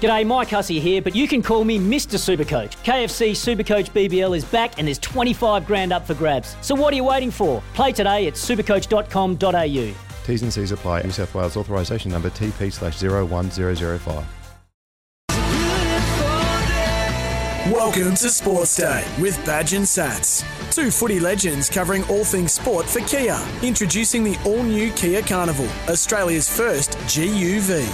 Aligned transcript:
G'day, 0.00 0.26
Mike 0.26 0.48
Hussey 0.48 0.80
here, 0.80 1.02
but 1.02 1.14
you 1.14 1.28
can 1.28 1.42
call 1.42 1.62
me 1.62 1.78
Mr. 1.78 2.16
Supercoach. 2.16 2.74
KFC 2.84 3.32
Supercoach 3.32 3.90
BBL 3.90 4.34
is 4.34 4.46
back 4.46 4.78
and 4.78 4.88
there's 4.88 4.98
25 4.98 5.66
grand 5.66 5.92
up 5.92 6.06
for 6.06 6.14
grabs. 6.14 6.56
So 6.62 6.74
what 6.74 6.94
are 6.94 6.96
you 6.96 7.04
waiting 7.04 7.30
for? 7.30 7.62
Play 7.74 7.92
today 7.92 8.26
at 8.26 8.32
supercoach.com.au. 8.32 9.94
T's 10.24 10.42
and 10.42 10.50
C's 10.50 10.72
apply. 10.72 11.02
New 11.02 11.10
South 11.10 11.34
Wales 11.34 11.54
authorisation 11.54 12.10
number 12.10 12.30
TP 12.30 12.72
slash 12.72 13.02
01005. 13.02 14.24
Welcome 17.70 18.14
to 18.14 18.30
Sports 18.30 18.78
Day 18.78 19.04
with 19.20 19.36
Badge 19.44 19.74
and 19.74 19.84
Sats. 19.84 20.42
Two 20.74 20.90
footy 20.90 21.20
legends 21.20 21.68
covering 21.68 22.04
all 22.04 22.24
things 22.24 22.52
sport 22.52 22.86
for 22.86 23.00
Kia. 23.00 23.38
Introducing 23.62 24.24
the 24.24 24.38
all 24.46 24.62
new 24.62 24.90
Kia 24.92 25.20
Carnival, 25.20 25.68
Australia's 25.90 26.48
first 26.48 26.92
GUV. 27.00 27.86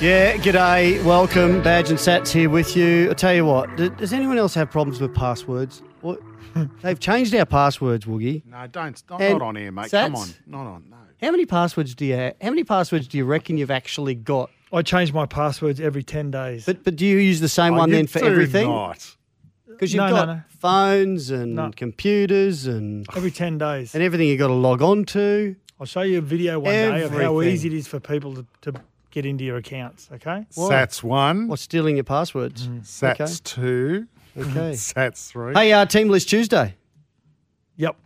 Yeah, 0.00 0.36
g'day, 0.36 1.02
welcome. 1.04 1.60
Badge 1.60 1.90
and 1.90 1.98
Sats 1.98 2.30
here 2.30 2.48
with 2.48 2.76
you. 2.76 3.10
I 3.10 3.14
tell 3.14 3.34
you 3.34 3.44
what, 3.44 3.74
d- 3.76 3.88
does 3.88 4.12
anyone 4.12 4.38
else 4.38 4.54
have 4.54 4.70
problems 4.70 5.00
with 5.00 5.12
passwords? 5.12 5.82
What? 6.02 6.20
They've 6.82 6.98
changed 7.00 7.34
our 7.34 7.44
passwords, 7.44 8.04
Woogie. 8.06 8.44
No, 8.46 8.64
don't. 8.68 9.02
Not, 9.10 9.20
And 9.20 9.38
not 9.40 9.44
on 9.44 9.56
here, 9.56 9.72
mate. 9.72 9.90
Come 9.90 10.12
Sats? 10.14 10.16
on. 10.18 10.28
Not 10.46 10.66
on. 10.68 10.84
No. 10.90 10.96
How 11.20 11.32
many 11.32 11.46
passwords 11.46 11.96
do 11.96 12.06
you 12.06 12.14
have? 12.14 12.34
How 12.40 12.50
many 12.50 12.62
passwords 12.62 13.08
do 13.08 13.18
you 13.18 13.24
reckon 13.24 13.58
you've 13.58 13.72
actually 13.72 14.14
got? 14.14 14.50
I 14.72 14.82
change 14.82 15.12
my 15.12 15.26
passwords 15.26 15.80
every 15.80 16.04
10 16.04 16.30
days. 16.30 16.64
But 16.64 16.84
but 16.84 16.94
do 16.94 17.04
you 17.04 17.16
use 17.16 17.40
the 17.40 17.48
same 17.48 17.74
Oh, 17.74 17.78
one 17.78 17.88
you 17.90 17.96
then 17.96 18.06
for 18.06 18.20
do 18.20 18.26
everything? 18.26 18.68
Not. 18.68 19.16
Because 19.66 19.92
you've 19.92 19.98
No, 20.04 20.10
no, 20.10 20.14
got 20.16 20.28
no. 20.28 20.42
phones 20.60 21.30
and 21.30 21.56
No. 21.56 21.72
computers 21.74 22.66
and 22.66 23.04
every 23.16 23.32
10 23.32 23.58
days. 23.58 23.94
and 23.94 24.04
everything 24.04 24.28
you've 24.28 24.38
got 24.38 24.48
to 24.48 24.52
log 24.54 24.80
on 24.80 25.04
to. 25.06 25.56
I'll 25.80 25.86
show 25.86 26.02
you 26.02 26.18
a 26.18 26.22
video 26.22 26.60
one 26.60 26.72
day 26.72 27.02
of 27.02 27.10
how 27.10 27.18
Everything. 27.38 27.52
easy 27.52 27.68
it 27.68 27.74
is 27.74 27.88
for 27.88 27.98
people 27.98 28.34
to, 28.34 28.46
to 28.62 28.72
get 29.10 29.26
into 29.26 29.44
your 29.44 29.56
accounts, 29.56 30.08
okay? 30.12 30.46
Sats 30.52 31.02
one. 31.02 31.48
What's 31.48 31.62
stealing 31.62 31.96
your 31.96 32.04
passwords? 32.04 32.66
Sats 32.82 33.42
two. 33.42 34.06
Okay. 34.36 34.48
Sats 34.72 35.28
three. 35.28 35.54
Hey, 35.54 35.72
uh, 35.72 35.86
Team 35.86 36.08
List 36.08 36.28
Tuesday. 36.28 36.74
Yep. 37.76 37.96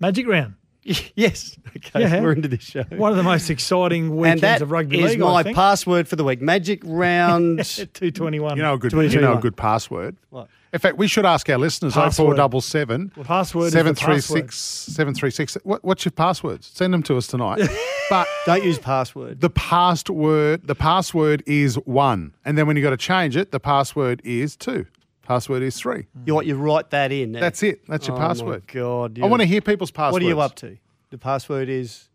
Magic 0.00 0.26
round. 0.26 0.54
yes. 0.82 1.58
Okay. 1.76 2.00
Yeah. 2.00 2.22
We're 2.22 2.32
into 2.32 2.48
this 2.48 2.62
show. 2.62 2.84
One 2.90 3.10
of 3.10 3.16
the 3.16 3.22
most 3.22 3.50
exciting 3.50 4.16
weekends 4.16 4.42
and 4.42 4.54
that 4.54 4.62
of 4.62 4.70
rugby 4.70 5.00
is 5.00 5.10
league, 5.10 5.20
my 5.20 5.34
I 5.34 5.42
think. 5.42 5.56
password 5.56 6.08
for 6.08 6.16
the 6.16 6.24
week. 6.24 6.40
Magic 6.40 6.80
round. 6.84 7.58
221. 7.64 8.56
You 8.56 8.62
know 8.62 8.74
a 8.74 8.78
good. 8.78 8.92
You 8.92 9.20
know 9.20 9.36
a 9.36 9.40
good 9.40 9.56
password. 9.56 10.16
What? 10.30 10.48
In 10.72 10.78
fact, 10.78 10.98
we 10.98 11.08
should 11.08 11.26
ask 11.26 11.48
our 11.50 11.58
listeners. 11.58 11.96
Oh 11.96 12.02
Password. 12.02 12.26
four 12.28 12.34
double 12.34 12.60
seven. 12.60 13.10
Password 13.24 13.72
Seven 13.72 13.94
three 13.94 14.20
six 14.20 14.56
seven 14.56 15.14
three 15.14 15.30
six. 15.30 15.56
What, 15.64 15.84
what's 15.84 16.04
your 16.04 16.12
passwords? 16.12 16.70
Send 16.72 16.94
them 16.94 17.02
to 17.04 17.16
us 17.16 17.26
tonight. 17.26 17.60
but 18.10 18.28
Don't 18.46 18.62
use 18.64 18.78
password. 18.78 19.40
the 19.40 19.50
password, 19.50 20.66
the 20.66 20.74
password 20.76 21.42
is 21.46 21.74
one, 21.86 22.34
and 22.44 22.56
then 22.56 22.66
when 22.66 22.76
you 22.76 22.82
got 22.82 22.90
to 22.90 22.96
change 22.96 23.36
it, 23.36 23.50
the 23.50 23.60
password 23.60 24.20
is 24.24 24.54
two. 24.56 24.86
Password 25.22 25.62
is 25.62 25.76
three. 25.76 26.02
Mm. 26.18 26.26
You 26.26 26.34
what? 26.34 26.46
You 26.46 26.56
write 26.56 26.90
that 26.90 27.10
in. 27.12 27.32
now. 27.32 27.40
That's 27.40 27.62
it. 27.62 27.86
That's 27.88 28.06
your 28.08 28.16
Oh, 28.16 28.20
password. 28.20 28.66
God. 28.66 29.18
I 29.22 29.26
want 29.26 29.40
to 29.42 29.46
hear 29.46 29.60
people's 29.60 29.90
passwords. 29.90 30.12
What 30.12 30.22
are 30.22 30.26
you 30.26 30.40
up 30.40 30.54
to? 30.56 30.76
The 31.10 31.18
password 31.18 31.68
is 31.68 32.08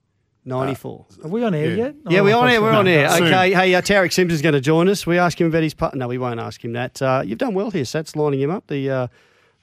ninety-four. 0.46 1.06
Are 1.24 1.30
we 1.30 1.44
on 1.44 1.54
air 1.54 1.70
Yeah. 1.72 1.76
yet? 1.86 1.96
yeah, 2.10 2.20
Oh, 2.20 2.24
we're 2.24 2.36
on 2.36 2.50
air. 2.50 2.62
We're 2.62 2.72
on 2.72 2.88
air. 2.88 3.10
soon. 3.10 3.28
Okay. 3.28 3.54
Hey, 3.54 3.76
uh, 3.76 3.82
Tariq 3.82 4.14
Simpson's 4.14 4.42
going 4.42 4.54
to 4.54 4.62
join 4.62 4.88
us. 4.88 5.06
We 5.08 5.18
ask 5.18 5.40
him 5.42 5.48
about 5.48 5.64
his 5.64 5.74
part. 5.74 5.96
No, 5.96 6.08
we 6.08 6.18
won't 6.18 6.40
ask 6.40 6.64
him 6.64 6.74
that. 6.74 7.02
Uh, 7.02 7.24
you've 7.26 7.38
done 7.40 7.54
well 7.54 7.72
here, 7.72 7.84
Sats, 7.84 8.16
lining 8.16 8.40
him 8.40 8.52
up. 8.52 8.68
The 8.68 8.90
uh, 8.90 9.08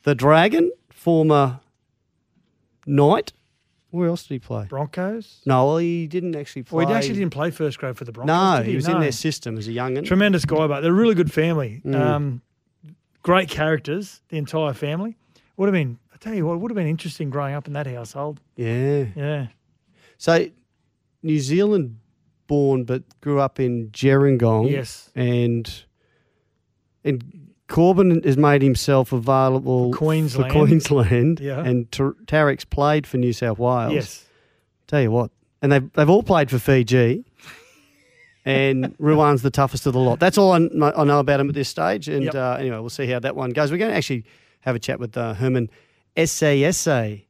the 0.02 0.14
Dragon, 0.14 0.70
former 0.90 1.60
Knight. 2.86 3.32
Where 3.90 4.08
else 4.08 4.22
did 4.22 4.34
he 4.34 4.38
play? 4.38 4.64
Broncos? 4.70 5.42
No, 5.44 5.66
well, 5.66 5.76
he 5.76 6.06
didn't 6.06 6.34
actually 6.34 6.62
play. 6.62 6.78
Well, 6.78 6.88
he 6.88 6.94
actually 6.94 7.14
didn't 7.14 7.32
play 7.34 7.50
first 7.50 7.78
grade 7.78 7.96
for 7.96 8.04
the 8.04 8.12
Broncos. 8.12 8.34
No, 8.34 8.56
did 8.64 8.70
he 8.70 8.74
was 8.74 8.88
No. 8.88 8.94
in 8.94 9.00
their 9.02 9.12
system 9.12 9.58
as 9.58 9.68
a 9.68 9.72
young'un. 9.72 10.02
Tremendous 10.04 10.46
guy, 10.46 10.66
but 10.66 10.80
they're 10.80 10.90
a 10.90 10.94
really 10.94 11.14
good 11.14 11.30
family. 11.30 11.82
Mm. 11.84 11.94
Um, 12.00 12.42
great 13.22 13.50
characters, 13.50 14.22
the 14.30 14.38
entire 14.38 14.72
family. 14.72 15.16
Would 15.58 15.66
have 15.66 15.74
been, 15.74 15.98
I 16.12 16.16
tell 16.16 16.32
you 16.34 16.46
what, 16.46 16.54
it 16.54 16.56
would 16.60 16.70
have 16.70 16.76
been 16.76 16.86
interesting 16.86 17.28
growing 17.28 17.54
up 17.54 17.66
in 17.66 17.74
that 17.74 17.86
household. 17.86 18.40
Yeah. 18.56 19.04
Yeah. 19.14 19.46
So, 20.16 20.46
New 21.22 21.38
Zealand 21.40 21.98
born, 22.46 22.84
but 22.84 23.02
grew 23.20 23.40
up 23.40 23.60
in 23.60 23.88
Gerringong. 23.90 24.70
Yes. 24.70 25.10
And 25.14 25.72
and 27.04 27.48
Korbin 27.68 28.24
has 28.24 28.36
made 28.36 28.62
himself 28.62 29.12
available 29.12 29.92
For 29.92 29.98
Queensland. 29.98 30.52
For 30.52 30.58
Queensland. 30.66 31.40
Yeah. 31.40 31.60
And 31.64 31.90
Tar- 31.90 32.16
Tariq's 32.26 32.64
played 32.66 33.06
for 33.06 33.16
New 33.16 33.32
South 33.32 33.58
Wales. 33.58 33.92
Yes. 33.92 34.24
Tell 34.86 35.00
you 35.00 35.10
what, 35.10 35.30
and 35.62 35.72
they've 35.72 35.92
they've 35.94 36.10
all 36.10 36.22
played 36.22 36.50
for 36.50 36.58
Fiji. 36.58 37.24
And 38.44 38.94
Ruan's 38.98 39.42
the 39.42 39.50
toughest 39.50 39.86
of 39.86 39.92
the 39.92 40.00
lot. 40.00 40.18
That's 40.20 40.36
all 40.36 40.52
I, 40.52 40.58
I 40.96 41.04
know 41.04 41.20
about 41.20 41.40
him 41.40 41.48
at 41.48 41.54
this 41.54 41.68
stage. 41.68 42.08
And 42.08 42.24
Yep. 42.24 42.34
uh, 42.34 42.56
anyway, 42.58 42.78
we'll 42.78 42.90
see 42.90 43.06
how 43.06 43.20
that 43.20 43.36
one 43.36 43.50
goes. 43.50 43.70
We're 43.70 43.78
going 43.78 43.92
to 43.92 43.96
actually 43.96 44.24
have 44.60 44.74
a 44.74 44.78
chat 44.80 44.98
with 45.00 45.16
uh, 45.16 45.34
Herman 45.34 45.70
Ese'ese, 46.16 47.22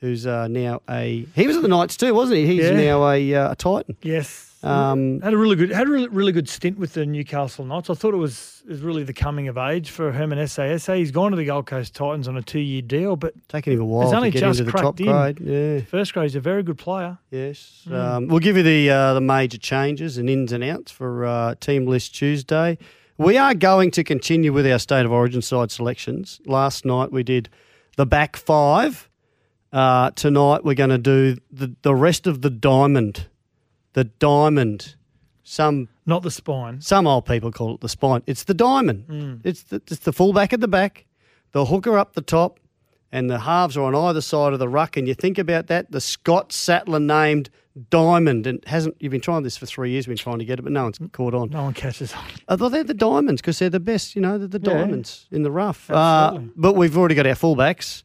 who's 0.00 0.26
uh, 0.26 0.48
now 0.48 0.82
a. 0.88 1.26
He 1.34 1.46
was 1.46 1.56
at 1.56 1.62
the 1.62 1.68
Knights 1.68 1.96
too, 1.96 2.14
wasn't 2.14 2.38
he? 2.38 2.46
He's 2.46 2.64
Yeah. 2.64 2.72
now 2.72 3.08
a, 3.10 3.34
uh, 3.34 3.52
a 3.52 3.56
Titan. 3.56 3.96
Yes. 4.02 4.44
Um, 4.60 5.20
had 5.20 5.32
a 5.34 5.36
really 5.36 5.54
good 5.54 5.70
had 5.70 5.86
a 5.86 5.90
really, 5.90 6.08
really 6.08 6.32
good 6.32 6.48
stint 6.48 6.78
with 6.80 6.94
the 6.94 7.06
Newcastle 7.06 7.64
Knights. 7.64 7.90
I 7.90 7.94
thought 7.94 8.12
it 8.12 8.16
was, 8.18 8.64
it 8.66 8.70
was 8.70 8.80
really 8.80 9.04
the 9.04 9.12
coming 9.12 9.46
of 9.46 9.56
age 9.56 9.90
for 9.90 10.10
Herman 10.10 10.36
Ese'ese. 10.38 10.96
He's 10.96 11.12
gone 11.12 11.30
to 11.30 11.36
the 11.36 11.44
Gold 11.44 11.66
Coast 11.66 11.94
Titans 11.94 12.26
on 12.26 12.36
a 12.36 12.42
two 12.42 12.58
year 12.58 12.82
deal, 12.82 13.14
but 13.14 13.34
taking 13.48 13.74
him 13.74 13.80
a 13.82 13.84
while 13.84 14.10
to 14.10 14.16
only 14.16 14.32
get 14.32 14.40
just 14.40 14.58
into 14.58 14.72
the 14.72 14.76
top 14.76 14.96
cracked 14.96 15.00
in. 15.00 15.06
grade. 15.06 15.40
Yeah. 15.40 15.80
first 15.84 16.12
grade 16.12 16.24
he's 16.24 16.34
a 16.34 16.40
very 16.40 16.64
good 16.64 16.76
player. 16.78 17.18
Yes. 17.30 17.84
Mm. 17.88 17.94
Um, 17.94 18.26
we'll 18.26 18.40
give 18.40 18.56
you 18.56 18.64
the 18.64 18.90
uh, 18.90 19.14
the 19.14 19.20
major 19.20 19.58
changes 19.58 20.18
and 20.18 20.28
ins 20.28 20.50
and 20.50 20.64
outs 20.64 20.90
for 20.90 21.24
uh, 21.24 21.54
Team 21.60 21.86
List 21.86 22.16
Tuesday. 22.16 22.78
We 23.16 23.36
are 23.36 23.54
going 23.54 23.92
to 23.92 24.02
continue 24.02 24.52
with 24.52 24.66
our 24.66 24.78
State 24.80 25.04
of 25.06 25.12
Origin 25.12 25.40
side 25.40 25.70
selections. 25.70 26.40
Last 26.46 26.84
night 26.84 27.12
we 27.12 27.22
did 27.22 27.48
the 27.96 28.06
back 28.06 28.36
five. 28.36 29.08
Uh, 29.72 30.10
tonight 30.12 30.64
we're 30.64 30.74
going 30.74 30.90
to 30.90 30.98
do 30.98 31.36
the, 31.50 31.74
the 31.82 31.94
rest 31.94 32.26
of 32.26 32.42
the 32.42 32.50
diamond. 32.50 33.26
The 33.92 34.04
diamond. 34.04 34.94
Some 35.42 35.88
Not 36.06 36.22
the 36.22 36.30
spine. 36.30 36.80
some 36.82 37.06
old 37.06 37.24
people 37.26 37.50
call 37.50 37.74
it 37.74 37.80
the 37.80 37.88
spine. 37.88 38.22
It's 38.26 38.44
the 38.44 38.54
diamond. 38.54 39.04
Mm. 39.08 39.40
It's 39.44 39.62
the, 39.64 39.76
it's 39.76 40.00
the 40.00 40.12
fullback 40.12 40.52
at 40.52 40.60
the 40.60 40.68
back, 40.68 41.06
the 41.52 41.64
hooker 41.66 41.96
up 41.98 42.12
the 42.14 42.20
top, 42.22 42.60
and 43.10 43.30
the 43.30 43.38
halves 43.40 43.76
are 43.76 43.82
on 43.84 43.94
either 43.94 44.20
side 44.20 44.52
of 44.52 44.58
the 44.58 44.68
ruck. 44.68 44.96
And 44.98 45.08
you 45.08 45.14
think 45.14 45.38
about 45.38 45.66
that, 45.68 45.90
the 45.90 46.00
Scott 46.02 46.52
Sattler 46.52 47.00
named 47.00 47.48
Diamond, 47.90 48.46
and 48.46 48.62
hasn't 48.66 48.96
you've 49.00 49.12
been 49.12 49.20
trying 49.22 49.42
this 49.42 49.56
for 49.56 49.64
three 49.64 49.90
years, 49.90 50.06
We've 50.06 50.16
been 50.18 50.22
trying 50.22 50.38
to 50.40 50.44
get 50.44 50.58
it, 50.58 50.62
but 50.62 50.72
no 50.72 50.82
one's 50.82 50.98
caught 51.12 51.32
on. 51.32 51.48
No 51.50 51.62
one 51.64 51.74
catches 51.74 52.12
on. 52.12 52.24
I 52.48 52.56
thought 52.56 52.70
they're 52.72 52.84
the 52.84 52.92
diamonds 52.92 53.40
because 53.40 53.58
they're 53.58 53.70
the 53.70 53.80
best. 53.80 54.14
You 54.16 54.20
know, 54.22 54.36
they're 54.36 54.48
the 54.48 54.60
Yeah. 54.60 54.78
diamonds 54.80 55.26
in 55.30 55.44
the 55.44 55.50
rough. 55.50 55.90
Uh, 55.90 56.40
but 56.56 56.74
we've 56.74 56.96
already 56.98 57.14
got 57.14 57.26
our 57.26 57.34
fullbacks, 57.36 58.02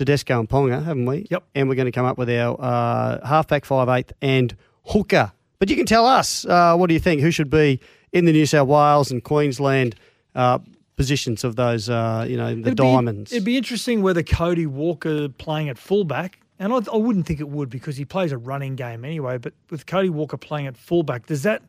Tedesco 0.00 0.40
and 0.40 0.48
Ponga, 0.48 0.82
haven't 0.82 1.04
we? 1.04 1.26
Yep. 1.30 1.44
And 1.54 1.68
we're 1.68 1.74
going 1.74 1.84
to 1.84 1.92
come 1.92 2.06
up 2.06 2.16
with 2.16 2.30
our 2.30 2.56
uh, 2.58 3.26
halfback, 3.26 3.66
five 3.66 3.86
eighth, 3.90 4.14
and 4.22 4.56
hooker. 4.86 5.30
But 5.58 5.68
you 5.68 5.76
can 5.76 5.84
tell 5.84 6.06
us 6.06 6.46
uh, 6.46 6.74
what 6.74 6.86
do 6.86 6.94
you 6.94 7.00
think? 7.00 7.20
Who 7.20 7.30
should 7.30 7.50
be 7.50 7.80
in 8.12 8.24
the 8.24 8.32
New 8.32 8.46
South 8.46 8.66
Wales 8.66 9.10
and 9.10 9.22
Queensland 9.22 9.94
uh, 10.34 10.58
positions 10.96 11.44
of 11.44 11.56
those? 11.56 11.90
Uh, 11.90 12.24
you 12.26 12.38
know, 12.38 12.54
the 12.54 12.60
It'd 12.62 12.76
be- 12.78 12.82
diamonds. 12.82 13.30
it'd 13.30 13.44
be 13.44 13.58
interesting 13.58 14.00
whether 14.00 14.22
Cody 14.22 14.64
Walker 14.64 15.28
playing 15.28 15.68
at 15.68 15.76
fullback, 15.76 16.40
and 16.58 16.72
I, 16.72 16.78
I 16.90 16.96
wouldn't 16.96 17.26
think 17.26 17.40
it 17.40 17.50
would 17.50 17.68
because 17.68 17.98
he 17.98 18.06
plays 18.06 18.32
a 18.32 18.38
running 18.38 18.74
game 18.74 19.04
anyway. 19.04 19.36
But 19.36 19.52
with 19.68 19.84
Cody 19.84 20.08
Walker 20.08 20.38
playing 20.38 20.66
at 20.66 20.78
fullback, 20.78 21.26
does 21.26 21.42
that 21.42 21.60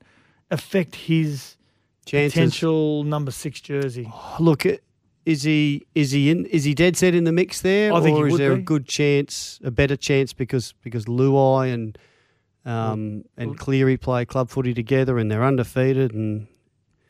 affect 0.51 0.95
his 0.95 1.57
Chances. 2.05 2.33
potential 2.33 3.03
number 3.03 3.31
six 3.31 3.59
jersey? 3.59 4.09
Look, 4.39 4.65
uh, 4.65 4.77
is 5.25 5.43
he 5.43 5.85
is 5.95 6.11
he 6.11 6.29
in? 6.29 6.45
Is 6.47 6.63
he 6.63 6.73
dead 6.73 6.97
set 6.97 7.13
in 7.13 7.23
the 7.23 7.31
mix 7.31 7.61
there, 7.61 7.93
I 7.93 8.01
think 8.01 8.17
or 8.17 8.27
is 8.27 8.37
there 8.37 8.53
a 8.53 8.57
good 8.57 8.87
chance, 8.87 9.59
a 9.63 9.71
better 9.71 9.95
chance 9.95 10.33
because 10.33 10.73
because 10.81 11.05
Luai 11.05 11.73
and 11.73 11.97
um, 12.65 13.23
and 13.37 13.57
Cleary 13.57 13.97
play 13.97 14.25
club 14.25 14.49
footy 14.49 14.73
together 14.73 15.17
and 15.17 15.31
they're 15.31 15.43
undefeated 15.43 16.13
and 16.13 16.47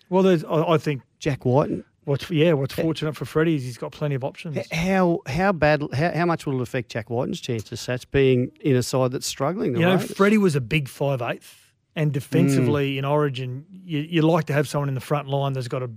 Well, 0.09 0.23
there's, 0.23 0.43
I, 0.45 0.73
I 0.73 0.77
think 0.77 1.01
Jack 1.19 1.45
White. 1.45 1.71
what's 2.05 2.29
yeah, 2.29 2.53
what's 2.53 2.73
fortunate 2.73 3.15
for 3.15 3.25
Freddie 3.25 3.55
is 3.55 3.63
he's 3.63 3.77
got 3.77 3.91
plenty 3.91 4.15
of 4.15 4.23
options. 4.23 4.57
How 4.71 5.19
how 5.25 5.51
bad 5.51 5.83
how, 5.93 6.11
how 6.11 6.25
much 6.25 6.45
will 6.45 6.59
it 6.59 6.63
affect 6.63 6.89
Jack 6.89 7.09
Wighton's 7.09 7.41
chances? 7.41 7.85
That's 7.85 8.05
being 8.05 8.51
in 8.61 8.75
a 8.75 8.83
side 8.83 9.11
that's 9.11 9.27
struggling. 9.27 9.75
You 9.75 9.81
know? 9.81 9.97
Freddie 9.99 10.37
was 10.37 10.55
a 10.55 10.61
big 10.61 10.87
five 10.87 11.21
eighth 11.21 11.61
and 11.95 12.11
defensively 12.11 12.97
in 12.97 13.05
Origin, 13.05 13.65
you, 13.83 13.99
you 13.99 14.21
like 14.21 14.45
to 14.45 14.53
have 14.53 14.67
someone 14.67 14.87
in 14.89 14.95
the 14.95 15.01
front 15.01 15.27
line 15.27 15.53
that's 15.53 15.67
got 15.67 15.83
a 15.83 15.89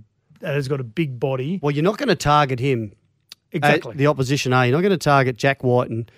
that 0.45 0.53
has 0.55 0.67
got 0.67 0.79
a 0.79 0.83
big 0.83 1.19
body. 1.19 1.59
Well, 1.61 1.71
you're 1.71 1.83
not 1.83 1.97
going 1.97 2.09
to 2.09 2.15
target 2.15 2.59
him. 2.59 2.93
at 3.51 3.57
Exactly. 3.57 3.95
the 3.95 4.07
opposition 4.07 4.51
A. 4.53 4.65
You're 4.65 4.73
not 4.77 4.81
going 4.81 4.91
to 4.91 4.97
target 4.97 5.37
Jack 5.37 5.63
Wighton 5.63 6.09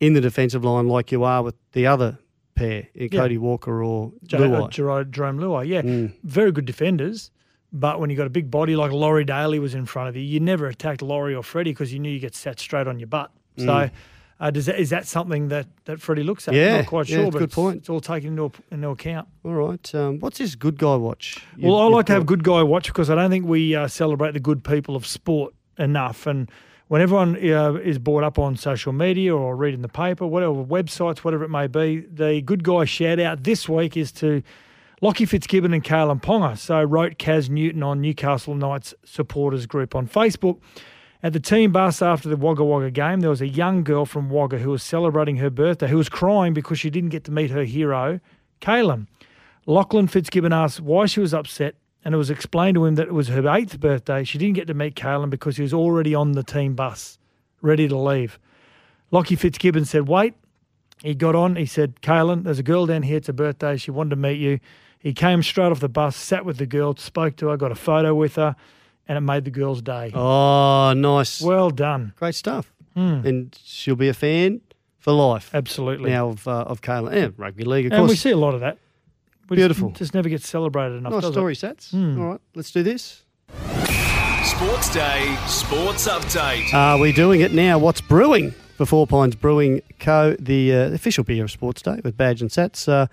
in 0.00 0.12
the 0.14 0.20
defensive 0.20 0.64
line 0.64 0.88
like 0.88 1.12
you 1.12 1.24
are 1.24 1.42
with 1.42 1.54
the 1.72 1.86
other 1.86 2.18
pair, 2.54 2.88
Yeah. 2.94 3.08
Cody 3.08 3.36
Walker 3.38 3.82
or 3.84 4.12
Luai. 4.28 4.62
uh, 4.64 4.68
Jarome, 4.68 5.10
Jarome 5.10 5.38
Luai, 5.40 5.66
yeah, 5.68 5.82
Mm. 5.82 6.12
very 6.24 6.52
good 6.52 6.64
defenders. 6.64 7.30
But 7.72 8.00
when 8.00 8.08
you 8.08 8.16
got 8.16 8.26
a 8.26 8.30
big 8.30 8.50
body 8.50 8.76
like 8.76 8.92
Laurie 8.92 9.24
Daley 9.24 9.58
was 9.58 9.74
in 9.74 9.84
front 9.84 10.08
of 10.08 10.16
you, 10.16 10.22
you 10.22 10.40
never 10.40 10.66
attacked 10.68 11.02
Laurie 11.02 11.34
or 11.34 11.42
Freddie 11.42 11.72
because 11.72 11.92
you 11.92 11.98
knew 11.98 12.10
you 12.10 12.18
get 12.20 12.34
sat 12.34 12.58
straight 12.58 12.86
on 12.86 12.98
your 12.98 13.08
butt. 13.08 13.30
So, 13.58 13.64
Mm. 13.66 13.90
Uh, 14.38 14.50
does 14.50 14.66
that, 14.66 14.78
is 14.78 14.90
that 14.90 15.06
something 15.06 15.48
that, 15.48 15.66
that 15.86 16.00
Freddie 16.00 16.22
looks 16.22 16.46
at? 16.46 16.54
Yeah, 16.54 16.76
not 16.76 16.86
quite 16.86 17.06
sure, 17.06 17.24
it's 17.24 17.30
but 17.30 17.38
good 17.38 17.44
it's, 17.44 17.54
point. 17.54 17.76
it's 17.78 17.88
all 17.88 18.00
taken 18.00 18.38
into, 18.38 18.52
into 18.70 18.88
account. 18.88 19.28
All 19.44 19.54
right. 19.54 19.94
Um, 19.94 20.18
what's 20.18 20.38
this 20.38 20.54
good 20.54 20.78
guy 20.78 20.94
watch? 20.96 21.42
You- 21.56 21.68
well, 21.68 21.80
I 21.80 21.86
like 21.86 22.06
to 22.06 22.12
have 22.12 22.26
good 22.26 22.44
guy 22.44 22.62
watch 22.62 22.88
because 22.88 23.08
I 23.08 23.14
don't 23.14 23.30
think 23.30 23.46
we 23.46 23.74
uh, 23.74 23.88
celebrate 23.88 24.32
the 24.32 24.40
good 24.40 24.62
people 24.62 24.94
of 24.94 25.06
sport 25.06 25.54
enough. 25.78 26.26
And 26.26 26.50
when 26.88 27.00
everyone 27.00 27.36
uh, 27.36 27.74
is 27.74 27.98
brought 27.98 28.24
up 28.24 28.38
on 28.38 28.56
social 28.56 28.92
media 28.92 29.34
or 29.34 29.56
reading 29.56 29.82
the 29.82 29.88
paper, 29.88 30.26
whatever 30.26 30.52
websites, 30.52 31.18
whatever 31.18 31.44
it 31.44 31.50
may 31.50 31.66
be, 31.66 32.00
the 32.00 32.42
good 32.42 32.62
guy 32.62 32.84
shout 32.84 33.18
out 33.18 33.42
this 33.42 33.68
week 33.68 33.96
is 33.96 34.12
to 34.12 34.42
Lockie 35.00 35.26
Fitzgibbon 35.26 35.74
and 35.74 35.82
Kalen 35.82 36.22
Ponga. 36.22 36.56
So 36.56 36.82
wrote 36.82 37.18
Kaz 37.18 37.48
Newton 37.48 37.82
on 37.82 38.00
Newcastle 38.00 38.54
Knights 38.54 38.94
supporters 39.04 39.66
group 39.66 39.94
on 39.94 40.06
Facebook. 40.06 40.60
At 41.26 41.32
the 41.32 41.40
team 41.40 41.72
bus 41.72 42.02
after 42.02 42.28
the 42.28 42.36
Wagga 42.36 42.62
Wagga 42.62 42.92
game, 42.92 43.18
there 43.18 43.30
was 43.30 43.40
a 43.40 43.48
young 43.48 43.82
girl 43.82 44.06
from 44.06 44.30
Wagga 44.30 44.58
who 44.58 44.70
was 44.70 44.84
celebrating 44.84 45.38
her 45.38 45.50
birthday, 45.50 45.88
who 45.88 45.96
was 45.96 46.08
crying 46.08 46.54
because 46.54 46.78
she 46.78 46.88
didn't 46.88 47.08
get 47.08 47.24
to 47.24 47.32
meet 47.32 47.50
her 47.50 47.64
hero, 47.64 48.20
Kalen. 48.60 49.08
Lachlan 49.66 50.06
Fitzgibbon 50.06 50.52
asked 50.52 50.80
why 50.80 51.06
she 51.06 51.18
was 51.18 51.34
upset, 51.34 51.74
and 52.04 52.14
it 52.14 52.16
was 52.16 52.30
explained 52.30 52.76
to 52.76 52.84
him 52.84 52.94
that 52.94 53.08
it 53.08 53.12
was 53.12 53.26
her 53.26 53.48
eighth 53.48 53.80
birthday. 53.80 54.22
She 54.22 54.38
didn't 54.38 54.54
get 54.54 54.68
to 54.68 54.74
meet 54.74 54.94
Kalen 54.94 55.28
because 55.28 55.56
he 55.56 55.64
was 55.64 55.74
already 55.74 56.14
on 56.14 56.30
the 56.30 56.44
team 56.44 56.76
bus, 56.76 57.18
ready 57.60 57.88
to 57.88 57.98
leave. 57.98 58.38
Lockie 59.10 59.34
Fitzgibbon 59.34 59.84
said, 59.84 60.06
Wait. 60.06 60.34
He 61.02 61.16
got 61.16 61.34
on. 61.34 61.56
He 61.56 61.66
said, 61.66 62.00
Kalen, 62.02 62.44
there's 62.44 62.60
a 62.60 62.62
girl 62.62 62.86
down 62.86 63.02
here. 63.02 63.16
It's 63.16 63.26
her 63.26 63.32
birthday. 63.32 63.76
She 63.76 63.90
wanted 63.90 64.10
to 64.10 64.16
meet 64.16 64.38
you. 64.38 64.60
He 65.00 65.12
came 65.12 65.42
straight 65.42 65.72
off 65.72 65.80
the 65.80 65.88
bus, 65.88 66.14
sat 66.14 66.44
with 66.44 66.58
the 66.58 66.66
girl, 66.66 66.94
spoke 66.94 67.34
to 67.38 67.48
her, 67.48 67.56
got 67.56 67.72
a 67.72 67.74
photo 67.74 68.14
with 68.14 68.36
her, 68.36 68.54
and 69.08 69.18
it 69.18 69.20
made 69.20 69.44
the 69.44 69.50
girl's 69.50 69.82
day. 69.82 70.10
Oh, 70.14 70.92
nice. 70.96 71.40
Well 71.40 71.70
done. 71.70 72.12
Great 72.16 72.34
stuff. 72.34 72.72
Mm. 72.96 73.24
And 73.24 73.58
she'll 73.62 73.96
be 73.96 74.08
a 74.08 74.14
fan 74.14 74.60
for 74.98 75.12
life. 75.12 75.50
Absolutely. 75.54 76.10
Now 76.10 76.28
of, 76.28 76.48
uh, 76.48 76.62
of 76.62 76.80
Kayla. 76.80 77.14
Yeah, 77.14 77.28
rugby 77.36 77.64
league, 77.64 77.86
of 77.86 77.92
and 77.92 78.00
course. 78.00 78.10
we 78.10 78.16
see 78.16 78.30
a 78.30 78.36
lot 78.36 78.54
of 78.54 78.60
that. 78.60 78.78
We 79.48 79.56
Beautiful. 79.56 79.90
Just, 79.90 79.98
just 79.98 80.14
never 80.14 80.28
gets 80.28 80.48
celebrated 80.48 80.96
enough. 80.96 81.12
nice 81.12 81.22
does 81.22 81.32
story, 81.32 81.52
it? 81.52 81.58
Sats. 81.58 81.90
Hmm. 81.90 82.20
All 82.20 82.28
right, 82.30 82.40
let's 82.54 82.72
do 82.72 82.82
this. 82.82 83.22
Sports 84.44 84.92
Day 84.92 85.36
Sports 85.46 86.08
Update. 86.08 86.72
Are 86.72 86.98
we 86.98 87.12
doing 87.12 87.40
it 87.42 87.52
now? 87.52 87.78
What's 87.78 88.00
brewing 88.00 88.52
for 88.76 88.86
Four 88.86 89.06
Pines 89.06 89.34
Brewing 89.36 89.82
Co., 90.00 90.34
the 90.38 90.72
uh, 90.74 90.78
official 90.92 91.24
beer 91.24 91.44
of 91.44 91.50
Sports 91.50 91.82
Day 91.82 92.00
with 92.02 92.16
Badge 92.16 92.40
and 92.40 92.50
Sats? 92.50 92.88
Uh, 92.88 93.06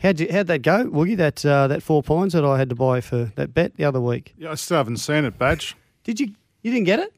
how'd, 0.00 0.20
you, 0.20 0.28
how'd 0.30 0.46
that 0.48 0.60
go, 0.62 0.84
Woogie, 0.86 1.16
that, 1.16 1.44
uh, 1.44 1.68
that 1.68 1.82
Four 1.82 2.02
Pines 2.02 2.32
that 2.32 2.44
I 2.44 2.58
had 2.58 2.68
to 2.70 2.74
buy 2.74 3.00
for 3.00 3.32
that 3.36 3.54
bet 3.54 3.76
the 3.76 3.84
other 3.84 4.00
week? 4.00 4.34
Yeah, 4.38 4.50
I 4.52 4.54
still 4.54 4.76
haven't 4.78 4.98
seen 4.98 5.24
it, 5.24 5.38
Badge. 5.38 5.76
Did 6.04 6.20
you? 6.20 6.32
You 6.62 6.70
didn't 6.70 6.86
get 6.86 6.98
it? 7.00 7.12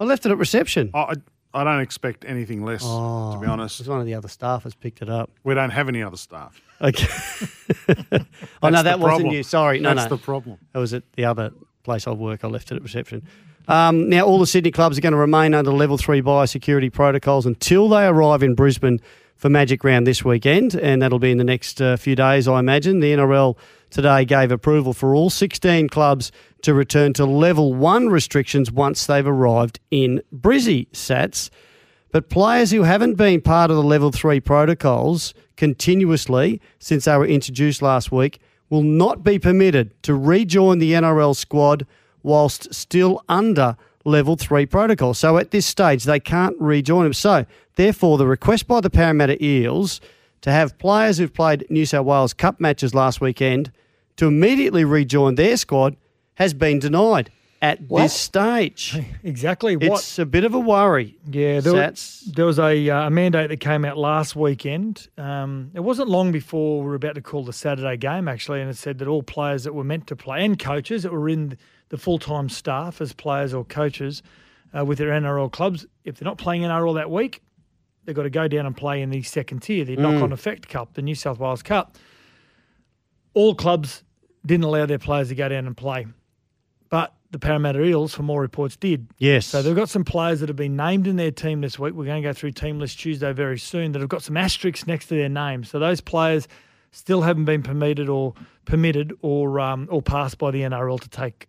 I 0.00 0.04
left 0.04 0.24
it 0.26 0.32
at 0.32 0.38
reception. 0.38 0.90
I, 0.94 0.98
I, 0.98 1.14
I 1.54 1.64
don't 1.64 1.80
expect 1.80 2.24
anything 2.26 2.64
less, 2.64 2.82
Oh, 2.84 3.34
to 3.34 3.40
be 3.40 3.46
honest. 3.46 3.78
It 3.78 3.82
was 3.84 3.88
one 3.88 4.00
of 4.00 4.06
the 4.06 4.14
other 4.14 4.28
staffers 4.28 4.74
picked 4.78 5.02
it 5.02 5.08
up. 5.08 5.30
We 5.44 5.54
don't 5.54 5.70
have 5.70 5.88
any 5.88 6.02
other 6.02 6.16
staff. 6.16 6.60
Okay. 6.80 7.06
oh, 7.88 7.94
no, 8.08 8.70
That's 8.70 8.82
that 8.82 8.82
the 8.82 8.98
wasn't 8.98 8.98
problem. 8.98 9.28
you. 9.30 9.42
Sorry. 9.42 9.78
No, 9.78 9.94
That's 9.94 10.10
no. 10.10 10.16
the 10.16 10.22
problem. 10.22 10.58
That 10.72 10.78
was 10.78 10.94
at 10.94 11.02
the 11.12 11.24
other 11.24 11.52
place 11.82 12.06
I 12.06 12.12
work. 12.12 12.42
I 12.44 12.48
left 12.48 12.72
it 12.72 12.76
at 12.76 12.82
reception. 12.82 13.22
Um, 13.68 14.08
now, 14.08 14.24
all 14.24 14.38
the 14.40 14.46
Sydney 14.46 14.70
clubs 14.72 14.98
are 14.98 15.00
going 15.00 15.12
to 15.12 15.18
remain 15.18 15.54
under 15.54 15.70
level 15.72 15.96
three 15.96 16.20
biosecurity 16.22 16.92
protocols 16.92 17.46
until 17.46 17.88
they 17.88 18.06
arrive 18.06 18.42
in 18.42 18.54
Brisbane 18.54 19.00
for 19.42 19.48
Magic 19.48 19.82
Round 19.82 20.06
this 20.06 20.24
weekend, 20.24 20.76
and 20.76 21.02
that'll 21.02 21.18
be 21.18 21.32
in 21.32 21.38
the 21.38 21.42
next 21.42 21.82
uh, 21.82 21.96
few 21.96 22.14
days, 22.14 22.46
I 22.46 22.60
imagine. 22.60 23.00
The 23.00 23.12
NRL 23.12 23.56
today 23.90 24.24
gave 24.24 24.52
approval 24.52 24.92
for 24.92 25.16
all 25.16 25.30
16 25.30 25.88
clubs 25.88 26.30
to 26.62 26.72
return 26.72 27.12
to 27.14 27.24
level 27.24 27.74
one 27.74 28.08
restrictions 28.08 28.70
once 28.70 29.04
they've 29.04 29.26
arrived 29.26 29.80
in 29.90 30.22
Brizzy, 30.32 30.86
Sats. 30.92 31.50
But 32.12 32.30
players 32.30 32.70
who 32.70 32.84
haven't 32.84 33.14
been 33.14 33.40
part 33.40 33.72
of 33.72 33.76
the 33.76 33.82
level 33.82 34.12
three 34.12 34.38
protocols 34.38 35.34
continuously 35.56 36.60
since 36.78 37.06
they 37.06 37.16
were 37.16 37.26
introduced 37.26 37.82
last 37.82 38.12
week 38.12 38.38
will 38.70 38.82
not 38.82 39.24
be 39.24 39.40
permitted 39.40 40.00
to 40.04 40.14
rejoin 40.14 40.78
the 40.78 40.92
NRL 40.92 41.34
squad 41.34 41.84
whilst 42.22 42.72
still 42.72 43.24
under 43.28 43.76
level 44.04 44.36
three 44.36 44.66
protocol. 44.66 45.14
So 45.14 45.38
at 45.38 45.50
this 45.50 45.66
stage, 45.66 46.04
they 46.04 46.20
can't 46.20 46.56
rejoin 46.60 47.04
them. 47.04 47.12
So, 47.12 47.46
therefore, 47.76 48.18
the 48.18 48.26
request 48.26 48.66
by 48.66 48.80
the 48.80 48.90
Parramatta 48.90 49.42
Eels 49.44 50.00
to 50.42 50.50
have 50.50 50.78
players 50.78 51.18
who've 51.18 51.32
played 51.32 51.66
New 51.70 51.86
South 51.86 52.06
Wales 52.06 52.34
Cup 52.34 52.60
matches 52.60 52.94
last 52.94 53.20
weekend 53.20 53.70
to 54.16 54.26
immediately 54.26 54.84
rejoin 54.84 55.36
their 55.36 55.56
squad 55.56 55.96
has 56.34 56.54
been 56.54 56.78
denied 56.78 57.30
at 57.62 57.88
this 57.88 58.12
stage. 58.12 58.98
Exactly. 59.24 59.76
What? 59.76 60.00
It's 60.00 60.18
a 60.18 60.26
bit 60.26 60.42
of 60.42 60.52
a 60.52 60.58
worry. 60.58 61.16
Yeah, 61.30 61.60
there, 61.60 61.72
Sats. 61.72 61.90
was, 62.26 62.32
there 62.34 62.44
was 62.44 62.58
a, 62.58 62.90
uh, 62.90 63.06
a 63.06 63.10
mandate 63.10 63.50
that 63.50 63.60
came 63.60 63.84
out 63.84 63.96
last 63.96 64.34
weekend. 64.34 65.08
Um, 65.16 65.70
it 65.74 65.80
wasn't 65.80 66.08
long 66.08 66.32
before 66.32 66.80
we 66.80 66.86
were 66.86 66.96
about 66.96 67.14
to 67.14 67.20
call 67.20 67.44
the 67.44 67.52
Saturday 67.52 67.96
game, 67.96 68.26
actually, 68.26 68.60
and 68.60 68.68
it 68.68 68.76
said 68.76 68.98
that 68.98 69.06
all 69.06 69.22
players 69.22 69.62
that 69.62 69.74
were 69.74 69.84
meant 69.84 70.08
to 70.08 70.16
play 70.16 70.44
and 70.44 70.58
coaches 70.58 71.04
that 71.04 71.12
were 71.12 71.28
in 71.28 71.56
the 71.90 71.98
full 71.98 72.18
time 72.18 72.48
staff 72.48 73.00
as 73.00 73.12
players 73.12 73.54
or 73.54 73.64
coaches 73.64 74.24
uh, 74.76 74.84
with 74.84 74.98
their 74.98 75.10
NRL 75.10 75.52
clubs, 75.52 75.86
if 76.04 76.18
they're 76.18 76.26
not 76.26 76.38
playing 76.38 76.62
NRL 76.62 76.96
that 76.96 77.10
week, 77.10 77.42
they've 78.04 78.16
got 78.16 78.24
to 78.24 78.30
go 78.30 78.48
down 78.48 78.66
and 78.66 78.76
play 78.76 79.02
in 79.02 79.10
the 79.10 79.22
second 79.22 79.60
tier, 79.60 79.84
the 79.84 79.96
knock 79.96 80.20
on 80.20 80.32
effect 80.32 80.68
cup, 80.68 80.94
the 80.94 81.02
New 81.02 81.14
South 81.14 81.38
Wales 81.38 81.62
Cup. 81.62 81.96
All 83.34 83.54
clubs 83.54 84.02
didn't 84.44 84.64
allow 84.64 84.84
their 84.86 84.98
players 84.98 85.28
to 85.28 85.36
go 85.36 85.48
down 85.48 85.66
and 85.66 85.76
play, 85.76 86.06
but 86.88 87.14
the 87.32 87.38
Parramatta 87.38 87.82
Eels, 87.82 88.14
for 88.14 88.22
more 88.22 88.40
reports, 88.40 88.76
did. 88.76 89.08
Yes. 89.18 89.46
So 89.46 89.62
they've 89.62 89.74
got 89.74 89.88
some 89.88 90.04
players 90.04 90.40
that 90.40 90.48
have 90.48 90.56
been 90.56 90.76
named 90.76 91.06
in 91.06 91.16
their 91.16 91.30
team 91.30 91.62
this 91.62 91.78
week. 91.78 91.94
We're 91.94 92.04
going 92.04 92.22
to 92.22 92.28
go 92.28 92.32
through 92.32 92.52
team 92.52 92.78
list 92.78 93.00
Tuesday 93.00 93.32
very 93.32 93.58
soon 93.58 93.92
that 93.92 94.00
have 94.00 94.08
got 94.08 94.22
some 94.22 94.36
asterisks 94.36 94.86
next 94.86 95.06
to 95.06 95.14
their 95.14 95.30
names. 95.30 95.70
So 95.70 95.78
those 95.78 96.00
players 96.00 96.46
still 96.90 97.22
haven't 97.22 97.46
been 97.46 97.62
permitted 97.62 98.08
or 98.08 98.34
permitted 98.66 99.12
or 99.22 99.58
um, 99.58 99.88
or 99.90 100.02
passed 100.02 100.38
by 100.38 100.50
the 100.50 100.60
NRL 100.60 101.00
to 101.00 101.08
take 101.08 101.48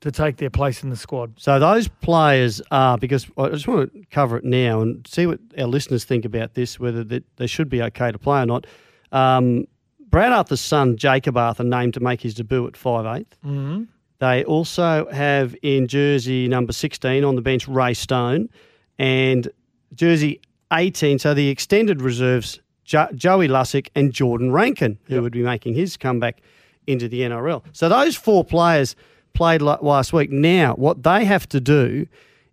to 0.00 0.10
take 0.10 0.38
their 0.38 0.48
place 0.48 0.82
in 0.82 0.90
the 0.90 0.96
squad. 0.96 1.34
So 1.38 1.58
those 1.58 1.88
players 1.88 2.62
are 2.70 2.96
because 2.96 3.26
I 3.36 3.48
just 3.48 3.68
want 3.68 3.92
to 3.92 4.04
cover 4.10 4.38
it 4.38 4.44
now 4.44 4.80
and 4.80 5.06
see 5.06 5.26
what 5.26 5.40
our 5.58 5.66
listeners 5.66 6.04
think 6.04 6.24
about 6.24 6.54
this, 6.54 6.80
whether 6.80 7.04
that 7.04 7.24
they 7.36 7.46
should 7.46 7.68
be 7.68 7.82
okay 7.82 8.10
to 8.10 8.18
play 8.18 8.40
or 8.40 8.46
not. 8.46 8.66
Um, 9.12 9.66
Brad 10.08 10.32
Arthur's 10.32 10.60
son, 10.60 10.96
Jacob 10.96 11.36
Arthur, 11.36 11.64
named 11.64 11.94
to 11.94 12.00
make 12.00 12.20
his 12.20 12.34
debut 12.34 12.66
at 12.66 12.76
five 12.76 13.06
eighth. 13.18 13.36
Mm-hmm. 13.44 13.84
They 14.20 14.44
also 14.44 15.08
have 15.10 15.56
in 15.62 15.88
jersey 15.88 16.46
number 16.46 16.72
16 16.72 17.24
on 17.24 17.34
the 17.36 17.42
bench 17.42 17.66
Ray 17.66 17.94
Stone 17.94 18.50
and 18.98 19.50
jersey 19.94 20.40
18, 20.72 21.18
so 21.18 21.34
the 21.34 21.48
extended 21.48 22.00
reserves 22.02 22.60
jo- 22.84 23.08
Joey 23.14 23.48
Lussick 23.48 23.88
and 23.94 24.12
Jordan 24.12 24.52
Rankin, 24.52 24.98
who 25.06 25.22
would 25.22 25.32
be 25.32 25.42
making 25.42 25.74
his 25.74 25.96
comeback 25.96 26.40
into 26.86 27.08
the 27.08 27.22
NRL. 27.22 27.62
So 27.72 27.88
those 27.88 28.14
four 28.14 28.44
players 28.44 28.94
played 29.32 29.62
last 29.62 30.12
week. 30.12 30.30
Now, 30.30 30.74
what 30.74 31.02
they 31.02 31.24
have 31.24 31.48
to 31.48 31.60
do 31.60 32.06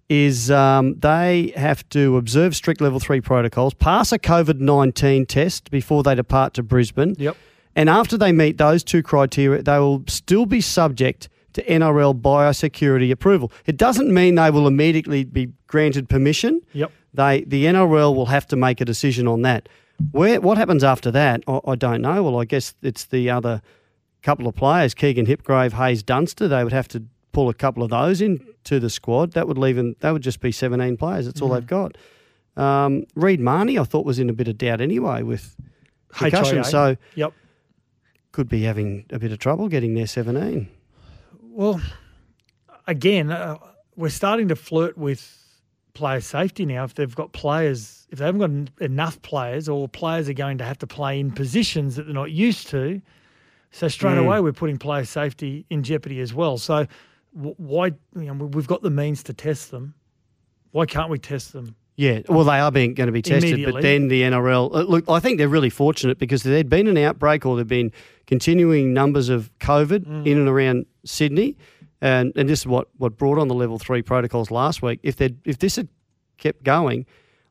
is 0.09 0.50
um, 0.50 0.97
they 1.00 1.51
have 1.57 1.88
to 1.89 2.15
observe 2.15 2.55
strict 2.55 2.79
level 2.79 3.00
three 3.00 3.19
protocols, 3.19 3.74
pass 3.74 4.12
a 4.13 4.19
COVID 4.19 4.59
19 4.59 5.25
test 5.25 5.69
before 5.69 6.01
they 6.01 6.15
depart 6.15 6.53
to 6.53 6.63
Brisbane. 6.63 7.15
Yep. 7.17 7.36
And 7.75 7.89
after 7.89 8.17
they 8.17 8.31
meet 8.31 8.57
those 8.57 8.83
two 8.83 9.03
criteria, 9.03 9.62
they 9.62 9.77
will 9.77 10.03
still 10.07 10.45
be 10.45 10.62
subject 10.62 11.29
to 11.58 11.64
NRL 11.66 12.20
biosecurity 12.22 13.12
approval. 13.12 13.52
It 13.66 13.78
doesn't 13.78 14.14
mean 14.14 14.36
they 14.36 14.50
will 14.52 14.68
immediately 14.68 15.24
be 15.26 15.52
granted 15.68 16.08
permission. 16.10 16.62
Yep. 16.74 16.92
They 17.14 17.42
the 17.46 17.66
NRL 17.66 18.16
will 18.16 18.28
have 18.28 18.48
to 18.48 18.56
make 18.56 18.80
a 18.82 18.86
decision 18.86 19.28
on 19.28 19.42
that. 19.42 19.68
Where 20.12 20.40
what 20.40 20.58
happens 20.58 20.84
after 20.84 21.10
that, 21.12 21.42
I, 21.48 21.60
I 21.68 21.76
don't 21.76 22.02
know. 22.02 22.24
Well, 22.24 22.40
I 22.40 22.46
guess 22.46 22.76
it's 22.82 23.06
the 23.06 23.30
other 23.32 23.62
couple 24.22 24.48
of 24.48 24.56
players, 24.56 24.94
Keegan 24.94 25.26
Hipgrave, 25.26 25.74
Haze 25.74 26.04
Dunster. 26.04 26.48
They 26.48 26.64
would 26.64 26.74
have 26.74 26.88
to 26.90 27.04
pull 27.32 27.50
a 27.50 27.54
couple 27.54 27.82
of 27.84 27.90
those 27.90 28.22
into 28.22 28.80
the 28.80 28.90
squad. 28.90 29.34
That 29.34 29.48
would 29.48 29.58
leave 29.58 29.76
them. 29.76 29.96
That 30.02 30.12
would 30.12 30.22
just 30.24 30.40
be 30.40 30.52
seventeen 30.52 30.98
players. 30.98 31.26
That's 31.26 31.42
all 31.42 31.50
Mm. 31.50 31.54
they've 31.56 31.68
got. 31.68 31.98
Um, 32.56 33.06
Reed 33.16 33.40
Mahoney, 33.40 33.78
I 33.80 33.84
thought 33.84 34.06
was 34.06 34.20
in 34.20 34.30
a 34.30 34.34
bit 34.34 34.48
of 34.48 34.58
doubt 34.58 34.82
anyway 34.82 35.22
with 35.24 35.56
concussion, 36.14 36.58
HIA. 36.58 36.64
so 36.64 36.98
Yep. 37.16 37.34
could 38.32 38.50
be 38.50 38.64
having 38.64 39.06
a 39.12 39.18
bit 39.20 39.32
of 39.32 39.40
trouble 39.40 39.68
getting 39.70 39.94
their 39.96 40.08
seventeen. 40.08 40.68
Well, 41.58 41.82
again, 42.86 43.32
uh, 43.32 43.58
we're 43.96 44.10
starting 44.10 44.48
to 44.50 44.56
flirt 44.56 44.96
with 44.96 45.44
player 45.96 46.22
safety 46.22 46.68
now. 46.68 46.84
If 46.84 46.94
they've 46.94 47.16
got 47.16 47.32
players, 47.32 48.06
if 48.12 48.20
they 48.20 48.26
haven't 48.26 48.68
got 48.76 48.84
enough 48.86 49.20
players, 49.24 49.68
or 49.68 49.90
players 49.90 50.30
are 50.30 50.34
going 50.34 50.60
to 50.60 50.64
have 50.64 50.78
to 50.78 50.86
play 50.86 51.20
in 51.20 51.32
positions 51.32 51.96
that 51.96 52.04
they're 52.04 52.14
not 52.14 52.30
used 52.30 52.68
to, 52.68 53.02
so 53.72 53.88
straight 53.88 54.18
Mm. 54.18 54.26
away 54.26 54.40
we're 54.40 54.54
putting 54.54 54.78
player 54.78 55.04
safety 55.04 55.66
in 55.72 55.82
jeopardy 55.82 56.20
as 56.20 56.32
well. 56.32 56.60
So 56.60 56.86
w- 57.36 57.56
why? 57.58 57.88
You 58.16 58.36
know, 58.36 58.46
we've 58.46 58.68
got 58.68 58.84
the 58.84 58.92
means 58.92 59.24
to 59.24 59.34
test 59.34 59.72
them. 59.72 59.96
Why 60.74 60.86
can't 60.86 61.10
we 61.10 61.18
test 61.18 61.54
them? 61.54 61.76
Yeah, 61.98 62.22
well, 62.30 62.44
they 62.46 62.60
are 62.60 62.72
being 62.72 62.94
going 62.94 63.08
to 63.08 63.12
be 63.12 63.24
tested, 63.24 63.66
but 63.66 63.82
then 63.82 64.08
the 64.08 64.22
NRL. 64.22 64.70
uh, 64.74 64.84
Look, 64.84 65.10
I 65.10 65.20
think 65.20 65.39
they're 65.39 65.50
really 65.50 65.72
fortunate 65.72 66.20
because 66.20 66.44
there'd 66.44 66.70
been 66.70 66.86
an 66.88 66.98
outbreak 66.98 67.44
or 67.44 67.56
there'd 67.56 67.68
been 67.68 67.92
continuing 68.27 68.94
numbers 68.94 69.30
of 69.30 69.50
COVID 69.60 70.06
Mm. 70.06 70.27
in 70.27 70.38
and 70.38 70.48
around 70.48 70.86
Sydney, 71.06 71.58
and 72.00 72.32
and 72.36 72.48
this 72.48 72.60
is 72.60 72.68
what 72.68 72.88
what 72.98 73.18
brought 73.18 73.39
on 73.39 73.48
the 73.48 73.56
level 73.56 73.80
three 73.80 74.04
protocols 74.04 74.51
last 74.51 74.82
week. 74.84 75.00
If 75.01 75.16
they 75.16 75.34
if 75.44 75.58
this 75.58 75.75
had 75.75 75.88
kept 76.38 76.63
going, 76.63 77.06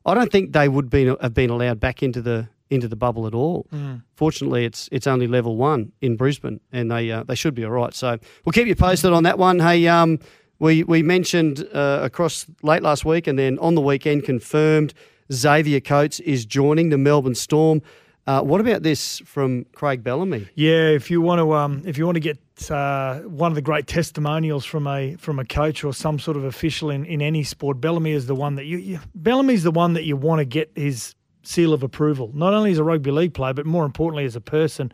I 0.05 0.13
don't 0.13 0.31
think 0.31 0.53
they 0.53 0.69
would 0.69 0.89
be 0.89 1.05
have 1.07 1.33
been 1.33 1.49
allowed 1.49 1.79
back 1.81 2.01
into 2.01 2.21
the 2.21 2.47
into 2.69 2.87
the 2.87 2.95
bubble 2.95 3.27
at 3.27 3.33
all. 3.33 3.65
Mm. 3.73 4.03
Fortunately, 4.15 4.63
it's 4.63 4.87
it's 4.93 5.07
only 5.07 5.27
level 5.27 5.57
one 5.57 5.91
in 5.99 6.15
Brisbane, 6.15 6.61
and 6.71 6.89
they 6.89 7.11
uh, 7.11 7.23
they 7.23 7.35
should 7.35 7.53
be 7.55 7.65
all 7.65 7.71
right. 7.71 7.93
So 7.93 8.17
we'll 8.45 8.53
keep 8.53 8.67
you 8.67 8.75
posted 8.75 9.11
on 9.11 9.23
that 9.23 9.37
one. 9.37 9.59
Hey, 9.59 9.85
um, 9.89 10.19
we 10.59 10.83
we 10.83 11.03
mentioned 11.03 11.67
uh, 11.73 11.99
across 12.01 12.45
late 12.63 12.83
last 12.83 13.05
week, 13.05 13.27
and 13.27 13.37
then 13.37 13.59
on 13.59 13.75
the 13.75 13.81
weekend 13.81 14.23
confirmed 14.23 14.93
Xavier 15.31 15.79
Coates 15.79 16.19
is 16.21 16.45
joining 16.45 16.89
the 16.89 16.97
Melbourne 16.97 17.35
Storm. 17.35 17.81
Uh, 18.25 18.41
what 18.41 18.59
about 18.59 18.83
this 18.83 19.19
from 19.19 19.65
Craig 19.73 20.03
Bellamy? 20.03 20.49
Yeah, 20.55 20.89
if 20.89 21.09
you 21.09 21.21
want 21.21 21.39
to, 21.39 21.53
um, 21.53 21.81
if 21.85 21.97
you 21.97 22.05
want 22.05 22.17
to 22.17 22.19
get 22.19 22.37
uh, 22.69 23.19
one 23.19 23.51
of 23.51 23.55
the 23.55 23.61
great 23.61 23.87
testimonials 23.87 24.65
from 24.65 24.85
a 24.85 25.15
from 25.15 25.39
a 25.39 25.45
coach 25.45 25.83
or 25.83 25.93
some 25.93 26.19
sort 26.19 26.35
of 26.35 26.43
official 26.43 26.89
in, 26.89 27.05
in 27.05 27.21
any 27.21 27.43
sport, 27.43 27.79
Bellamy 27.79 28.11
is 28.11 28.27
the 28.27 28.35
one 28.35 28.55
that 28.55 28.65
you, 28.65 28.77
you 28.77 28.99
Bellamy's 29.15 29.63
the 29.63 29.71
one 29.71 29.93
that 29.93 30.03
you 30.03 30.17
want 30.17 30.39
to 30.39 30.45
get 30.45 30.69
his 30.75 31.15
seal 31.43 31.71
of 31.71 31.83
approval, 31.83 32.31
not 32.33 32.53
only 32.53 32.71
as 32.71 32.77
a 32.77 32.83
rugby 32.83 33.11
league 33.11 33.33
player, 33.33 33.53
but 33.53 33.65
more 33.65 33.85
importantly 33.85 34.25
as 34.25 34.35
a 34.35 34.41
person. 34.41 34.91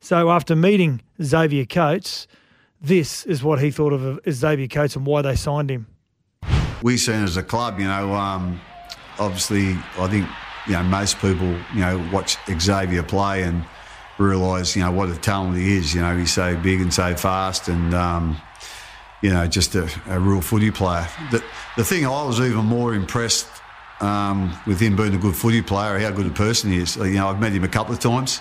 So 0.00 0.30
after 0.30 0.56
meeting 0.56 1.02
Xavier 1.22 1.66
Coates, 1.66 2.26
this 2.80 3.24
is 3.26 3.42
what 3.42 3.60
he 3.60 3.70
thought 3.70 3.92
of 3.92 4.20
as 4.26 4.36
Xavier 4.36 4.68
Coates 4.68 4.96
and 4.96 5.06
why 5.06 5.22
they 5.22 5.36
signed 5.36 5.70
him. 5.70 5.86
we 6.82 6.96
seen 6.96 7.22
as 7.22 7.36
a 7.36 7.42
club, 7.42 7.78
you 7.78 7.86
know, 7.86 8.14
um, 8.14 8.60
obviously, 9.18 9.76
I 9.98 10.08
think, 10.08 10.26
you 10.66 10.72
know, 10.72 10.82
most 10.84 11.18
people, 11.18 11.48
you 11.74 11.80
know, 11.80 12.08
watch 12.12 12.36
Xavier 12.58 13.02
play 13.02 13.42
and 13.42 13.64
realise, 14.18 14.76
you 14.76 14.82
know, 14.82 14.92
what 14.92 15.08
a 15.08 15.16
talent 15.16 15.56
he 15.56 15.76
is. 15.76 15.94
You 15.94 16.00
know, 16.00 16.16
he's 16.16 16.32
so 16.32 16.56
big 16.56 16.80
and 16.80 16.92
so 16.92 17.14
fast 17.14 17.68
and, 17.68 17.94
um, 17.94 18.36
you 19.22 19.30
know, 19.30 19.46
just 19.46 19.74
a, 19.74 19.90
a 20.08 20.18
real 20.18 20.40
footy 20.40 20.70
player. 20.70 21.06
The, 21.30 21.44
the 21.76 21.84
thing 21.84 22.06
I 22.06 22.24
was 22.24 22.40
even 22.40 22.64
more 22.64 22.94
impressed 22.94 23.48
um, 24.00 24.56
with 24.66 24.80
him 24.80 24.96
being 24.96 25.14
a 25.14 25.18
good 25.18 25.36
footy 25.36 25.62
player, 25.62 25.98
how 25.98 26.10
good 26.10 26.26
a 26.26 26.30
person 26.30 26.72
he 26.72 26.78
is. 26.78 26.96
You 26.96 27.10
know, 27.12 27.28
I've 27.28 27.40
met 27.40 27.52
him 27.52 27.64
a 27.64 27.68
couple 27.68 27.92
of 27.92 28.00
times. 28.00 28.40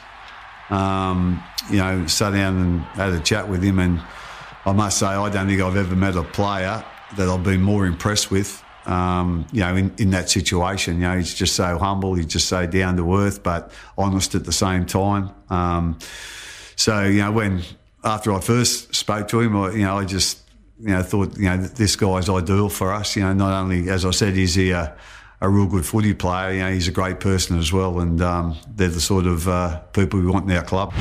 Um, 0.69 1.43
you 1.69 1.77
know, 1.77 2.05
sat 2.08 2.31
down 2.31 2.58
and 2.58 2.81
had 2.81 3.13
a 3.13 3.19
chat 3.19 3.50
with 3.50 3.63
him, 3.63 3.79
and 3.79 4.00
I 4.66 4.72
must 4.74 5.00
say, 5.00 5.08
I 5.08 5.30
don't 5.30 5.48
think 5.48 5.62
I've 5.62 5.78
ever 5.78 5.96
met 5.96 6.16
a 6.16 6.24
player 6.24 6.84
that 7.18 7.30
I've 7.30 7.44
been 7.44 7.62
more 7.62 7.86
impressed 7.86 8.30
with. 8.30 8.63
Um, 8.86 9.46
you 9.51 9.62
know, 9.62 9.75
in, 9.75 9.94
in 9.98 10.10
that 10.12 10.30
situation, 10.30 10.96
you 10.96 11.01
know, 11.01 11.18
he's 11.18 11.34
just 11.34 11.56
so 11.56 11.78
humble, 11.78 12.16
he's 12.16 12.25
just 12.25 12.48
so 12.48 12.66
down 12.66 12.98
to 12.98 13.16
earth, 13.16 13.44
but 13.44 13.72
honest 13.98 14.36
at 14.36 14.46
the 14.46 14.51
same 14.51 14.86
time. 14.86 15.32
Um, 15.50 16.00
so, 16.75 17.04
you 17.04 17.22
know, 17.22 17.32
when 17.32 17.62
after 18.04 18.34
I 18.34 18.39
first 18.39 18.96
spoke 18.96 19.28
to 19.30 19.42
him, 19.42 19.56
I, 19.56 19.72
you 19.72 19.84
know, 19.84 19.98
I 19.98 20.06
just, 20.06 20.39
you 20.80 20.89
know, 20.89 21.04
thought, 21.04 21.38
you 21.38 21.46
know, 21.46 21.58
this 21.58 21.96
guy's 21.96 22.30
ideal 22.30 22.70
for 22.70 22.94
us. 22.94 23.16
You 23.16 23.24
know, 23.24 23.34
not 23.34 23.51
only, 23.51 23.89
as 23.89 24.06
I 24.06 24.12
said, 24.12 24.38
is 24.38 24.56
he 24.56 24.72
a, 24.72 24.96
a 25.42 25.50
real 25.50 25.68
good 25.68 25.86
footy 25.86 26.13
player, 26.13 26.54
you 26.54 26.60
know, 26.60 26.72
he's 26.72 26.88
a 26.88 26.92
great 26.92 27.20
person 27.20 27.58
as 27.58 27.72
well, 27.72 28.00
and 28.00 28.22
um, 28.22 28.58
they're 28.75 28.88
the 28.88 29.01
sort 29.01 29.25
of 29.25 29.48
uh, 29.48 29.80
people 29.94 30.20
we 30.20 30.28
want 30.28 30.50
in 30.50 30.56
our 30.56 30.63
club. 30.63 30.94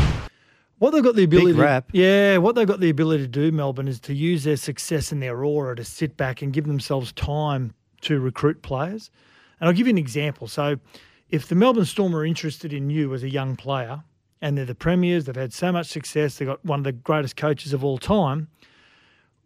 What 0.78 0.92
they've 0.92 1.02
got 1.02 1.16
the 1.16 1.25
ability, 1.25 1.58
rap. 1.58 1.90
yeah, 1.92 2.37
what 2.37 2.54
they've 2.54 2.66
got 2.66 2.78
the 2.78 2.90
ability 2.90 3.25
to 3.25 3.28
do, 3.28 3.50
Melbourne, 3.50 3.88
is 3.88 3.99
to 4.00 4.14
use 4.14 4.44
their 4.44 4.56
success 4.56 5.11
and 5.11 5.20
their 5.20 5.44
aura 5.44 5.75
to 5.75 5.85
sit 5.85 6.16
back 6.16 6.40
and 6.40 6.52
give 6.52 6.66
themselves 6.66 7.12
time 7.12 7.75
to 8.02 8.20
recruit 8.20 8.62
players. 8.62 9.11
And 9.61 9.68
I'll 9.68 9.75
give 9.75 9.88
you 9.88 9.92
an 9.92 9.99
example. 9.99 10.47
So, 10.47 10.78
if 11.30 11.49
the 11.49 11.56
Melbourne 11.56 11.85
Storm 11.85 12.14
are 12.14 12.25
interested 12.25 12.73
in 12.73 12.90
you 12.90 13.12
as 13.12 13.25
a 13.25 13.28
young 13.28 13.56
player, 13.56 14.04
and 14.40 14.56
they're 14.56 14.64
the 14.64 14.75
premiers, 14.75 15.25
they've 15.25 15.35
had 15.35 15.52
so 15.52 15.73
much 15.73 15.88
success, 15.88 16.38
they've 16.38 16.47
got 16.47 16.64
one 16.64 16.80
of 16.80 16.85
the 16.85 16.92
greatest 16.92 17.37
coaches 17.37 17.73
of 17.73 17.85
all 17.85 17.99
time. 17.99 18.49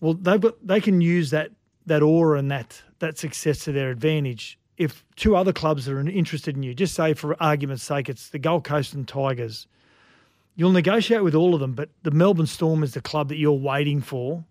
Well, 0.00 0.14
they've 0.14 0.40
got 0.40 0.54
they 0.66 0.80
can 0.80 1.00
use 1.00 1.30
that 1.30 1.50
that 1.86 2.02
aura 2.02 2.38
and 2.38 2.50
that 2.50 2.82
that 2.98 3.16
success 3.16 3.60
to 3.64 3.72
their 3.72 3.90
advantage. 3.90 4.58
If 4.76 5.04
two 5.16 5.34
other 5.34 5.52
clubs 5.52 5.88
are 5.88 5.98
interested 6.00 6.56
in 6.56 6.62
you, 6.62 6.74
just 6.74 6.94
say 6.94 7.14
for 7.14 7.40
argument's 7.42 7.82
sake, 7.82 8.08
it's 8.08 8.28
the 8.28 8.38
Gold 8.38 8.64
Coast 8.64 8.94
and 8.94 9.06
Tigers 9.06 9.66
you'll 10.54 10.73
negotiate 10.73 11.23
with 11.25 11.35
all 11.35 11.54
of 11.54 11.61
them, 11.61 11.73
but 11.73 11.90
the 12.02 12.11
Melbourne 12.11 12.47
Storm 12.47 12.82
is 12.82 12.94
the 12.94 13.00
club 13.00 13.28
that 13.28 13.37
you're 13.37 13.52
waiting 13.52 14.00
for 14.00 14.44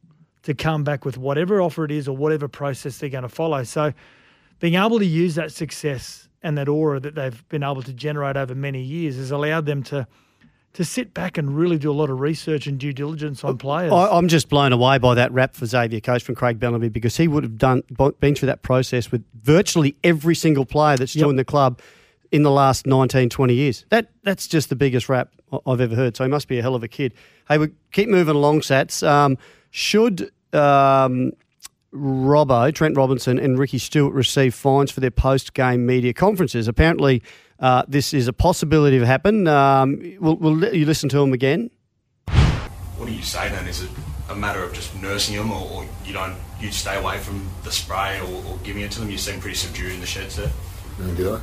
to 0.43 0.53
come 0.53 0.83
back 0.83 1.05
with 1.05 1.17
whatever 1.17 1.61
offer 1.61 1.85
it 1.85 1.91
is 1.91 2.07
or 2.07 2.17
whatever 2.17 2.47
process 2.47 2.97
they're 2.97 3.09
going 3.09 3.21
to 3.21 3.29
follow. 3.29 3.63
So 3.63 3.93
being 4.59 4.75
able 4.75 4.99
to 4.99 5.05
use 5.05 5.35
that 5.35 5.51
success 5.51 6.27
and 6.41 6.57
that 6.57 6.67
aura 6.67 6.99
that 6.99 7.13
they've 7.15 7.47
been 7.49 7.63
able 7.63 7.83
to 7.83 7.93
generate 7.93 8.35
over 8.37 8.55
many 8.55 8.81
years 8.81 9.15
has 9.17 9.31
allowed 9.31 9.65
them 9.65 9.83
to 9.83 10.07
to 10.73 10.85
sit 10.85 11.13
back 11.13 11.37
and 11.37 11.53
really 11.57 11.77
do 11.77 11.91
a 11.91 11.93
lot 11.93 12.09
of 12.09 12.21
research 12.21 12.65
and 12.65 12.79
due 12.79 12.93
diligence 12.93 13.43
on 13.43 13.57
players. 13.57 13.91
I, 13.91 14.07
I'm 14.07 14.29
just 14.29 14.47
blown 14.47 14.71
away 14.71 14.99
by 14.99 15.15
that 15.15 15.29
rap 15.33 15.53
for 15.53 15.65
Xavier 15.65 15.99
Coates 15.99 16.23
from 16.23 16.33
Craig 16.35 16.61
Bellamy 16.61 16.87
because 16.87 17.17
he 17.17 17.27
would 17.27 17.43
have 17.43 17.57
done 17.57 17.83
been 18.21 18.35
through 18.35 18.45
that 18.45 18.61
process 18.61 19.11
with 19.11 19.21
virtually 19.43 19.97
every 20.01 20.33
single 20.33 20.65
player 20.65 20.95
that's 20.95 21.13
Yep. 21.13 21.25
joined 21.25 21.39
the 21.39 21.43
club 21.43 21.81
in 22.31 22.43
the 22.43 22.51
last 22.51 22.85
19, 22.87 23.29
20 23.29 23.53
years. 23.53 23.85
That 23.89 24.09
That's 24.23 24.47
just 24.47 24.69
the 24.69 24.75
biggest 24.75 25.09
rap 25.09 25.29
I- 25.51 25.59
I've 25.67 25.81
ever 25.81 25.95
heard. 25.95 26.15
So 26.15 26.23
he 26.23 26.29
must 26.29 26.47
be 26.47 26.59
a 26.59 26.61
hell 26.61 26.75
of 26.75 26.83
a 26.83 26.87
kid. 26.87 27.13
Hey, 27.47 27.57
we 27.57 27.69
keep 27.91 28.07
moving 28.09 28.35
along, 28.35 28.61
Sats. 28.61 29.05
Um, 29.05 29.37
should 29.69 30.31
um, 30.53 31.31
Robbo, 31.93 32.73
Trent 32.73 32.95
Robinson, 32.95 33.37
and 33.37 33.59
Ricky 33.59 33.77
Stewart 33.77 34.13
receive 34.13 34.55
fines 34.55 34.91
for 34.91 35.01
their 35.01 35.11
post 35.11 35.53
game 35.53 35.85
media 35.85 36.13
conferences? 36.13 36.67
Apparently, 36.67 37.21
uh, 37.59 37.83
this 37.87 38.13
is 38.13 38.27
a 38.27 38.33
possibility 38.33 38.97
to 38.99 39.05
happen. 39.05 39.47
Um, 39.47 40.17
we'll, 40.19 40.35
we'll 40.37 40.55
let 40.55 40.73
you 40.73 40.85
listen 40.85 41.09
to 41.09 41.17
them 41.19 41.33
again. 41.33 41.69
What 42.97 43.07
do 43.07 43.13
you 43.13 43.23
say 43.23 43.49
then? 43.49 43.67
Is 43.67 43.83
it 43.83 43.89
a 44.29 44.35
matter 44.35 44.63
of 44.63 44.73
just 44.73 44.95
nursing 45.01 45.35
them, 45.35 45.51
or, 45.51 45.69
or 45.71 45.85
you 46.05 46.13
don't 46.13 46.35
you 46.61 46.71
stay 46.71 46.97
away 46.97 47.17
from 47.17 47.49
the 47.63 47.71
spray 47.71 48.19
or, 48.19 48.43
or 48.45 48.57
giving 48.63 48.83
it 48.83 48.91
to 48.91 48.99
them? 49.01 49.09
You 49.09 49.17
seem 49.17 49.39
pretty 49.41 49.55
subdued 49.57 49.93
in 49.93 49.99
the 49.99 50.05
sheds 50.05 50.37
there. 50.37 50.51
No, 50.99 51.13
did 51.15 51.27
I? 51.27 51.41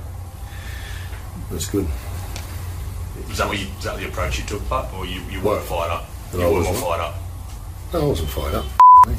That's 1.51 1.69
good. 1.69 1.87
Is 3.31 3.39
that 3.39 3.49
what 3.49 3.59
you, 3.59 3.67
is 3.79 3.85
that 3.85 3.97
the 3.99 4.07
approach 4.09 4.39
you 4.39 4.45
took, 4.47 4.67
Pup, 4.69 4.93
or 4.95 5.07
you, 5.07 5.21
you 5.31 5.41
were 5.41 5.57
What? 5.57 5.63
fired 5.65 5.91
up? 5.91 6.07
That 6.33 6.39
You 6.39 6.45
I 6.45 6.47
were 6.47 6.53
more 6.53 6.61
wasn't. 6.73 6.79
fired 6.87 7.01
up. 7.01 7.15
No, 7.93 8.01
I 8.01 8.05
wasn't 8.05 8.29
fired 8.31 8.55
up. 8.55 8.65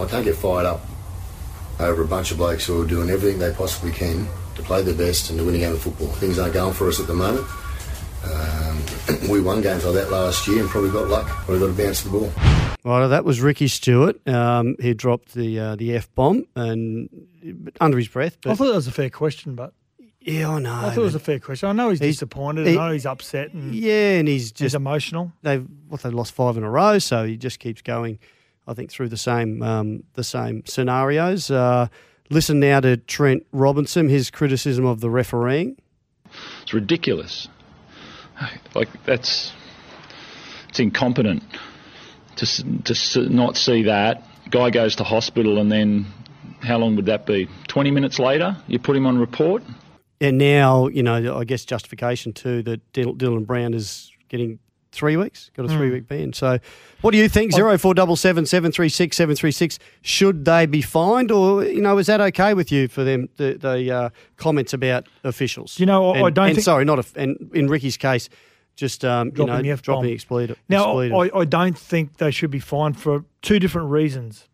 I 0.00 0.04
don't 0.06 0.24
get 0.24 0.36
fired 0.36 0.66
up 0.66 0.80
over 1.80 2.02
a 2.02 2.06
bunch 2.06 2.30
of 2.30 2.36
blokes 2.38 2.66
who 2.66 2.80
are 2.82 2.86
doing 2.86 3.10
everything 3.10 3.38
they 3.38 3.52
possibly 3.52 3.92
can 3.92 4.26
to 4.56 4.62
play 4.62 4.82
their 4.82 4.94
best 4.94 5.30
and 5.30 5.38
to 5.38 5.44
win 5.44 5.54
a 5.54 5.58
game 5.58 5.72
of 5.72 5.80
football. 5.80 6.08
Things 6.08 6.38
aren't 6.38 6.54
going 6.54 6.74
for 6.74 6.88
us 6.88 7.00
at 7.00 7.06
the 7.06 7.14
moment. 7.14 7.46
Um, 8.24 8.82
we 9.30 9.40
won 9.40 9.62
games 9.62 9.84
like 9.84 9.94
that 9.94 10.10
last 10.10 10.46
year 10.46 10.60
and 10.60 10.68
probably 10.68 10.90
got 10.90 11.08
luck. 11.08 11.26
Probably 11.28 11.58
got 11.60 11.76
to 11.76 11.82
bounce 11.82 12.02
the 12.02 12.10
ball. 12.10 12.30
Right, 12.84 13.06
that 13.06 13.24
was 13.24 13.40
Ricky 13.40 13.68
Stewart. 13.68 14.26
Um, 14.28 14.76
he 14.80 14.92
dropped 14.94 15.34
the 15.34 15.58
uh, 15.58 15.76
the 15.76 15.94
f 15.96 16.12
bomb 16.14 16.46
and 16.56 17.08
under 17.80 17.96
his 17.96 18.08
breath. 18.08 18.36
I 18.44 18.54
thought 18.54 18.66
that 18.66 18.74
was 18.74 18.88
a 18.88 18.92
fair 18.92 19.08
question, 19.10 19.54
but 19.54 19.72
yeah, 20.24 20.50
I 20.50 20.58
know. 20.58 20.72
I 20.74 20.90
thought 20.90 20.98
it 20.98 21.04
was 21.04 21.14
a 21.14 21.18
fair 21.20 21.38
question. 21.38 21.68
I 21.68 21.72
know 21.72 21.90
he's, 21.90 21.98
He's- 22.00 22.14
disappointed. 22.14 22.66
he- 22.66 22.78
I 22.78 22.86
know 22.88 22.92
he's 22.92 23.06
upset 23.06 23.52
and 23.52 23.74
yeah, 23.74 24.12
and 24.18 24.28
he's 24.28 24.42
he's 24.44 24.52
just 24.52 24.74
emotional. 24.74 25.32
they've 25.42 25.66
what 25.88 26.02
they 26.02 26.10
lost 26.10 26.32
five 26.34 26.56
in 26.56 26.62
a 26.64 26.70
row, 26.70 26.98
so 26.98 27.24
he 27.24 27.36
just 27.36 27.58
keeps 27.58 27.82
going. 27.82 28.18
I 28.66 28.74
think 28.74 28.90
through 28.90 29.08
the 29.08 29.16
same 29.16 29.62
um, 29.62 30.04
the 30.14 30.24
same 30.24 30.62
scenarios. 30.66 31.50
Uh, 31.50 31.88
listen 32.30 32.60
now 32.60 32.80
to 32.80 32.96
Trent 32.96 33.44
Robinson, 33.52 34.08
his 34.08 34.30
criticism 34.30 34.84
of 34.86 35.00
the 35.00 35.10
refereeing. 35.10 35.76
It's 36.62 36.72
ridiculous. 36.72 37.48
Like 38.74 38.88
that's 39.04 39.52
it's 40.68 40.80
incompetent 40.80 41.42
to 42.36 42.46
to 42.84 43.28
not 43.28 43.56
see 43.56 43.82
that. 43.84 44.22
Guy 44.50 44.70
goes 44.70 44.96
to 44.96 45.04
hospital 45.04 45.58
and 45.58 45.70
then 45.70 46.06
how 46.62 46.78
long 46.78 46.96
would 46.96 47.06
that 47.06 47.26
be? 47.26 47.48
Twenty 47.68 47.90
minutes 47.90 48.18
later, 48.18 48.56
you 48.68 48.78
put 48.78 48.96
him 48.96 49.06
on 49.06 49.18
report. 49.18 49.62
And 50.22 50.38
now, 50.38 50.86
you 50.86 51.02
know, 51.02 51.36
I 51.36 51.44
guess 51.44 51.64
justification 51.64 52.32
too 52.32 52.62
that 52.62 52.92
Dylan 52.92 53.44
Brown 53.46 53.74
is 53.74 54.10
getting 54.28 54.58
three 54.92 55.16
weeks, 55.16 55.50
got 55.56 55.64
a 55.66 55.68
Hmm. 55.72 55.76
three 55.78 55.90
week 55.90 56.06
ban. 56.06 56.32
So, 56.32 56.58
what 57.00 57.10
do 57.10 57.18
you 57.18 57.28
think? 57.28 57.52
Zero 57.52 57.76
four 57.76 57.92
double 57.94 58.14
seven 58.14 58.46
seven 58.46 58.70
three 58.70 58.88
six 58.88 59.16
seven 59.16 59.34
three 59.34 59.50
six. 59.50 59.78
Should 60.02 60.44
they 60.44 60.66
be 60.66 60.80
fined, 60.80 61.30
or 61.32 61.64
you 61.64 61.80
know, 61.80 61.98
is 61.98 62.06
that 62.06 62.20
okay 62.20 62.54
with 62.54 62.70
you 62.70 62.88
for 62.88 63.02
them? 63.02 63.28
The, 63.36 63.54
the 63.54 63.90
uh, 63.90 64.10
comments 64.36 64.72
about 64.72 65.08
officials. 65.24 65.80
You 65.80 65.86
know, 65.86 66.12
I- 66.12 66.16
and, 66.18 66.26
I 66.26 66.30
don't 66.30 66.46
And 66.48 66.54
think- 66.56 66.64
sorry, 66.64 66.84
not 66.84 66.98
a, 67.00 67.04
and 67.20 67.50
in 67.52 67.66
Ricky's 67.68 67.96
case, 67.96 68.28
just 68.76 69.04
um, 69.04 69.28
you 69.28 69.32
Dropping 69.32 69.54
know, 69.56 69.62
the 69.62 69.70
F-bomb. 69.70 69.82
dropping 69.94 70.08
the 70.10 70.12
expletive. 70.14 70.58
Now, 70.68 71.00
expletive. 71.00 71.34
I, 71.34 71.38
I 71.40 71.44
don't 71.46 71.76
think 71.76 72.18
they 72.18 72.30
should 72.30 72.50
be 72.50 72.60
fined 72.60 72.96
for 73.00 73.24
two 73.42 73.58
different 73.58 73.90
reasons. 73.90 74.46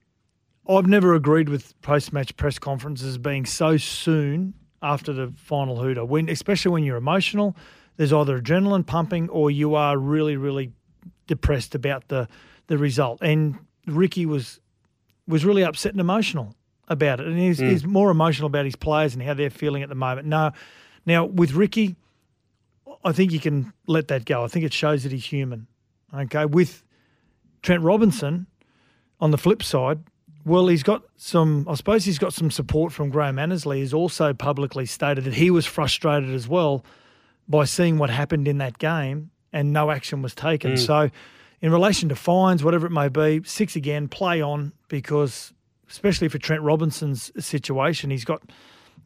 I've 0.69 0.87
never 0.87 1.15
agreed 1.15 1.49
with 1.49 1.81
post-match 1.83 2.37
press 2.37 2.59
conferences 2.59 3.19
being 3.19 3.45
so 3.45 3.77
soon 3.77 4.55
after 4.83 5.13
the 5.13 5.33
final 5.37 5.77
hooter, 5.81 6.05
when 6.05 6.29
especially 6.29 6.71
when 6.73 6.85
you're 6.85 6.97
emotional. 6.97 7.57
There's 7.97 8.13
either 8.13 8.41
adrenaline 8.41 8.87
pumping 8.87 9.29
or 9.29 9.51
you 9.51 9.75
are 9.75 9.99
really, 9.99 10.37
really 10.37 10.73
depressed 11.27 11.75
about 11.75 12.09
the 12.09 12.29
the 12.69 12.79
result. 12.79 13.19
And 13.23 13.59
Ricky 13.87 14.25
was 14.27 14.61
was 15.27 15.45
really 15.45 15.65
upset 15.65 15.93
and 15.93 16.01
emotional 16.01 16.55
about 16.89 17.21
it, 17.21 17.27
and 17.27 17.39
he's, 17.39 17.59
Mm. 17.61 17.71
he's 17.71 17.85
more 17.85 18.11
emotional 18.11 18.47
about 18.47 18.65
his 18.65 18.77
players 18.77 19.15
and 19.15 19.23
how 19.23 19.35
they're 19.35 19.51
feeling 19.51 19.83
at 19.83 19.89
the 19.91 19.95
moment. 19.95 20.27
Now, 20.27 20.53
now 21.05 21.25
with 21.27 21.53
Ricky, 21.53 21.97
I 23.05 23.13
think 23.13 23.31
you 23.33 23.41
can 23.41 23.73
let 23.87 24.09
that 24.09 24.25
go. 24.25 24.43
I 24.45 24.49
think 24.49 24.65
it 24.65 24.73
shows 24.73 25.03
that 25.03 25.13
he's 25.13 25.27
human. 25.27 25.67
Okay, 26.15 26.47
with 26.47 26.85
Trent 27.63 27.83
Robinson, 27.83 28.47
on 29.21 29.31
the 29.33 29.39
flip 29.39 29.63
side, 29.63 29.99
well, 30.49 30.67
he's 30.67 30.83
got 30.83 31.03
some. 31.17 31.67
I 31.69 31.75
suppose 31.75 32.05
he's 32.05 32.19
got 32.19 32.33
some 32.33 32.51
support 32.51 32.93
from 32.93 33.11
Graham 33.11 33.39
Annesley. 33.39 33.81
He's 33.81 33.95
also 33.95 34.33
publicly 34.33 34.87
stated 34.87 35.25
that 35.25 35.35
he 35.35 35.51
was 35.51 35.67
frustrated 35.67 36.31
as 36.35 36.49
well 36.49 36.85
by 37.49 37.65
seeing 37.65 37.99
what 37.99 38.11
happened 38.11 38.49
in 38.49 38.59
that 38.59 38.79
game 38.79 39.31
and 39.53 39.73
no 39.73 39.91
action 39.91 40.23
was 40.23 40.35
taken. 40.35 40.73
Mm. 40.73 40.79
So, 40.79 41.11
in 41.61 41.73
relation 41.73 42.09
to 42.11 42.17
fines, 42.17 42.63
whatever 42.63 42.87
it 42.87 42.93
may 42.93 43.09
be, 43.09 43.43
six 43.45 43.77
again, 43.77 44.09
play 44.09 44.41
on 44.41 44.73
because, 44.89 45.53
especially 45.91 46.29
for 46.29 46.39
Trent 46.39 46.63
Robinson's 46.63 47.31
situation, 47.45 48.11
he's 48.11 48.25
got 48.25 48.43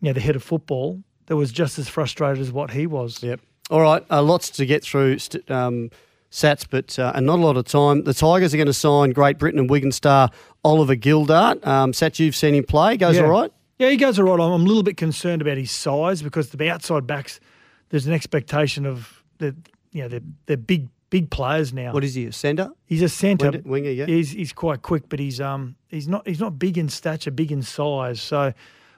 you 0.00 0.08
know 0.08 0.12
the 0.12 0.20
head 0.20 0.36
of 0.36 0.42
football 0.42 1.02
that 1.26 1.36
was 1.36 1.52
just 1.52 1.78
as 1.78 1.88
frustrated 1.88 2.40
as 2.40 2.52
what 2.52 2.70
he 2.70 2.86
was. 2.86 3.22
Yep. 3.22 3.40
All 3.70 3.80
right, 3.80 4.04
uh, 4.10 4.22
lots 4.22 4.50
to 4.50 4.66
get 4.66 4.82
through, 4.82 5.18
st- 5.18 5.50
um, 5.50 5.90
Sats, 6.32 6.66
but 6.68 6.98
uh, 6.98 7.12
and 7.14 7.26
not 7.26 7.38
a 7.38 7.42
lot 7.42 7.56
of 7.56 7.66
time. 7.66 8.04
The 8.04 8.14
Tigers 8.14 8.52
are 8.52 8.56
going 8.56 8.66
to 8.66 8.72
sign 8.72 9.10
Great 9.10 9.38
Britain 9.38 9.60
and 9.60 9.68
Wigan 9.70 9.92
star 9.92 10.30
Oliver 10.64 10.96
Gildart. 10.96 11.64
Um, 11.66 11.92
Sats, 11.92 12.18
you've 12.18 12.34
seen 12.34 12.54
him 12.54 12.64
play. 12.64 12.96
Goes 12.96 13.16
Yeah. 13.16 13.24
all 13.24 13.30
right. 13.30 13.52
Yeah, 13.78 13.90
he 13.90 13.96
goes 13.96 14.18
all 14.18 14.24
right. 14.24 14.34
I'm 14.34 14.52
a 14.62 14.64
little 14.64 14.82
bit 14.82 14.96
concerned 14.96 15.42
about 15.42 15.56
his 15.58 15.70
size 15.70 16.22
because 16.22 16.48
the 16.50 16.70
outside 16.70 17.06
backs, 17.06 17.38
there's 17.90 18.06
an 18.06 18.12
expectation 18.14 18.86
of 18.86 19.22
the 19.38 19.54
you 19.92 20.02
know 20.02 20.08
they're, 20.08 20.20
they're 20.46 20.56
big 20.56 20.88
big 21.10 21.30
players 21.30 21.72
now. 21.74 21.92
What 21.92 22.04
is 22.04 22.14
he? 22.14 22.24
A 22.26 22.32
centre? 22.32 22.70
He's 22.86 23.02
a 23.02 23.08
centre 23.08 23.50
Winger- 23.50 23.62
winger, 23.68 23.90
yeah. 23.90 24.06
He's 24.06 24.30
he's 24.30 24.52
quite 24.54 24.80
quick, 24.82 25.08
but 25.10 25.18
he's 25.18 25.40
um 25.40 25.76
he's 25.88 26.08
not 26.08 26.26
he's 26.26 26.40
not 26.40 26.58
big 26.58 26.78
in 26.78 26.88
stature, 26.88 27.30
big 27.30 27.52
in 27.52 27.60
size. 27.62 28.20
So 28.22 28.54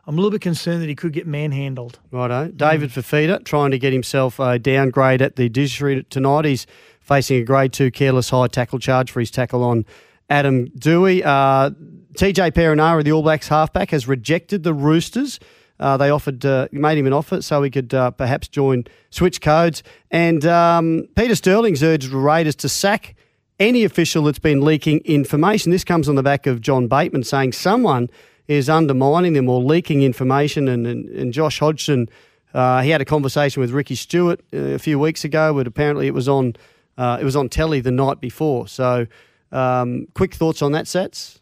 I'm 0.06 0.14
a 0.14 0.16
little 0.16 0.30
bit 0.30 0.42
concerned 0.42 0.82
that 0.82 0.88
he 0.88 0.94
could 0.94 1.12
get 1.14 1.26
manhandled. 1.26 1.98
Righto. 2.10 2.48
David 2.54 2.90
Fifita 2.90 3.42
trying 3.44 3.70
to 3.70 3.78
get 3.78 3.92
himself 3.92 4.38
a 4.38 4.58
downgrade 4.58 5.22
at 5.22 5.36
the 5.36 5.48
judiciary 5.48 6.04
tonight. 6.10 6.44
He's 6.44 6.66
facing 7.04 7.37
a 7.38 7.44
grade 7.44 7.73
two 7.73 7.90
careless 7.90 8.30
high 8.30 8.49
tackle 8.49 8.78
charge 8.78 9.11
for 9.11 9.20
his 9.20 9.30
tackle 9.30 9.62
on 9.62 9.84
Adam 10.28 10.66
Doueihi. 10.70 11.25
Uh, 11.25 11.70
TJ 12.14 12.52
Perenara, 12.52 13.04
the 13.04 13.12
All 13.12 13.23
Blacks 13.23 13.49
halfback, 13.49 13.90
has 13.90 14.08
rejected 14.08 14.62
the 14.62 14.75
Roosters. 14.75 15.38
Uh, 15.80 15.96
they 15.96 16.08
offered, 16.08 16.44
uh, 16.46 16.68
made 16.73 16.96
him 16.96 17.06
an 17.06 17.12
offer 17.12 17.42
so 17.42 17.62
he 17.62 17.70
could 17.70 17.92
uh, 17.92 18.11
perhaps 18.12 18.49
join 18.49 18.84
Switch 19.11 19.40
Codes. 19.40 19.82
And 20.11 20.46
um, 20.46 21.08
Peter 21.16 21.34
Sterling's 21.34 21.82
urged 21.82 22.12
Raiders 22.12 22.54
to 22.56 22.68
sack 22.68 23.16
any 23.58 23.84
official 23.84 24.25
that's 24.25 24.38
been 24.38 24.61
leaking 24.62 25.00
information. 25.00 25.73
This 25.73 25.84
comes 25.84 26.08
on 26.08 26.14
the 26.14 26.23
back 26.23 26.46
of 26.46 26.61
John 26.61 26.87
Bateman 26.87 27.25
saying 27.25 27.52
someone 27.52 28.08
is 28.46 28.68
undermining 28.68 29.32
them 29.32 29.49
or 29.49 29.61
leaking 29.61 30.02
information. 30.02 30.68
And, 30.68 30.87
and, 30.87 31.08
and 31.08 31.32
Josh 31.32 31.58
Hodgson, 31.58 32.08
uh, 32.52 32.82
he 32.82 32.90
had 32.90 33.00
a 33.00 33.04
conversation 33.04 33.61
with 33.61 33.73
Ricky 33.73 33.94
Stewart 33.96 34.40
uh, 34.52 34.58
a 34.58 34.78
few 34.78 34.99
weeks 34.99 35.25
ago, 35.25 35.54
but 35.54 35.66
apparently 35.66 36.06
it 36.06 36.14
was 36.14 36.28
on 36.28 36.54
uh, 36.98 37.18
it 37.20 37.24
was 37.24 37.36
on 37.36 37.48
telly 37.48 37.80
the 37.80 37.90
night 37.90 38.20
before. 38.20 38.68
So, 38.68 39.06
um, 39.52 40.06
quick 40.14 40.34
thoughts 40.34 40.62
on 40.62 40.72
that, 40.72 40.86
Sats? 40.86 41.40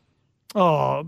Oh, 0.54 1.06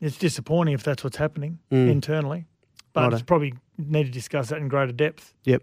it's 0.00 0.16
disappointing 0.18 0.74
if 0.74 0.82
that's 0.82 1.02
what's 1.04 1.16
happening 1.16 1.58
Mm. 1.70 1.90
internally, 1.90 2.46
but 2.92 3.02
Righto. 3.04 3.14
it's 3.16 3.22
probably 3.24 3.54
need 3.78 4.04
to 4.04 4.10
discuss 4.10 4.48
that 4.48 4.58
in 4.58 4.68
greater 4.68 4.92
depth. 4.92 5.34
Yep. 5.44 5.62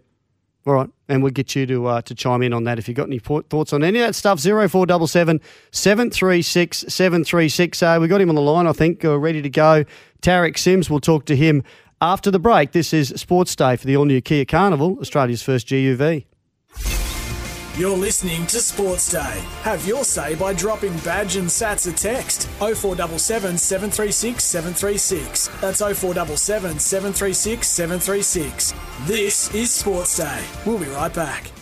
All 0.66 0.74
right, 0.74 0.90
and 1.08 1.22
we'll 1.22 1.32
get 1.32 1.54
you 1.56 1.64
to 1.66 1.86
uh, 1.86 2.02
to 2.02 2.14
chime 2.14 2.42
in 2.42 2.52
on 2.52 2.64
that 2.64 2.78
if 2.78 2.88
you've 2.88 2.96
got 2.96 3.06
any 3.06 3.20
po- 3.20 3.40
thoughts 3.42 3.72
on 3.72 3.82
any 3.82 4.00
of 4.00 4.06
that 4.06 4.14
stuff. 4.14 4.38
Zero 4.38 4.68
four 4.68 4.84
double 4.84 5.06
seven 5.06 5.40
seven 5.70 6.10
three 6.10 6.42
six 6.42 6.84
seven 6.88 7.24
three 7.24 7.48
six. 7.48 7.82
Uh, 7.82 7.96
we 8.00 8.06
got 8.08 8.20
him 8.20 8.28
on 8.28 8.34
the 8.34 8.42
line, 8.42 8.66
I 8.66 8.72
think, 8.72 9.02
uh, 9.04 9.18
ready 9.18 9.40
to 9.40 9.48
go. 9.48 9.84
Tariq 10.20 10.58
Sims. 10.58 10.90
We'll 10.90 11.00
talk 11.00 11.24
to 11.26 11.36
him 11.36 11.62
after 12.02 12.30
the 12.30 12.38
break. 12.40 12.72
This 12.72 12.92
is 12.92 13.08
Sports 13.16 13.56
Day 13.56 13.76
for 13.76 13.86
the 13.86 13.96
all 13.96 14.04
new 14.04 14.20
Kia 14.20 14.44
Carnival, 14.44 14.98
Australia's 15.00 15.42
first 15.42 15.68
GUV. 15.68 16.26
You're 17.78 17.96
listening 17.96 18.44
to 18.48 18.58
Sports 18.58 19.12
Day. 19.12 19.40
Have 19.62 19.86
your 19.86 20.02
say 20.02 20.34
by 20.34 20.52
dropping 20.52 20.98
Badge 20.98 21.36
and 21.36 21.46
Sats 21.46 21.88
a 21.88 21.94
text 21.94 22.48
0477 22.58 23.56
736 23.56 24.42
736. 24.42 25.46
That's 25.60 25.78
0477 25.78 26.80
736 26.80 27.68
736. 27.68 28.74
This 29.06 29.54
is 29.54 29.70
Sports 29.70 30.16
Day. 30.16 30.44
We'll 30.66 30.80
be 30.80 30.86
right 30.86 31.14
back. 31.14 31.52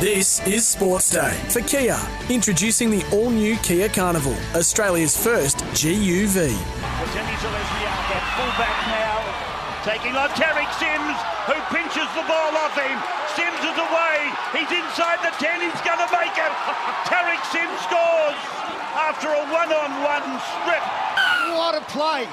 This 0.00 0.44
is 0.44 0.66
Sports 0.66 1.12
Day 1.12 1.38
for 1.48 1.60
Kia, 1.60 1.96
introducing 2.28 2.90
the 2.90 3.08
all 3.12 3.30
new 3.30 3.54
Kia 3.58 3.88
Carnival, 3.88 4.34
Australia's 4.56 5.16
first 5.16 5.58
GUV. 5.58 6.50
Fullback 8.34 8.86
now, 8.88 9.84
taking 9.84 10.16
on 10.16 10.28
Tariq 10.30 10.72
Sims, 10.80 11.31
who 11.46 11.56
pinches 11.74 12.08
the 12.14 12.24
ball 12.28 12.52
off 12.54 12.74
him. 12.78 12.98
Sims 13.34 13.62
is 13.64 13.78
away. 13.78 14.16
He's 14.54 14.70
inside 14.70 15.18
the 15.24 15.32
10. 15.42 15.60
He's 15.60 15.80
going 15.82 15.98
to 15.98 16.10
make 16.12 16.36
it. 16.36 16.52
Tariq 17.10 17.42
Sims 17.50 17.78
scores 17.86 18.38
after 18.94 19.28
a 19.28 19.42
one-on-one 19.50 20.26
strip. 20.62 20.84
What 21.56 21.74
a 21.74 21.84
play! 21.90 22.26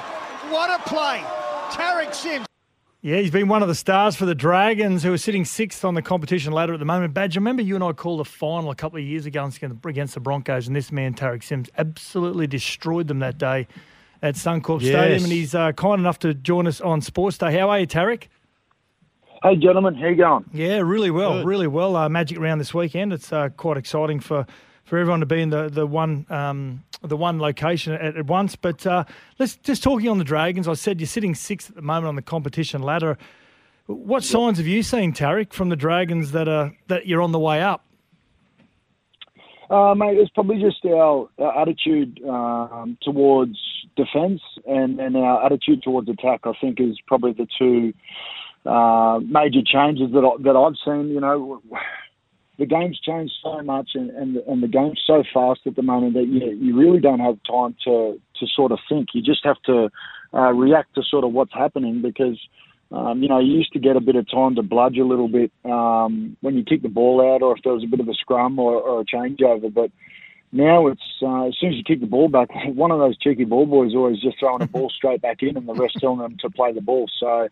What 0.52 0.70
a 0.70 0.82
play! 0.88 1.22
Tariq 1.70 2.14
Sims. 2.14 2.46
Yeah, 3.02 3.16
he's 3.16 3.30
been 3.30 3.48
one 3.48 3.62
of 3.62 3.68
the 3.68 3.74
stars 3.74 4.14
for 4.14 4.26
the 4.26 4.34
Dragons, 4.34 5.02
who 5.02 5.12
are 5.12 5.18
sitting 5.18 5.46
sixth 5.46 5.86
on 5.86 5.94
the 5.94 6.02
competition 6.02 6.52
ladder 6.52 6.74
at 6.74 6.78
the 6.78 6.84
moment. 6.84 7.14
Badger, 7.14 7.40
remember 7.40 7.62
you 7.62 7.74
and 7.74 7.82
I 7.82 7.92
called 7.92 8.20
a 8.20 8.24
final 8.24 8.70
a 8.70 8.74
couple 8.74 8.98
of 8.98 9.04
years 9.04 9.24
ago 9.24 9.50
against 9.86 10.14
the 10.14 10.20
Broncos, 10.20 10.66
and 10.66 10.76
this 10.76 10.92
man, 10.92 11.14
Tariq 11.14 11.42
Sims, 11.42 11.70
absolutely 11.78 12.46
destroyed 12.46 13.08
them 13.08 13.20
that 13.20 13.38
day 13.38 13.66
at 14.22 14.34
Suncorp 14.34 14.82
Yes. 14.82 14.90
Stadium. 14.90 15.24
And 15.24 15.32
he's 15.32 15.54
uh, 15.54 15.72
kind 15.72 15.98
enough 15.98 16.18
to 16.20 16.34
join 16.34 16.66
us 16.66 16.82
on 16.82 17.00
Sports 17.00 17.38
Day. 17.38 17.56
How 17.58 17.70
are 17.70 17.80
you, 17.80 17.86
Tariq? 17.86 18.24
Hey, 19.42 19.56
gentlemen, 19.56 19.94
how 19.94 20.08
you 20.08 20.16
going? 20.16 20.44
Yeah, 20.52 20.80
really 20.80 21.10
well, 21.10 21.42
really 21.44 21.66
well. 21.66 21.96
Uh, 21.96 22.10
Magic 22.10 22.38
round 22.38 22.60
this 22.60 22.74
weekend. 22.74 23.10
It's 23.10 23.32
uh, 23.32 23.48
quite 23.56 23.78
exciting 23.78 24.20
for, 24.20 24.46
for 24.84 24.98
everyone 24.98 25.20
to 25.20 25.26
be 25.26 25.40
in 25.40 25.48
the 25.48 25.70
the 25.70 25.86
one 25.86 26.26
um, 26.28 26.84
the 27.00 27.16
one 27.16 27.40
location 27.40 27.94
at, 27.94 28.18
at 28.18 28.26
once. 28.26 28.54
But 28.54 28.86
uh, 28.86 29.04
let's 29.38 29.56
just 29.56 29.82
talking 29.82 30.10
on 30.10 30.18
the 30.18 30.24
Dragons. 30.24 30.68
I 30.68 30.74
said 30.74 31.00
you're 31.00 31.06
sitting 31.06 31.34
sixth 31.34 31.70
at 31.70 31.76
the 31.76 31.80
moment 31.82 32.08
on 32.08 32.16
the 32.16 32.22
competition 32.22 32.82
ladder. 32.82 33.16
What 33.86 34.24
signs 34.24 34.58
have 34.58 34.66
you 34.66 34.82
seen, 34.82 35.14
Tariq, 35.14 35.54
from 35.54 35.70
the 35.70 35.76
Dragons 35.76 36.32
that 36.32 36.46
are 36.46 36.74
that 36.88 37.06
you're 37.06 37.22
on 37.22 37.32
the 37.32 37.38
way 37.38 37.62
up? 37.62 37.82
Uh, 39.70 39.94
mate, 39.94 40.18
it's 40.18 40.30
probably 40.32 40.60
just 40.60 40.84
our, 40.84 41.30
our 41.38 41.62
attitude 41.62 42.20
um, 42.28 42.98
towards 43.00 43.56
defence 43.96 44.42
and, 44.66 45.00
and 45.00 45.16
our 45.16 45.46
attitude 45.46 45.82
towards 45.82 46.10
attack. 46.10 46.40
I 46.44 46.52
think 46.60 46.78
is 46.78 46.98
probably 47.06 47.32
the 47.32 47.46
two 47.58 47.94
uh, 48.66 49.20
major 49.20 49.62
changes 49.64 50.12
that 50.12 50.24
I, 50.24 50.42
that 50.42 50.56
I've 50.56 50.76
seen. 50.84 51.08
You 51.08 51.20
know, 51.20 51.62
the 52.58 52.66
game's 52.66 53.00
changed 53.00 53.32
so 53.42 53.62
much, 53.62 53.90
and, 53.94 54.10
and 54.10 54.36
and 54.36 54.62
the 54.62 54.68
game's 54.68 55.00
so 55.06 55.24
fast 55.32 55.60
at 55.66 55.76
the 55.76 55.82
moment 55.82 56.14
that 56.14 56.26
you 56.26 56.50
you 56.50 56.78
really 56.78 57.00
don't 57.00 57.20
have 57.20 57.38
time 57.48 57.74
to 57.84 58.20
to 58.38 58.46
sort 58.54 58.72
of 58.72 58.78
think. 58.88 59.08
You 59.14 59.22
just 59.22 59.44
have 59.44 59.60
to 59.66 59.90
uh, 60.34 60.52
react 60.52 60.94
to 60.96 61.02
sort 61.02 61.24
of 61.24 61.32
what's 61.32 61.54
happening 61.54 62.02
because. 62.02 62.38
Um, 62.92 63.22
you 63.22 63.28
know, 63.28 63.38
you 63.38 63.52
used 63.52 63.72
to 63.74 63.78
get 63.78 63.94
a 63.94 64.00
bit 64.00 64.16
of 64.16 64.28
time 64.28 64.56
to 64.56 64.64
bludge 64.64 64.98
a 64.98 65.04
little 65.04 65.28
bit 65.28 65.52
um, 65.64 66.36
when 66.40 66.56
you 66.56 66.64
kick 66.64 66.82
the 66.82 66.88
ball 66.88 67.20
out, 67.20 67.40
or 67.40 67.56
if 67.56 67.62
there 67.62 67.72
was 67.72 67.84
a 67.84 67.86
bit 67.86 68.00
of 68.00 68.08
a 68.08 68.14
scrum 68.14 68.58
or, 68.58 68.80
or 68.80 69.02
a 69.02 69.04
changeover. 69.04 69.72
But 69.72 69.92
now 70.50 70.88
it's 70.88 71.00
uh, 71.22 71.46
as 71.46 71.56
soon 71.60 71.70
as 71.70 71.76
you 71.76 71.84
kick 71.84 72.00
the 72.00 72.06
ball 72.06 72.28
back, 72.28 72.48
one 72.66 72.90
of 72.90 72.98
those 72.98 73.16
cheeky 73.18 73.44
ball 73.44 73.66
boys 73.66 73.94
always 73.94 74.20
just 74.20 74.40
throwing 74.40 74.62
a 74.62 74.66
ball 74.66 74.90
straight 74.96 75.22
back 75.22 75.40
in, 75.42 75.56
and 75.56 75.68
the 75.68 75.74
rest 75.74 75.98
telling 76.00 76.18
them 76.18 76.36
to 76.40 76.50
play 76.50 76.72
the 76.72 76.80
ball. 76.80 77.06
So 77.20 77.48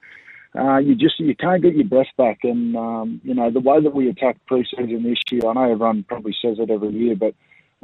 uh, 0.56 0.78
you 0.78 0.94
just 0.94 1.18
you 1.20 1.34
can't 1.34 1.62
get 1.62 1.74
your 1.74 1.84
breath 1.86 2.08
back. 2.16 2.38
And 2.42 2.76
um, 2.76 3.20
you 3.24 3.34
know 3.34 3.50
the 3.50 3.60
way 3.60 3.80
that 3.80 3.94
we 3.94 4.08
attacked 4.08 4.46
preseason 4.48 5.02
this 5.02 5.18
year, 5.30 5.46
I 5.46 5.52
know 5.52 5.64
everyone 5.64 6.04
probably 6.04 6.34
says 6.40 6.58
it 6.58 6.70
every 6.70 6.90
year, 6.90 7.16
but 7.16 7.34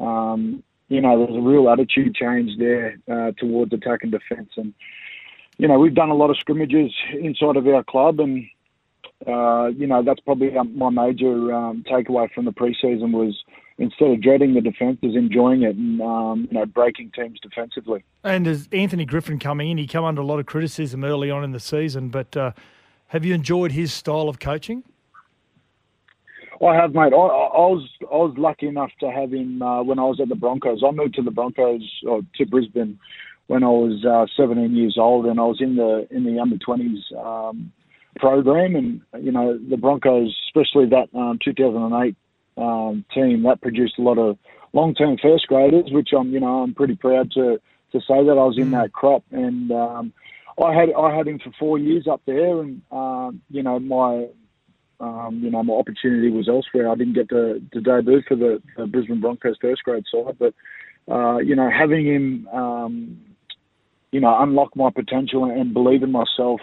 um, 0.02 0.62
you 0.88 1.00
know 1.00 1.18
there's 1.18 1.36
a 1.36 1.42
real 1.42 1.68
attitude 1.68 2.14
change 2.14 2.52
there 2.58 2.98
uh, 3.10 3.32
towards 3.38 3.72
attack 3.72 4.00
and 4.02 4.12
defence. 4.12 4.50
And 4.56 4.74
you 5.58 5.68
know 5.68 5.78
we've 5.78 5.94
done 5.94 6.10
a 6.10 6.16
lot 6.16 6.30
of 6.30 6.38
scrimmages 6.38 6.92
inside 7.12 7.56
of 7.56 7.66
our 7.66 7.84
club, 7.84 8.20
and 8.20 8.46
uh, 9.26 9.66
you 9.66 9.86
know 9.86 10.02
that's 10.02 10.20
probably 10.20 10.56
um, 10.56 10.76
my 10.76 10.90
major 10.90 11.52
um, 11.52 11.84
takeaway 11.86 12.32
from 12.32 12.46
the 12.46 12.52
preseason 12.52 13.12
was 13.12 13.42
instead 13.78 14.10
of 14.10 14.20
dreading 14.20 14.54
the 14.54 14.60
defence, 14.60 14.98
is 15.02 15.16
enjoying 15.16 15.62
it 15.62 15.76
and 15.76 16.00
um, 16.00 16.48
you 16.50 16.58
know 16.58 16.66
breaking 16.66 17.10
teams 17.12 17.38
defensively. 17.40 18.04
And 18.22 18.46
as 18.46 18.68
Anthony 18.72 19.04
Griffin 19.04 19.38
coming 19.38 19.70
in, 19.70 19.78
he 19.78 19.86
come 19.86 20.04
under 20.04 20.20
a 20.20 20.26
lot 20.26 20.38
of 20.38 20.46
criticism 20.46 21.04
early 21.04 21.30
on 21.30 21.44
in 21.44 21.52
the 21.52 21.60
season. 21.60 22.08
But 22.08 22.36
uh, 22.36 22.52
have 23.08 23.24
you 23.24 23.34
enjoyed 23.34 23.72
his 23.72 23.92
style 23.92 24.28
of 24.28 24.38
coaching? 24.38 24.84
I 26.64 26.74
have, 26.76 26.94
mate. 26.94 27.12
I, 27.12 27.16
I 27.16 27.66
was 27.66 27.88
I 28.02 28.14
I 28.14 28.16
was 28.16 28.34
lucky 28.38 28.68
enough 28.68 28.90
to 29.00 29.10
have 29.10 29.32
him 29.32 29.60
uh, 29.60 29.82
when 29.82 29.98
I 29.98 30.04
was 30.04 30.20
at 30.20 30.28
the 30.28 30.34
Broncos. 30.34 30.82
I 30.86 30.90
moved 30.92 31.14
to 31.14 31.22
the 31.22 31.30
Broncos 31.30 31.82
or 32.06 32.22
to 32.36 32.46
Brisbane 32.46 32.98
when 33.48 33.62
I 33.62 33.68
was 33.68 34.04
uh, 34.04 34.26
17 34.36 34.74
years 34.74 34.96
old, 34.98 35.26
and 35.26 35.38
I 35.38 35.44
was 35.44 35.60
in 35.60 35.76
the 35.76 36.06
in 36.10 36.24
the 36.24 36.40
under 36.40 36.56
20s 36.56 37.12
um, 37.22 37.72
program, 38.16 38.76
and 38.76 39.00
you 39.22 39.32
know 39.32 39.58
the 39.58 39.76
Broncos, 39.76 40.34
especially 40.48 40.86
that 40.90 41.08
um, 41.14 41.38
2008 41.44 42.16
um, 42.56 43.04
team, 43.12 43.42
that 43.44 43.62
produced 43.62 43.98
a 43.98 44.02
lot 44.02 44.18
of 44.18 44.38
long-term 44.72 45.18
first 45.22 45.46
graders, 45.46 45.90
which 45.90 46.10
I'm 46.16 46.30
you 46.30 46.40
know 46.40 46.62
I'm 46.62 46.74
pretty 46.74 46.96
proud 46.96 47.30
to 47.32 47.60
to 47.92 48.00
say 48.00 48.24
that 48.24 48.38
I 48.38 48.44
was 48.44 48.58
in 48.58 48.72
that 48.72 48.92
crop, 48.92 49.24
and 49.30 49.70
um, 49.70 50.12
I 50.62 50.74
had 50.74 50.92
I 50.92 51.14
had 51.14 51.28
him 51.28 51.38
for 51.38 51.52
four 51.58 51.78
years 51.78 52.06
up 52.06 52.22
there, 52.26 52.60
and 52.60 52.82
um, 52.90 53.40
you 53.50 53.62
know 53.62 53.78
my 53.78 54.28
um, 55.00 55.40
you 55.42 55.50
know 55.50 55.62
my 55.62 55.74
opportunity 55.74 56.30
was 56.30 56.48
elsewhere. 56.48 56.90
I 56.90 56.94
didn't 56.94 57.14
get 57.14 57.28
to, 57.30 57.60
to 57.72 57.80
debut 57.80 58.22
for 58.26 58.36
the, 58.36 58.62
the 58.76 58.86
Brisbane 58.86 59.20
Broncos 59.20 59.56
first 59.60 59.82
grade 59.84 60.04
side, 60.12 60.36
but 60.38 60.54
uh, 61.10 61.38
you 61.38 61.54
know 61.56 61.70
having 61.70 62.06
him 62.06 62.48
um, 62.48 63.20
you 64.12 64.20
know 64.20 64.36
unlock 64.42 64.76
my 64.76 64.90
potential 64.90 65.44
and 65.44 65.72
believe 65.72 66.02
in 66.02 66.12
myself. 66.12 66.60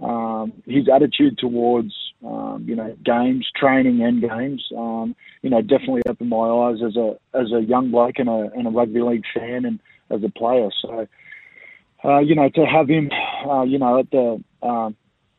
Um, 0.00 0.54
his 0.64 0.88
attitude 0.88 1.36
towards 1.36 1.92
um, 2.24 2.64
you 2.66 2.76
know 2.76 2.94
games, 3.04 3.50
training, 3.56 4.02
and 4.02 4.20
games, 4.20 4.64
um, 4.76 5.14
you 5.42 5.50
know, 5.50 5.62
definitely 5.62 6.02
opened 6.06 6.28
my 6.28 6.48
eyes 6.48 6.78
as 6.84 6.96
a 6.96 7.16
as 7.34 7.52
a 7.52 7.62
young 7.62 7.90
bloke 7.90 8.18
and 8.18 8.28
a 8.28 8.50
and 8.54 8.66
a 8.66 8.70
rugby 8.70 9.00
league 9.00 9.24
fan 9.34 9.64
and 9.64 9.80
as 10.10 10.22
a 10.22 10.28
player. 10.28 10.68
So, 10.82 11.06
uh, 12.04 12.18
you 12.18 12.34
know, 12.34 12.48
to 12.50 12.66
have 12.66 12.88
him, 12.88 13.10
uh, 13.48 13.62
you 13.62 13.78
know, 13.78 14.00
at 14.00 14.10
the, 14.10 14.42
um, 14.62 14.96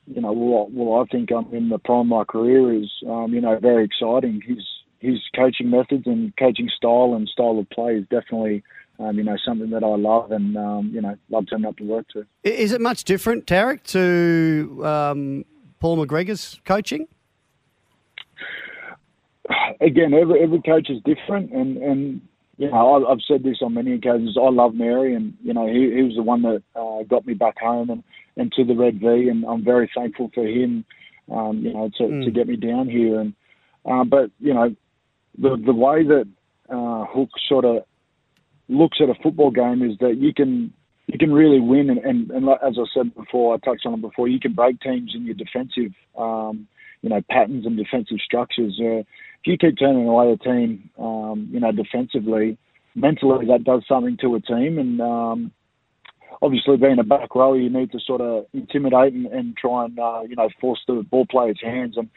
you 0.07 0.21
know, 0.21 0.31
well, 0.31 0.69
well, 0.71 1.01
I 1.01 1.05
think 1.05 1.31
I'm 1.31 1.53
in 1.53 1.69
the 1.69 1.77
prime 1.77 2.01
of 2.01 2.07
my 2.07 2.23
career 2.23 2.73
is, 2.73 2.89
um, 3.07 3.33
you 3.33 3.41
know, 3.41 3.59
very 3.59 3.85
exciting. 3.85 4.41
His 4.45 4.63
his 4.99 5.19
coaching 5.35 5.69
methods 5.69 6.05
and 6.05 6.35
coaching 6.37 6.69
style 6.75 7.13
and 7.15 7.27
style 7.27 7.57
of 7.57 7.67
play 7.71 7.95
is 7.95 8.05
definitely, 8.09 8.63
um, 8.99 9.17
you 9.17 9.23
know, 9.23 9.35
something 9.43 9.71
that 9.71 9.83
I 9.83 9.95
love 9.95 10.31
and 10.31 10.57
um, 10.57 10.91
you 10.93 11.01
know 11.01 11.15
love 11.29 11.45
turning 11.49 11.65
up 11.65 11.77
to 11.77 11.83
work 11.83 12.07
to. 12.09 12.25
Is 12.43 12.71
it 12.71 12.81
much 12.81 13.03
different, 13.03 13.45
Tariq, 13.45 13.83
to 13.91 14.85
um, 14.85 15.45
Paul 15.81 15.97
McGregor's 16.05 16.61
coaching? 16.63 17.07
again, 19.81 20.13
every 20.13 20.41
every 20.41 20.61
coach 20.61 20.89
is 20.89 21.01
different, 21.03 21.51
and 21.51 21.77
and 21.77 22.21
you 22.57 22.69
know 22.69 22.93
I've, 22.95 23.03
I've 23.13 23.23
said 23.27 23.43
this 23.43 23.57
on 23.61 23.73
many 23.73 23.93
occasions. 23.95 24.37
I 24.39 24.49
love 24.49 24.75
Mary, 24.75 25.15
and 25.15 25.33
you 25.43 25.53
know 25.53 25.67
he, 25.67 25.91
he 25.93 26.03
was 26.03 26.15
the 26.15 26.21
one 26.23 26.43
that 26.43 26.61
uh, 26.75 27.03
got 27.09 27.25
me 27.25 27.33
back 27.33 27.57
home 27.59 27.89
and, 27.89 28.03
and 28.37 28.51
to 28.53 28.63
the 28.63 28.75
Red 28.75 28.99
V, 28.99 29.27
and 29.27 29.43
I'm 29.45 29.63
very 29.63 29.89
thankful 29.93 30.29
for 30.33 30.45
him. 30.45 30.85
Um, 31.31 31.59
you 31.65 31.73
know 31.73 31.89
to, 31.97 32.03
Mm. 32.03 32.25
to 32.25 32.31
get 32.31 32.47
me 32.47 32.57
down 32.57 32.87
here, 32.87 33.19
and 33.19 33.33
uh, 33.89 34.03
but 34.03 34.29
you 34.39 34.53
know 34.53 34.75
the 35.37 35.57
the 35.65 35.73
way 35.73 36.03
that 36.03 36.27
uh, 36.69 37.05
Hook 37.05 37.29
sort 37.49 37.65
of 37.65 37.83
looks 38.69 38.99
at 39.01 39.09
a 39.09 39.15
football 39.23 39.49
game 39.49 39.81
is 39.81 39.97
that 39.99 40.17
you 40.17 40.31
can 40.33 40.73
you 41.11 41.19
can 41.19 41.33
really 41.33 41.59
win, 41.59 41.89
and, 41.89 41.99
and, 41.99 42.31
and 42.31 42.45
like- 42.45 42.61
as 42.65 42.77
I 42.79 42.85
said 42.93 43.13
before, 43.15 43.53
I 43.53 43.57
touched 43.57 43.85
on 43.85 43.95
it 43.95 44.01
before. 44.01 44.27
You 44.27 44.39
can 44.39 44.53
break 44.53 44.79
teams 44.79 45.13
in 45.15 45.25
your 45.25 45.35
defensive, 45.35 45.91
um, 46.17 46.67
you 47.01 47.09
know, 47.09 47.21
patterns 47.29 47.65
and 47.65 47.77
defensive 47.77 48.17
structures. 48.23 48.79
Uh, 48.79 48.99
if 48.99 49.45
you 49.45 49.57
keep 49.57 49.77
turning 49.77 50.07
away 50.07 50.31
a 50.31 50.37
team, 50.37 50.89
um, 50.99 51.49
you 51.51 51.59
know, 51.59 51.71
defensively, 51.71 52.57
mentally 52.95 53.45
that 53.47 53.63
does 53.63 53.83
something 53.87 54.17
to 54.21 54.35
a 54.35 54.41
team, 54.41 54.77
and 54.77 55.01
um, 55.01 55.51
obviously 56.41 56.77
being 56.77 56.99
a 56.99 57.03
back 57.03 57.33
row, 57.35 57.53
you 57.53 57.69
need 57.69 57.91
to 57.91 57.99
sort 57.99 58.21
of 58.21 58.45
intimidate 58.53 59.13
and, 59.13 59.25
and 59.27 59.57
try 59.57 59.85
and 59.85 59.99
uh, 59.99 60.21
you 60.27 60.35
know 60.35 60.49
force 60.59 60.79
the 60.87 61.05
ball 61.09 61.25
player's 61.25 61.59
hands, 61.61 61.97
and 61.97 62.09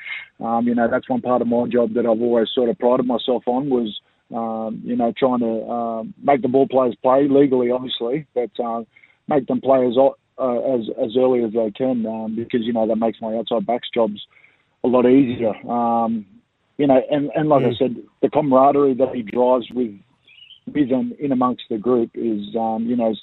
um, 0.44 0.66
you 0.66 0.74
know 0.74 0.88
that's 0.88 1.08
one 1.08 1.22
part 1.22 1.42
of 1.42 1.48
my 1.48 1.66
job 1.66 1.94
that 1.94 2.06
I've 2.06 2.20
always 2.20 2.48
sort 2.54 2.68
of 2.68 2.78
prided 2.78 3.06
myself 3.06 3.44
on 3.46 3.70
was 3.70 4.00
um, 4.34 4.82
you 4.84 4.96
know 4.96 5.12
trying 5.16 5.40
to 5.40 5.70
um, 5.70 6.14
make 6.22 6.42
the 6.42 6.48
ball 6.48 6.66
players 6.68 6.96
play 7.02 7.28
legally, 7.28 7.70
obviously, 7.70 8.26
but 8.34 8.50
uh, 8.62 8.82
make 9.28 9.46
them 9.46 9.60
play 9.60 9.86
as 9.86 9.96
uh, 9.96 10.74
as 10.74 10.80
as 11.02 11.16
early 11.16 11.44
as 11.44 11.52
they 11.52 11.70
can 11.70 12.04
um, 12.06 12.36
because 12.36 12.62
you 12.62 12.72
know 12.72 12.86
that 12.86 12.96
makes 12.96 13.20
my 13.20 13.34
outside 13.36 13.66
backs 13.66 13.88
jobs 13.92 14.20
a 14.82 14.88
lot 14.88 15.06
easier. 15.06 15.54
Um, 15.70 16.26
you 16.76 16.88
know, 16.88 17.00
and, 17.08 17.30
and 17.36 17.48
like 17.48 17.64
I 17.64 17.74
said, 17.78 17.96
the 18.20 18.28
camaraderie 18.28 18.94
that 18.94 19.14
he 19.14 19.22
drives 19.22 19.70
with 19.70 19.94
with 20.66 20.90
and 20.90 21.12
in 21.12 21.30
amongst 21.30 21.64
the 21.68 21.78
group 21.78 22.10
is, 22.14 22.56
um, 22.56 22.86
you 22.86 22.96
know, 22.96 23.14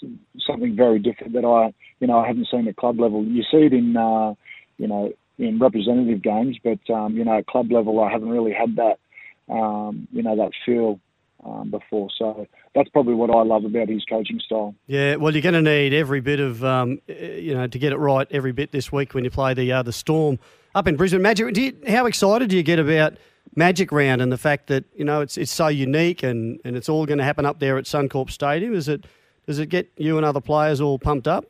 something 0.46 0.76
very 0.76 1.00
different 1.00 1.34
that 1.34 1.46
I, 1.46 1.74
you 2.00 2.08
know, 2.08 2.20
I 2.20 2.28
haven't 2.28 2.48
seen 2.52 2.68
at 2.68 2.76
club 2.76 3.00
level. 3.00 3.24
You 3.26 3.44
see 3.44 3.66
it 3.66 3.74
in, 3.74 3.98
uh, 3.98 4.36
you 4.78 4.88
know, 4.88 5.12
in 5.38 5.60
representative 5.60 6.22
games, 6.22 6.58
but 6.64 6.80
um, 6.94 7.16
you 7.16 7.26
know, 7.26 7.40
at 7.40 7.48
club 7.48 7.72
level, 7.72 8.00
I 8.00 8.12
haven't 8.12 8.30
really 8.30 8.54
had 8.54 8.76
that, 8.76 9.00
um, 9.50 10.08
you 10.12 10.24
know, 10.24 10.36
that 10.36 10.52
feel 10.66 11.00
um, 11.46 11.72
before. 11.72 12.10
So 12.18 12.48
that's 12.76 12.90
probably 12.90 13.16
what 13.16 13.30
I 13.30 13.44
love 13.44 13.66
about 13.66 13.90
his 13.90 14.04
coaching 14.06 14.40
style. 14.40 14.76
Yeah, 14.88 15.16
well, 15.16 15.34
you're 15.34 15.42
going 15.42 15.54
to 15.54 15.62
need 15.62 15.94
every 15.94 16.22
bit 16.22 16.40
of, 16.40 16.64
um, 16.64 17.02
eh, 17.10 17.38
you 17.38 17.54
know, 17.54 17.68
to 17.68 17.80
get 17.80 17.92
it 17.92 17.98
right 17.98 18.28
every 18.32 18.52
bit 18.52 18.72
this 18.72 18.92
week 18.92 19.14
when 19.14 19.24
you 19.24 19.32
play 19.32 19.54
the 19.54 19.72
uh, 19.72 19.84
the 19.84 19.94
Storm 19.94 20.40
up 20.76 20.88
in 20.88 20.96
Brisbane. 20.96 21.22
Magic, 21.22 21.54
do 21.54 21.62
you, 21.62 21.78
how 21.88 22.06
excited 22.06 22.50
do 22.50 22.56
you 22.56 22.64
get 22.64 22.80
about 22.80 23.18
Magic 23.56 23.92
Round 23.92 24.22
and 24.22 24.32
the 24.32 24.38
fact 24.38 24.68
that 24.68 24.86
you 24.96 25.04
know 25.04 25.22
it's 25.22 25.38
it's 25.38 25.52
so 25.52 25.68
unique 25.68 26.24
and, 26.24 26.60
and 26.64 26.78
it's 26.78 26.88
all 26.88 27.06
going 27.06 27.18
to 27.18 27.24
happen 27.24 27.46
up 27.46 27.60
there 27.60 27.78
at 27.78 27.86
Suncorp 27.86 28.30
Stadium? 28.30 28.74
Is 28.74 28.88
it 28.88 29.06
does 29.48 29.60
it 29.60 29.68
get 29.68 29.92
you 29.98 30.18
and 30.18 30.26
other 30.26 30.42
players 30.42 30.80
all 30.80 31.00
pumped 31.00 31.28
up? 31.28 31.46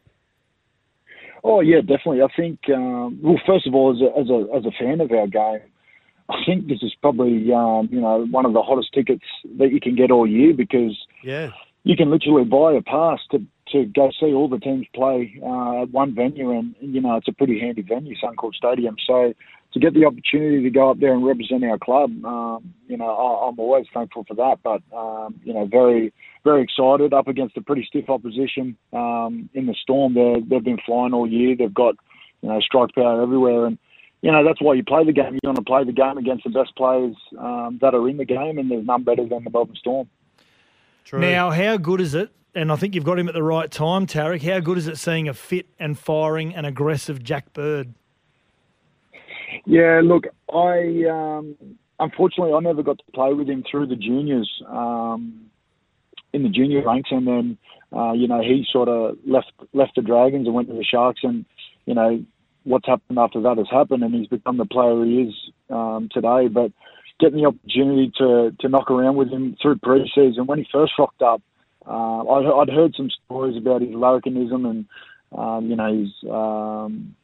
Oh 1.43 1.59
yeah, 1.61 1.81
definitely. 1.81 2.21
I 2.21 2.27
think 2.35 2.59
um, 2.73 3.19
well, 3.21 3.39
first 3.45 3.67
of 3.67 3.75
all, 3.75 3.91
as 3.91 4.01
a, 4.01 4.19
as 4.19 4.29
a 4.29 4.57
as 4.57 4.65
a 4.65 4.71
fan 4.71 5.01
of 5.01 5.11
our 5.11 5.27
game, 5.27 5.61
I 6.31 6.45
think 6.45 6.67
this 6.67 6.81
is 6.81 6.93
probably 7.01 7.51
um, 7.53 7.89
you 7.91 7.99
know 7.99 8.25
one 8.31 8.45
of 8.45 8.53
the 8.53 8.61
hottest 8.61 8.93
tickets 8.93 9.25
that 9.57 9.71
you 9.71 9.79
can 9.79 9.95
get 9.95 10.11
all 10.11 10.27
year 10.27 10.53
because 10.53 10.97
Yeah. 11.23 11.49
you 11.83 11.95
can 11.95 12.09
literally 12.09 12.45
buy 12.45 12.73
a 12.73 12.81
pass 12.81 13.19
to 13.31 13.45
to 13.71 13.85
go 13.85 14.11
see 14.19 14.33
all 14.33 14.49
the 14.49 14.59
teams 14.59 14.85
play 14.93 15.33
uh, 15.43 15.83
at 15.83 15.91
one 15.91 16.13
venue, 16.15 16.51
and 16.51 16.75
you 16.79 17.01
know 17.01 17.15
it's 17.15 17.27
a 17.27 17.33
pretty 17.33 17.59
handy 17.59 17.81
venue, 17.81 18.15
Suncorp 18.23 18.53
Stadium. 18.55 18.95
So 19.05 19.33
to 19.73 19.79
get 19.79 19.93
the 19.93 20.05
opportunity 20.05 20.61
to 20.63 20.69
go 20.69 20.91
up 20.91 20.99
there 20.99 21.13
and 21.13 21.25
represent 21.25 21.63
our 21.63 21.77
club, 21.77 22.11
um, 22.25 22.73
you 22.87 22.97
know 22.97 23.09
I, 23.09 23.47
I'm 23.47 23.59
always 23.59 23.85
thankful 23.93 24.25
for 24.27 24.35
that. 24.35 24.57
But 24.63 24.81
um, 24.95 25.39
you 25.43 25.53
know 25.53 25.65
very 25.65 26.13
very 26.43 26.63
excited 26.63 27.13
up 27.13 27.27
against 27.27 27.57
a 27.57 27.61
pretty 27.61 27.85
stiff 27.85 28.09
opposition 28.09 28.77
um, 28.93 29.49
in 29.53 29.65
the 29.65 29.75
Storm. 29.81 30.13
They 30.13 30.35
they've 30.47 30.63
been 30.63 30.79
flying 30.85 31.13
all 31.13 31.27
year. 31.27 31.55
They've 31.57 31.73
got 31.73 31.95
you 32.41 32.49
know 32.49 32.59
strike 32.61 32.93
power 32.95 33.21
everywhere, 33.21 33.65
and 33.65 33.77
you 34.21 34.31
know 34.31 34.43
that's 34.43 34.61
why 34.61 34.73
you 34.73 34.83
play 34.83 35.03
the 35.03 35.13
game. 35.13 35.33
You 35.33 35.39
want 35.43 35.57
to 35.57 35.63
play 35.63 35.83
the 35.83 35.91
game 35.91 36.17
against 36.17 36.43
the 36.43 36.49
best 36.49 36.75
players 36.75 37.15
um, 37.37 37.79
that 37.81 37.93
are 37.93 38.07
in 38.07 38.17
the 38.17 38.25
game, 38.25 38.57
and 38.57 38.69
there's 38.69 38.85
none 38.85 39.03
better 39.03 39.25
than 39.27 39.43
the 39.43 39.49
Melbourne 39.49 39.75
Storm. 39.75 40.09
True. 41.05 41.19
Now, 41.19 41.49
how 41.49 41.77
good 41.77 41.99
is 41.99 42.13
it? 42.13 42.31
And 42.53 42.71
I 42.71 42.75
think 42.75 42.95
you've 42.95 43.05
got 43.05 43.17
him 43.17 43.27
at 43.27 43.33
the 43.33 43.43
right 43.43 43.71
time, 43.71 44.05
Tariq. 44.05 44.43
How 44.43 44.59
good 44.59 44.77
is 44.77 44.87
it 44.87 44.97
seeing 44.97 45.27
a 45.27 45.33
fit 45.33 45.67
and 45.79 45.97
firing 45.97 46.53
and 46.53 46.65
aggressive 46.65 47.23
Jack 47.23 47.53
Bird? 47.53 47.93
Yeah, 49.65 50.01
look, 50.03 50.25
I 50.53 51.05
um, 51.09 51.55
unfortunately 51.99 52.53
I 52.53 52.59
never 52.59 52.83
got 52.83 52.97
to 52.97 53.11
play 53.13 53.33
with 53.33 53.47
him 53.47 53.63
through 53.69 53.87
the 53.87 53.95
juniors 53.95 54.49
um, 54.67 55.49
in 56.33 56.43
the 56.43 56.49
junior 56.49 56.83
ranks, 56.85 57.09
and 57.11 57.25
then 57.25 57.57
uh, 57.95 58.11
you 58.11 58.27
know 58.27 58.41
he 58.41 58.65
sort 58.71 58.89
of 58.89 59.17
left 59.25 59.51
left 59.73 59.95
the 59.95 60.01
Dragons 60.01 60.45
and 60.45 60.55
went 60.55 60.67
to 60.67 60.73
the 60.73 60.83
Sharks, 60.83 61.21
and 61.23 61.45
you 61.85 61.93
know 61.93 62.23
what's 62.63 62.87
happened 62.87 63.19
after 63.19 63.41
that 63.41 63.57
has 63.57 63.67
happened, 63.69 64.03
and 64.03 64.13
he's 64.13 64.27
become 64.27 64.57
the 64.57 64.65
player 64.65 65.03
he 65.05 65.23
is 65.23 65.33
um, 65.69 66.09
today. 66.11 66.47
But 66.47 66.71
getting 67.19 67.41
the 67.41 67.47
opportunity 67.47 68.11
to 68.17 68.55
to 68.59 68.69
knock 68.69 68.89
around 68.91 69.15
with 69.15 69.29
him 69.29 69.55
through 69.61 69.77
pre-season 69.77 70.45
when 70.45 70.59
he 70.59 70.67
first 70.71 70.93
rocked 70.97 71.21
up, 71.21 71.41
uh, 71.87 72.23
I, 72.23 72.61
I'd 72.61 72.69
heard 72.69 72.93
some 72.95 73.09
stories 73.25 73.57
about 73.57 73.81
his 73.81 73.91
larrikinism 73.91 74.69
and 74.69 74.85
um, 75.37 75.69
you 75.69 75.75
know 75.75 75.93
his 75.93 76.29
um, 76.29 77.15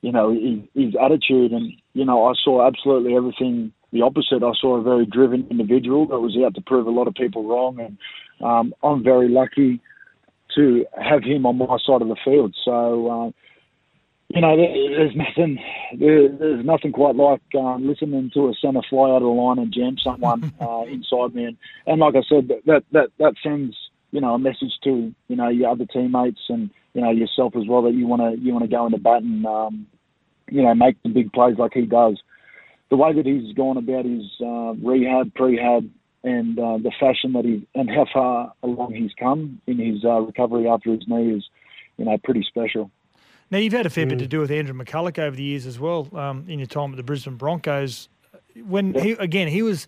you 0.00 0.12
know, 0.12 0.30
his, 0.32 0.60
his 0.74 0.94
attitude. 1.00 1.52
And, 1.52 1.72
you 1.94 2.04
know, 2.04 2.24
I 2.26 2.32
saw 2.42 2.66
absolutely 2.66 3.16
everything 3.16 3.72
the 3.92 4.02
opposite. 4.02 4.42
I 4.42 4.52
saw 4.60 4.76
a 4.76 4.82
very 4.82 5.06
driven 5.06 5.46
individual 5.50 6.06
that 6.08 6.18
was 6.18 6.36
out 6.44 6.54
to 6.54 6.60
prove 6.60 6.86
a 6.86 6.90
lot 6.90 7.08
of 7.08 7.14
people 7.14 7.44
wrong. 7.44 7.78
And 7.80 7.98
um, 8.44 8.74
I'm 8.82 9.02
very 9.02 9.28
lucky 9.28 9.80
to 10.54 10.86
have 11.00 11.22
him 11.22 11.46
on 11.46 11.58
my 11.58 11.78
side 11.84 12.02
of 12.02 12.08
the 12.08 12.16
field. 12.24 12.54
So, 12.64 13.10
uh, 13.10 13.30
you 14.28 14.42
know, 14.42 14.56
there's 14.56 15.16
nothing, 15.16 15.58
there's 15.98 16.64
nothing 16.64 16.92
quite 16.92 17.16
like 17.16 17.40
um, 17.58 17.88
listening 17.88 18.30
to 18.34 18.48
a 18.48 18.54
centre 18.60 18.82
fly 18.88 19.10
out 19.10 19.16
of 19.16 19.22
the 19.22 19.28
line 19.28 19.58
and 19.58 19.72
jam 19.72 19.96
someone 20.02 20.52
uh, 20.60 20.82
inside 20.82 21.34
me. 21.34 21.44
And, 21.44 21.56
and 21.86 22.00
like 22.00 22.14
I 22.14 22.22
said, 22.28 22.48
that 22.66 22.84
that 22.92 23.08
that 23.18 23.34
sends 23.42 23.74
you 24.10 24.20
know 24.20 24.34
a 24.34 24.38
message 24.38 24.72
to 24.84 25.14
you 25.28 25.36
know 25.36 25.48
your 25.48 25.70
other 25.70 25.86
teammates 25.86 26.40
and 26.48 26.70
you 26.92 27.00
know 27.00 27.10
yourself 27.10 27.54
as 27.56 27.66
well 27.66 27.82
that 27.82 27.94
you 27.94 28.06
want 28.06 28.20
to 28.20 28.42
you 28.42 28.52
want 28.52 28.64
to 28.64 28.70
go 28.70 28.84
into 28.84 28.98
bat 28.98 29.22
and 29.22 29.46
um, 29.46 29.86
you 30.50 30.62
know 30.62 30.74
make 30.74 31.02
the 31.02 31.08
big 31.08 31.32
plays 31.32 31.56
like 31.58 31.72
he 31.72 31.86
does. 31.86 32.18
The 32.90 32.96
way 32.96 33.14
that 33.14 33.26
he's 33.26 33.54
gone 33.54 33.76
about 33.76 34.04
his 34.04 34.24
uh, 34.40 34.72
rehab, 34.82 35.34
prehab, 35.34 35.88
and 36.22 36.58
uh, 36.58 36.78
the 36.78 36.92
fashion 37.00 37.32
that 37.32 37.44
he 37.44 37.66
and 37.74 37.88
how 37.88 38.06
far 38.12 38.52
along 38.62 38.92
he's 38.92 39.12
come 39.18 39.60
in 39.66 39.78
his 39.78 40.04
uh, 40.04 40.20
recovery 40.20 40.68
after 40.68 40.90
his 40.90 41.02
knee 41.06 41.32
is, 41.32 41.44
you 41.96 42.04
know, 42.04 42.16
pretty 42.22 42.44
special. 42.46 42.90
Now, 43.50 43.58
you've 43.58 43.72
had 43.72 43.86
a 43.86 43.90
fair 43.90 44.06
bit 44.06 44.18
to 44.18 44.26
do 44.26 44.40
with 44.40 44.50
Andrew 44.50 44.74
McCullough 44.74 45.18
over 45.18 45.34
the 45.34 45.42
years 45.42 45.64
as 45.64 45.78
well 45.78 46.08
um, 46.14 46.44
in 46.48 46.58
your 46.58 46.66
time 46.66 46.90
at 46.90 46.96
the 46.96 47.02
Brisbane 47.02 47.36
Broncos. 47.36 48.08
When 48.66 48.92
he, 48.92 49.12
again, 49.12 49.48
he 49.48 49.62
was 49.62 49.86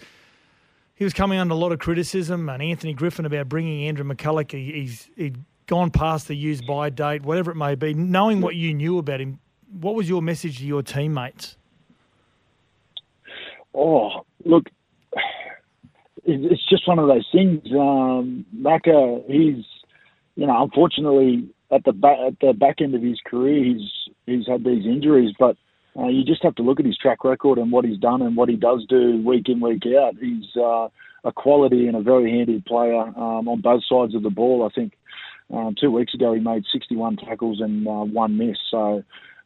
he 0.95 1.05
was 1.05 1.13
coming 1.13 1.39
under 1.39 1.55
a 1.55 1.57
lot 1.57 1.73
of 1.73 1.79
criticism, 1.79 2.49
and 2.49 2.63
Anthony 2.63 2.95
Griffin 2.95 3.27
about 3.27 3.49
bringing 3.49 3.87
Andrew 3.87 4.05
McCullough. 4.05 4.51
He, 4.51 4.73
he's 4.73 5.11
he'd 5.17 5.37
gone 5.67 5.91
past 5.91 6.29
the 6.29 6.37
use 6.37 6.63
by 6.63 6.89
date, 6.91 7.23
whatever 7.23 7.51
it 7.51 7.57
may 7.57 7.75
be. 7.75 7.93
Knowing 7.93 8.41
what 8.41 8.57
you 8.57 8.73
knew 8.73 8.99
about 8.99 9.21
him, 9.21 9.39
what 9.81 9.95
was 9.95 10.09
your 10.09 10.23
message 10.23 10.59
to 10.59 10.65
your 10.65 10.83
teammates? 10.83 11.57
Oh, 13.75 14.25
look, 14.45 14.69
it's 16.25 16.69
just 16.69 16.89
one 16.89 16.99
of 16.99 17.09
those 17.09 17.27
things. 17.31 17.61
Um, 17.73 18.45
Macca, 18.57 19.25
he's, 19.27 19.65
you 20.35 20.47
know, 20.47 20.63
unfortunately 20.63 21.49
at 21.73 21.85
the 21.85 21.93
back 21.93 22.19
at 22.27 22.35
the 22.41 22.53
back 22.53 22.81
end 22.81 22.95
of 22.95 23.03
his 23.03 23.19
career, 23.27 23.65
he's 23.65 23.89
he's 24.27 24.47
had 24.47 24.65
these 24.65 24.87
injuries, 24.87 25.35
but 25.39 25.57
uh, 25.99 26.07
you 26.07 26.25
just 26.25 26.43
have 26.43 26.55
to 26.57 26.63
look 26.63 26.81
at 26.81 26.87
his 26.87 26.97
track 26.97 27.25
record 27.25 27.59
and 27.59 27.73
what 27.73 27.85
he's 27.85 27.99
done 27.99 28.23
and 28.23 28.37
what 28.37 28.49
he 28.49 28.57
does 28.57 28.85
do 28.89 29.23
week 29.25 29.49
in 29.49 29.61
week 29.61 29.83
out. 29.99 30.15
He's 30.21 30.45
uh, 30.57 30.89
a 31.25 31.33
quality 31.35 31.87
and 31.87 31.97
a 31.97 32.03
very 32.03 32.31
handy 32.31 32.63
player 32.67 33.01
um, 33.01 33.49
on 33.49 33.61
both 33.61 33.83
sides 33.89 34.15
of 34.15 34.23
the 34.23 34.31
ball. 34.31 34.69
I 34.71 34.75
think 34.75 34.93
um, 35.53 35.75
two 35.81 35.91
weeks 35.91 36.15
ago 36.15 36.33
he 36.33 36.41
made 36.41 36.65
61 36.73 37.17
tackles 37.17 37.61
and 37.61 37.87
uh, 37.87 38.05
one 38.05 38.37
miss. 38.39 38.57
So 38.71 39.03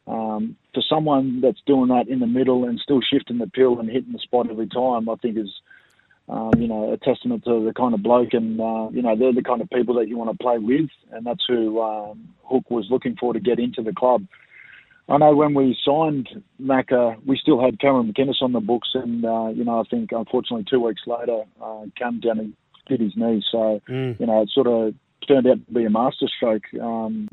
um, 0.06 0.56
for 0.74 0.82
someone 0.88 1.40
that's 1.40 1.62
doing 1.66 1.88
that 1.88 2.08
in 2.08 2.20
the 2.20 2.26
middle 2.26 2.64
and 2.64 2.78
still 2.78 3.00
shifting 3.00 3.38
the 3.38 3.46
pill 3.46 3.80
and 3.80 3.88
hitting 3.88 4.12
the 4.12 4.18
spot 4.18 4.50
every 4.50 4.68
time, 4.68 5.08
I 5.08 5.14
think 5.16 5.38
is 5.38 5.50
um, 6.28 6.60
you 6.60 6.68
know 6.68 6.92
a 6.92 6.96
testament 6.96 7.44
to 7.44 7.64
the 7.64 7.72
kind 7.74 7.94
of 7.94 8.02
bloke 8.02 8.32
and 8.32 8.60
uh, 8.60 8.88
you 8.90 9.02
know 9.02 9.14
they're 9.16 9.32
the 9.32 9.42
kind 9.42 9.60
of 9.60 9.68
people 9.70 9.94
that 9.96 10.08
you 10.08 10.16
want 10.16 10.30
to 10.30 10.42
play 10.42 10.58
with, 10.58 10.88
and 11.12 11.26
that's 11.26 11.44
who 11.46 11.80
um, 11.82 12.28
Hook 12.44 12.70
was 12.70 12.86
looking 12.90 13.16
for 13.16 13.32
to 13.32 13.40
get 13.40 13.58
into 13.58 13.82
the 13.82 13.92
club. 13.92 14.24
I 15.06 15.18
know 15.18 15.34
when 15.36 15.52
we 15.52 15.76
signed 15.84 16.28
Macca, 16.58 17.16
we 17.26 17.36
still 17.36 17.62
had 17.62 17.78
Cameron 17.78 18.10
McInnes 18.12 18.40
on 18.40 18.52
the 18.52 18.60
books, 18.60 18.88
and 18.94 19.24
uh, 19.24 19.48
you 19.48 19.64
know 19.64 19.80
I 19.80 19.84
think 19.90 20.12
unfortunately 20.12 20.64
two 20.68 20.80
weeks 20.80 21.02
later, 21.06 21.42
uh, 21.62 21.82
came 21.98 22.20
down 22.20 22.38
and 22.38 22.54
hit 22.88 23.00
his 23.00 23.12
knee. 23.16 23.42
So 23.52 23.80
Mm. 23.88 24.18
you 24.18 24.26
know 24.26 24.42
it 24.42 24.50
sort 24.50 24.66
of 24.66 24.94
turned 25.28 25.46
out 25.46 25.66
to 25.66 25.72
be 25.72 25.84
a 25.84 25.90
masterstroke. 25.90 26.64
Um, 26.80 27.28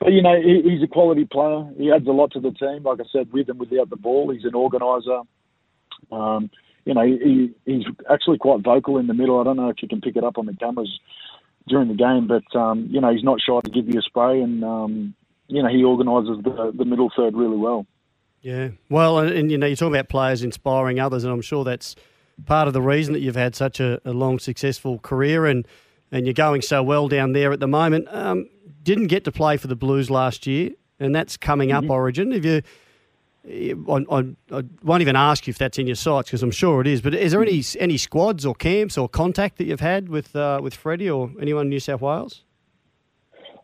but 0.00 0.12
you 0.12 0.20
know 0.20 0.38
he, 0.38 0.60
he's 0.68 0.82
a 0.82 0.86
quality 0.86 1.24
player. 1.24 1.66
He 1.78 1.90
adds 1.90 2.06
a 2.06 2.12
lot 2.12 2.32
to 2.32 2.40
the 2.40 2.50
team. 2.52 2.82
Like 2.82 3.00
I 3.00 3.04
said, 3.10 3.32
with 3.32 3.48
and 3.48 3.58
without 3.58 3.88
the 3.88 3.96
ball, 3.96 4.30
he's 4.30 4.44
an 4.44 4.54
organizer. 4.54 5.20
Um, 6.12 6.50
you 6.88 6.94
know 6.94 7.02
he, 7.04 7.50
he's 7.66 7.84
actually 8.10 8.38
quite 8.38 8.64
vocal 8.64 8.96
in 8.96 9.06
the 9.06 9.14
middle. 9.14 9.38
I 9.38 9.44
don't 9.44 9.58
know 9.58 9.68
if 9.68 9.82
you 9.82 9.88
can 9.88 10.00
pick 10.00 10.16
it 10.16 10.24
up 10.24 10.38
on 10.38 10.46
the 10.46 10.54
cameras 10.54 10.98
during 11.68 11.88
the 11.88 11.94
game, 11.94 12.26
but 12.26 12.58
um, 12.58 12.88
you 12.90 12.98
know 12.98 13.12
he's 13.12 13.22
not 13.22 13.40
shy 13.46 13.60
to 13.62 13.70
give 13.70 13.88
you 13.88 13.98
a 13.98 14.02
spray, 14.02 14.40
and 14.40 14.64
um, 14.64 15.14
you 15.48 15.62
know 15.62 15.68
he 15.68 15.84
organises 15.84 16.42
the 16.42 16.72
the 16.74 16.86
middle 16.86 17.12
third 17.14 17.34
really 17.34 17.58
well. 17.58 17.86
Yeah. 18.40 18.70
Well, 18.88 19.18
and, 19.18 19.30
and 19.30 19.50
you 19.50 19.58
know, 19.58 19.66
you're 19.66 19.76
talking 19.76 19.94
about 19.94 20.08
players 20.08 20.42
inspiring 20.42 20.98
others, 20.98 21.24
and 21.24 21.32
I'm 21.32 21.42
sure 21.42 21.64
that's 21.64 21.94
part 22.46 22.68
of 22.68 22.72
the 22.72 22.80
reason 22.80 23.12
that 23.12 23.20
you've 23.20 23.36
had 23.36 23.54
such 23.54 23.80
a, 23.80 24.00
a 24.04 24.12
long, 24.12 24.38
successful 24.38 25.00
career 25.00 25.44
and, 25.44 25.66
and 26.12 26.24
you're 26.24 26.34
going 26.34 26.62
so 26.62 26.82
well 26.82 27.08
down 27.08 27.32
there 27.32 27.52
at 27.52 27.58
the 27.58 27.66
moment. 27.66 28.06
Um, 28.12 28.48
didn't 28.84 29.08
get 29.08 29.24
to 29.24 29.32
play 29.32 29.56
for 29.56 29.66
the 29.66 29.74
Blues 29.74 30.08
last 30.08 30.46
year, 30.46 30.70
and 31.00 31.14
that's 31.14 31.36
coming 31.36 31.72
up, 31.72 31.90
Origin. 31.90 32.30
Have 32.30 32.44
you. 32.44 32.62
I, 33.48 34.04
I, 34.10 34.18
I 34.52 34.62
won't 34.82 35.00
even 35.00 35.16
ask 35.16 35.46
you 35.46 35.50
if 35.52 35.58
that's 35.58 35.78
in 35.78 35.86
your 35.86 35.96
sights 35.96 36.28
because 36.28 36.42
I'm 36.42 36.50
sure 36.50 36.80
it 36.80 36.86
is. 36.86 37.00
But 37.00 37.14
is 37.14 37.32
there 37.32 37.42
any 37.42 37.62
any 37.78 37.96
squads 37.96 38.44
or 38.44 38.54
camps 38.54 38.98
or 38.98 39.08
contact 39.08 39.58
that 39.58 39.64
you've 39.64 39.80
had 39.80 40.08
with 40.08 40.36
uh, 40.36 40.60
with 40.62 40.74
Freddie 40.74 41.10
or 41.10 41.30
anyone 41.40 41.66
in 41.66 41.70
New 41.70 41.80
South 41.80 42.00
Wales? 42.00 42.44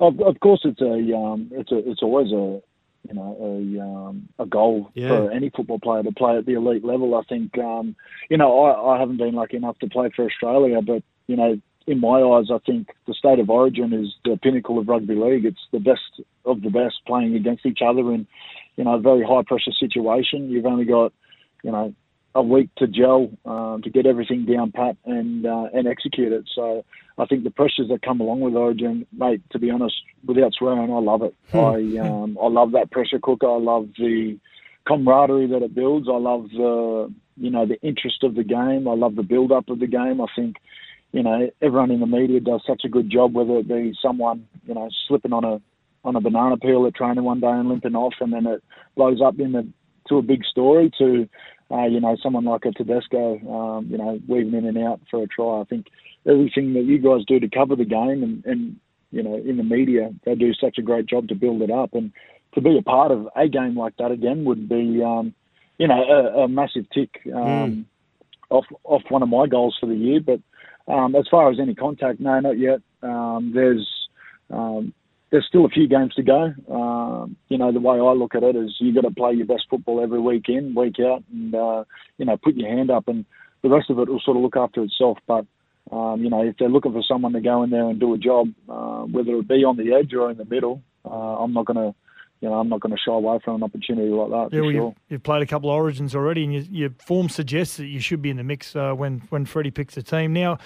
Of, 0.00 0.20
of 0.20 0.40
course, 0.40 0.60
it's 0.64 0.80
a 0.80 1.16
um, 1.16 1.50
it's 1.52 1.70
a 1.70 1.78
it's 1.90 2.02
always 2.02 2.28
a 2.32 2.60
you 3.08 3.14
know 3.14 3.36
a 3.40 3.80
um, 3.82 4.28
a 4.38 4.46
goal 4.46 4.90
Yeah. 4.94 5.08
for 5.08 5.30
any 5.30 5.50
football 5.50 5.78
player 5.78 6.02
to 6.02 6.12
play 6.12 6.36
at 6.38 6.46
the 6.46 6.54
elite 6.54 6.84
level. 6.84 7.14
I 7.14 7.22
think 7.24 7.56
um, 7.58 7.94
you 8.30 8.36
know 8.38 8.64
I, 8.64 8.96
I 8.96 8.98
haven't 8.98 9.18
been 9.18 9.34
lucky 9.34 9.56
enough 9.56 9.78
to 9.80 9.88
play 9.88 10.10
for 10.14 10.24
Australia, 10.24 10.80
but 10.82 11.02
you 11.26 11.36
know 11.36 11.60
in 11.86 12.00
my 12.00 12.22
eyes, 12.22 12.46
I 12.50 12.58
think 12.64 12.88
the 13.06 13.12
state 13.12 13.38
of 13.38 13.50
origin 13.50 13.92
is 13.92 14.14
the 14.24 14.38
pinnacle 14.42 14.78
of 14.78 14.88
rugby 14.88 15.14
league. 15.14 15.44
It's 15.44 15.60
the 15.70 15.80
best 15.80 16.00
of 16.46 16.62
the 16.62 16.70
best 16.70 16.96
playing 17.06 17.34
against 17.36 17.66
each 17.66 17.80
other 17.86 18.10
in 18.12 18.26
you 18.76 18.84
know 18.84 18.94
a 18.94 19.00
very 19.00 19.24
high 19.24 19.42
pressure 19.46 19.72
situation. 19.78 20.50
You've 20.50 20.66
only 20.66 20.84
got 20.84 21.12
you 21.62 21.72
know 21.72 21.94
a 22.34 22.42
week 22.42 22.68
to 22.76 22.86
gel 22.86 23.30
um, 23.44 23.82
to 23.82 23.90
get 23.90 24.06
everything 24.06 24.44
down 24.44 24.72
pat 24.72 24.96
and 25.04 25.46
uh, 25.46 25.68
and 25.72 25.86
execute 25.86 26.32
it. 26.32 26.44
So 26.54 26.84
I 27.16 27.26
think 27.26 27.44
the 27.44 27.50
pressures 27.50 27.88
that 27.90 28.02
come 28.02 28.20
along 28.20 28.40
with 28.40 28.54
Origin, 28.54 29.06
mate. 29.12 29.42
To 29.50 29.58
be 29.58 29.70
honest, 29.70 29.94
without 30.26 30.52
swearing, 30.54 30.92
I 30.92 30.98
love 30.98 31.22
it. 31.22 31.34
I 31.52 31.98
um, 31.98 32.38
I 32.40 32.48
love 32.48 32.72
that 32.72 32.90
pressure 32.90 33.20
cooker. 33.22 33.48
I 33.48 33.58
love 33.58 33.88
the 33.98 34.38
camaraderie 34.86 35.46
that 35.48 35.62
it 35.62 35.74
builds. 35.74 36.08
I 36.08 36.16
love 36.16 36.48
the 36.50 37.12
you 37.36 37.50
know 37.50 37.66
the 37.66 37.80
interest 37.82 38.22
of 38.22 38.34
the 38.34 38.44
game. 38.44 38.88
I 38.88 38.94
love 38.94 39.14
the 39.14 39.22
build 39.22 39.52
up 39.52 39.68
of 39.68 39.78
the 39.78 39.86
game. 39.86 40.20
I 40.20 40.26
think 40.34 40.56
you 41.12 41.22
know 41.22 41.50
everyone 41.62 41.92
in 41.92 42.00
the 42.00 42.06
media 42.06 42.40
does 42.40 42.62
such 42.66 42.82
a 42.84 42.88
good 42.88 43.10
job, 43.10 43.34
whether 43.34 43.58
it 43.58 43.68
be 43.68 43.94
someone 44.02 44.46
you 44.66 44.74
know 44.74 44.88
slipping 45.06 45.32
on 45.32 45.44
a 45.44 45.60
on 46.04 46.16
a 46.16 46.20
banana 46.20 46.56
peel 46.56 46.86
at 46.86 46.94
training 46.94 47.24
one 47.24 47.40
day 47.40 47.48
and 47.48 47.68
limping 47.68 47.96
off, 47.96 48.14
and 48.20 48.32
then 48.32 48.46
it 48.46 48.62
blows 48.96 49.20
up 49.20 49.38
in 49.38 49.52
the 49.52 49.66
to 50.08 50.18
a 50.18 50.22
big 50.22 50.44
story 50.44 50.92
to 50.98 51.28
uh, 51.70 51.86
you 51.86 52.00
know 52.00 52.16
someone 52.22 52.44
like 52.44 52.64
a 52.64 52.72
Tedesco, 52.72 53.38
um, 53.50 53.86
you 53.90 53.98
know 53.98 54.20
weaving 54.28 54.54
in 54.54 54.66
and 54.66 54.78
out 54.78 55.00
for 55.10 55.22
a 55.22 55.26
try. 55.26 55.60
I 55.60 55.64
think 55.64 55.86
everything 56.26 56.74
that 56.74 56.84
you 56.84 56.98
guys 56.98 57.24
do 57.26 57.40
to 57.40 57.48
cover 57.48 57.76
the 57.76 57.84
game 57.84 58.22
and, 58.22 58.44
and 58.44 58.76
you 59.10 59.22
know 59.22 59.34
in 59.36 59.56
the 59.56 59.64
media, 59.64 60.12
they 60.24 60.34
do 60.34 60.52
such 60.54 60.78
a 60.78 60.82
great 60.82 61.06
job 61.06 61.28
to 61.28 61.34
build 61.34 61.62
it 61.62 61.70
up, 61.70 61.94
and 61.94 62.12
to 62.54 62.60
be 62.60 62.78
a 62.78 62.82
part 62.82 63.10
of 63.10 63.28
a 63.34 63.48
game 63.48 63.76
like 63.76 63.96
that 63.96 64.10
again 64.10 64.44
would 64.44 64.68
be 64.68 65.02
um, 65.02 65.34
you 65.78 65.88
know 65.88 66.02
a, 66.02 66.42
a 66.42 66.48
massive 66.48 66.88
tick 66.90 67.20
um, 67.34 67.86
off 68.50 68.66
off 68.84 69.02
one 69.08 69.22
of 69.22 69.28
my 69.28 69.46
goals 69.46 69.76
for 69.80 69.86
the 69.86 69.96
year. 69.96 70.20
But 70.20 70.40
um, 70.92 71.14
as 71.14 71.26
far 71.30 71.50
as 71.50 71.58
any 71.58 71.74
contact, 71.74 72.20
no, 72.20 72.38
not 72.40 72.58
yet. 72.58 72.80
Um, 73.02 73.52
there's 73.54 73.88
um, 74.50 74.92
there's 75.34 75.46
still 75.48 75.64
a 75.64 75.68
few 75.68 75.88
games 75.88 76.14
to 76.14 76.22
go. 76.22 76.54
Um, 76.70 77.36
you 77.48 77.58
know, 77.58 77.72
the 77.72 77.80
way 77.80 77.96
I 77.98 78.12
look 78.12 78.36
at 78.36 78.44
it 78.44 78.54
is 78.54 78.72
you've 78.78 78.94
got 78.94 79.00
to 79.00 79.10
play 79.10 79.32
your 79.32 79.46
best 79.46 79.64
football 79.68 80.00
every 80.00 80.20
week 80.20 80.44
in, 80.46 80.76
week 80.76 80.94
out, 81.00 81.24
and 81.32 81.52
uh, 81.52 81.82
you 82.18 82.24
know, 82.24 82.36
put 82.36 82.54
your 82.54 82.70
hand 82.70 82.88
up, 82.88 83.08
and 83.08 83.24
the 83.62 83.68
rest 83.68 83.90
of 83.90 83.98
it 83.98 84.08
will 84.08 84.20
sort 84.20 84.36
of 84.36 84.44
look 84.44 84.56
after 84.56 84.84
itself. 84.84 85.18
But 85.26 85.44
um, 85.90 86.22
you 86.22 86.30
know, 86.30 86.44
if 86.44 86.54
they're 86.56 86.68
looking 86.68 86.92
for 86.92 87.02
someone 87.02 87.32
to 87.32 87.40
go 87.40 87.64
in 87.64 87.70
there 87.70 87.90
and 87.90 87.98
do 87.98 88.14
a 88.14 88.18
job, 88.18 88.46
uh, 88.68 89.00
whether 89.06 89.32
it 89.32 89.48
be 89.48 89.64
on 89.64 89.76
the 89.76 89.92
edge 89.92 90.14
or 90.14 90.30
in 90.30 90.36
the 90.36 90.44
middle, 90.44 90.82
uh, 91.04 91.42
I'm 91.42 91.52
not 91.52 91.66
going 91.66 91.78
to, 91.78 91.98
you 92.40 92.48
know, 92.48 92.54
I'm 92.54 92.68
not 92.68 92.78
going 92.78 92.94
to 92.94 93.02
shy 93.04 93.12
away 93.12 93.40
from 93.44 93.56
an 93.56 93.64
opportunity 93.64 94.10
like 94.10 94.30
that. 94.30 94.48
Yeah, 94.52 94.60
for 94.60 94.62
well, 94.66 94.72
sure. 94.72 94.84
you've, 94.84 94.94
you've 95.08 95.22
played 95.24 95.42
a 95.42 95.46
couple 95.46 95.68
of 95.68 95.74
origins 95.74 96.14
already, 96.14 96.44
and 96.44 96.54
your, 96.54 96.62
your 96.62 96.90
form 97.04 97.28
suggests 97.28 97.78
that 97.78 97.86
you 97.86 97.98
should 97.98 98.22
be 98.22 98.30
in 98.30 98.36
the 98.36 98.44
mix 98.44 98.76
uh, 98.76 98.92
when 98.92 99.18
when 99.30 99.46
Freddie 99.46 99.72
picks 99.72 99.96
a 99.96 100.02
team. 100.04 100.32
Now, 100.32 100.58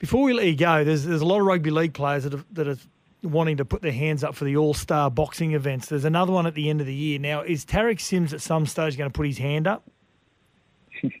before 0.00 0.24
we 0.24 0.32
let 0.32 0.46
you 0.46 0.56
go, 0.56 0.82
there's 0.82 1.04
there's 1.04 1.20
a 1.20 1.26
lot 1.26 1.38
of 1.38 1.46
rugby 1.46 1.70
league 1.70 1.94
players 1.94 2.24
that 2.24 2.34
are, 2.34 2.44
that 2.54 2.66
are 2.66 2.76
wanting 3.22 3.58
to 3.58 3.64
put 3.64 3.82
their 3.82 3.92
hands 3.92 4.24
up 4.24 4.34
for 4.34 4.44
the 4.44 4.56
All 4.56 4.74
Star 4.74 5.10
boxing 5.10 5.52
events. 5.52 5.88
There's 5.88 6.04
another 6.04 6.32
one 6.32 6.46
at 6.46 6.54
the 6.54 6.70
end 6.70 6.80
of 6.80 6.86
the 6.86 6.94
year. 6.94 7.18
Now, 7.18 7.42
is 7.42 7.64
Tariq 7.64 8.00
Sims 8.00 8.32
at 8.32 8.40
some 8.40 8.66
stage 8.66 8.96
going 8.96 9.10
to 9.10 9.16
put 9.16 9.26
his 9.26 9.38
hand 9.38 9.66
up? 9.66 9.84
Mate, 11.02 11.12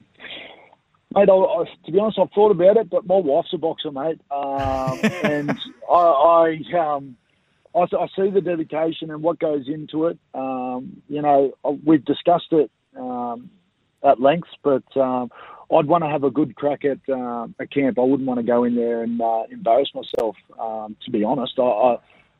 I, 1.14 1.32
I, 1.32 1.64
to 1.86 1.92
be 1.92 1.98
honest, 1.98 2.18
I've 2.18 2.30
thought 2.32 2.52
about 2.52 2.76
it, 2.76 2.88
but 2.88 3.06
my 3.06 3.16
wife's 3.16 3.52
a 3.52 3.58
boxer, 3.58 3.90
mate, 3.90 4.20
um, 4.30 5.00
and 5.24 5.58
I, 5.90 5.94
I, 5.94 6.78
um, 6.78 7.16
I, 7.74 7.80
I 7.80 8.06
see 8.14 8.30
the 8.30 8.40
dedication 8.40 9.10
and 9.10 9.20
what 9.20 9.40
goes 9.40 9.66
into 9.66 10.06
it. 10.06 10.18
Um, 10.34 11.02
you 11.08 11.20
know, 11.20 11.54
we've 11.84 12.04
discussed 12.04 12.52
it 12.52 12.70
um, 12.96 13.50
at 14.04 14.20
length, 14.20 14.48
but 14.62 14.84
um, 14.96 15.32
I'd 15.74 15.86
want 15.86 16.02
to 16.04 16.10
have 16.10 16.24
a 16.24 16.30
good 16.30 16.56
crack 16.56 16.84
at 16.84 16.98
uh, 17.08 17.46
a 17.58 17.66
camp. 17.66 17.98
I 17.98 18.02
wouldn't 18.02 18.26
want 18.26 18.38
to 18.38 18.46
go 18.46 18.64
in 18.64 18.74
there 18.74 19.02
and 19.02 19.20
uh, 19.20 19.44
embarrass 19.50 19.90
myself. 19.94 20.36
Um, 20.58 20.96
to 21.04 21.10
be 21.10 21.22
honest, 21.22 21.58
I, 21.58 21.62
I, 21.62 21.96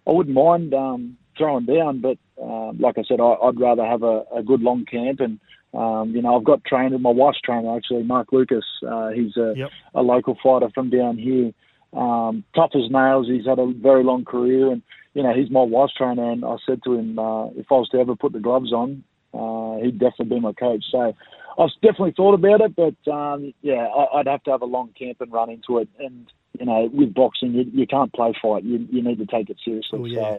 I 0.07 0.13
wouldn't 0.13 0.35
mind 0.35 0.75
um, 0.75 1.17
throwing 1.39 1.67
down, 1.67 2.01
but 2.01 2.19
um, 2.43 2.79
like 2.79 2.99
I 2.99 3.05
said, 3.05 3.21
I, 3.21 3.35
I'd 3.43 3.61
rather 3.61 3.85
have 3.85 4.03
a, 4.03 4.25
a 4.35 4.43
good 4.43 4.61
long 4.61 4.85
camp 4.85 5.21
and. 5.21 5.39
Um, 5.73 6.11
you 6.17 6.21
know, 6.21 6.37
I've 6.37 6.43
got 6.43 6.65
trainer, 6.65 6.99
my 6.99 7.11
wife's 7.11 7.41
trainer 7.43 7.77
actually, 7.77 8.03
Mark 8.03 8.33
Lucas. 8.33 8.65
Uh, 8.85 9.11
he's 9.11 9.37
a, 9.37 9.55
a 9.95 10.03
local 10.03 10.37
fighter 10.43 10.69
from 10.75 10.91
down 10.91 11.17
here. 11.17 11.53
Um, 11.93 12.43
tough 12.57 12.73
as 12.75 12.91
nails. 12.91 13.29
He's 13.29 13.47
had 13.47 13.61
a 13.61 13.73
very 13.73 14.03
long 14.03 14.25
career, 14.25 14.73
and 14.73 14.83
you 15.15 15.23
know, 15.23 15.33
he's 15.33 15.49
my 15.49 15.63
wife's 15.63 15.95
trainer. 15.95 16.31
And 16.31 16.45
I 16.45 16.57
said 16.67 16.83
to 16.85 16.95
him, 16.95 17.19
uh, 17.19 17.51
if 17.51 17.67
I 17.71 17.75
was 17.75 17.89
to 17.91 17.99
ever 17.99 18.17
put 18.17 18.33
the 18.33 18.41
gloves 18.41 18.73
on, 18.73 19.05
uh, 19.33 19.85
he'd 19.85 19.99
definitely 19.99 20.37
be 20.37 20.41
my 20.41 20.53
coach. 20.53 20.85
So 20.91 21.15
I've 21.59 21.71
definitely 21.83 22.13
thought 22.13 22.35
about 22.35 22.61
it, 22.61 22.77
but 22.77 23.13
um, 23.13 23.53
yeah, 23.63 23.87
I, 23.87 24.19
I'd 24.19 24.27
have 24.27 24.43
to 24.45 24.51
have 24.53 24.63
a 24.63 24.67
long 24.67 24.91
camp 24.99 25.21
and 25.21 25.33
run 25.33 25.51
into 25.51 25.79
it. 25.79 25.89
And 25.99 26.27
you 26.59 26.67
know, 26.67 26.91
with 26.93 27.15
boxing, 27.15 27.53
you, 27.53 27.71
you 27.73 27.87
can't 27.87 28.13
play 28.13 28.35
fight. 28.41 28.65
You 28.65 28.87
you 28.91 29.03
need 29.03 29.19
to 29.19 29.27
take 29.27 29.51
it 29.51 29.59
seriously. 29.65 29.99
Oh, 30.01 30.05
yeah. 30.05 30.39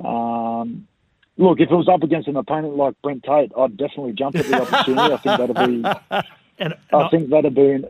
So. 0.00 0.06
Um, 0.06 0.88
Look, 1.38 1.60
if 1.60 1.70
it 1.70 1.74
was 1.74 1.88
up 1.88 2.02
against 2.02 2.28
an 2.28 2.36
opponent 2.36 2.76
like 2.76 2.94
Brent 3.02 3.22
Tate, 3.22 3.52
I'd 3.56 3.76
definitely 3.76 4.12
jump 4.12 4.36
at 4.36 4.46
the 4.46 4.62
opportunity. 4.62 5.12
I 5.12 5.16
think 5.18 5.38
that'd 5.38 5.56
be. 5.56 6.28
And, 6.58 6.72
I 6.90 7.08
think 7.08 7.28
that'd 7.28 7.54
be. 7.54 7.70
An, 7.72 7.84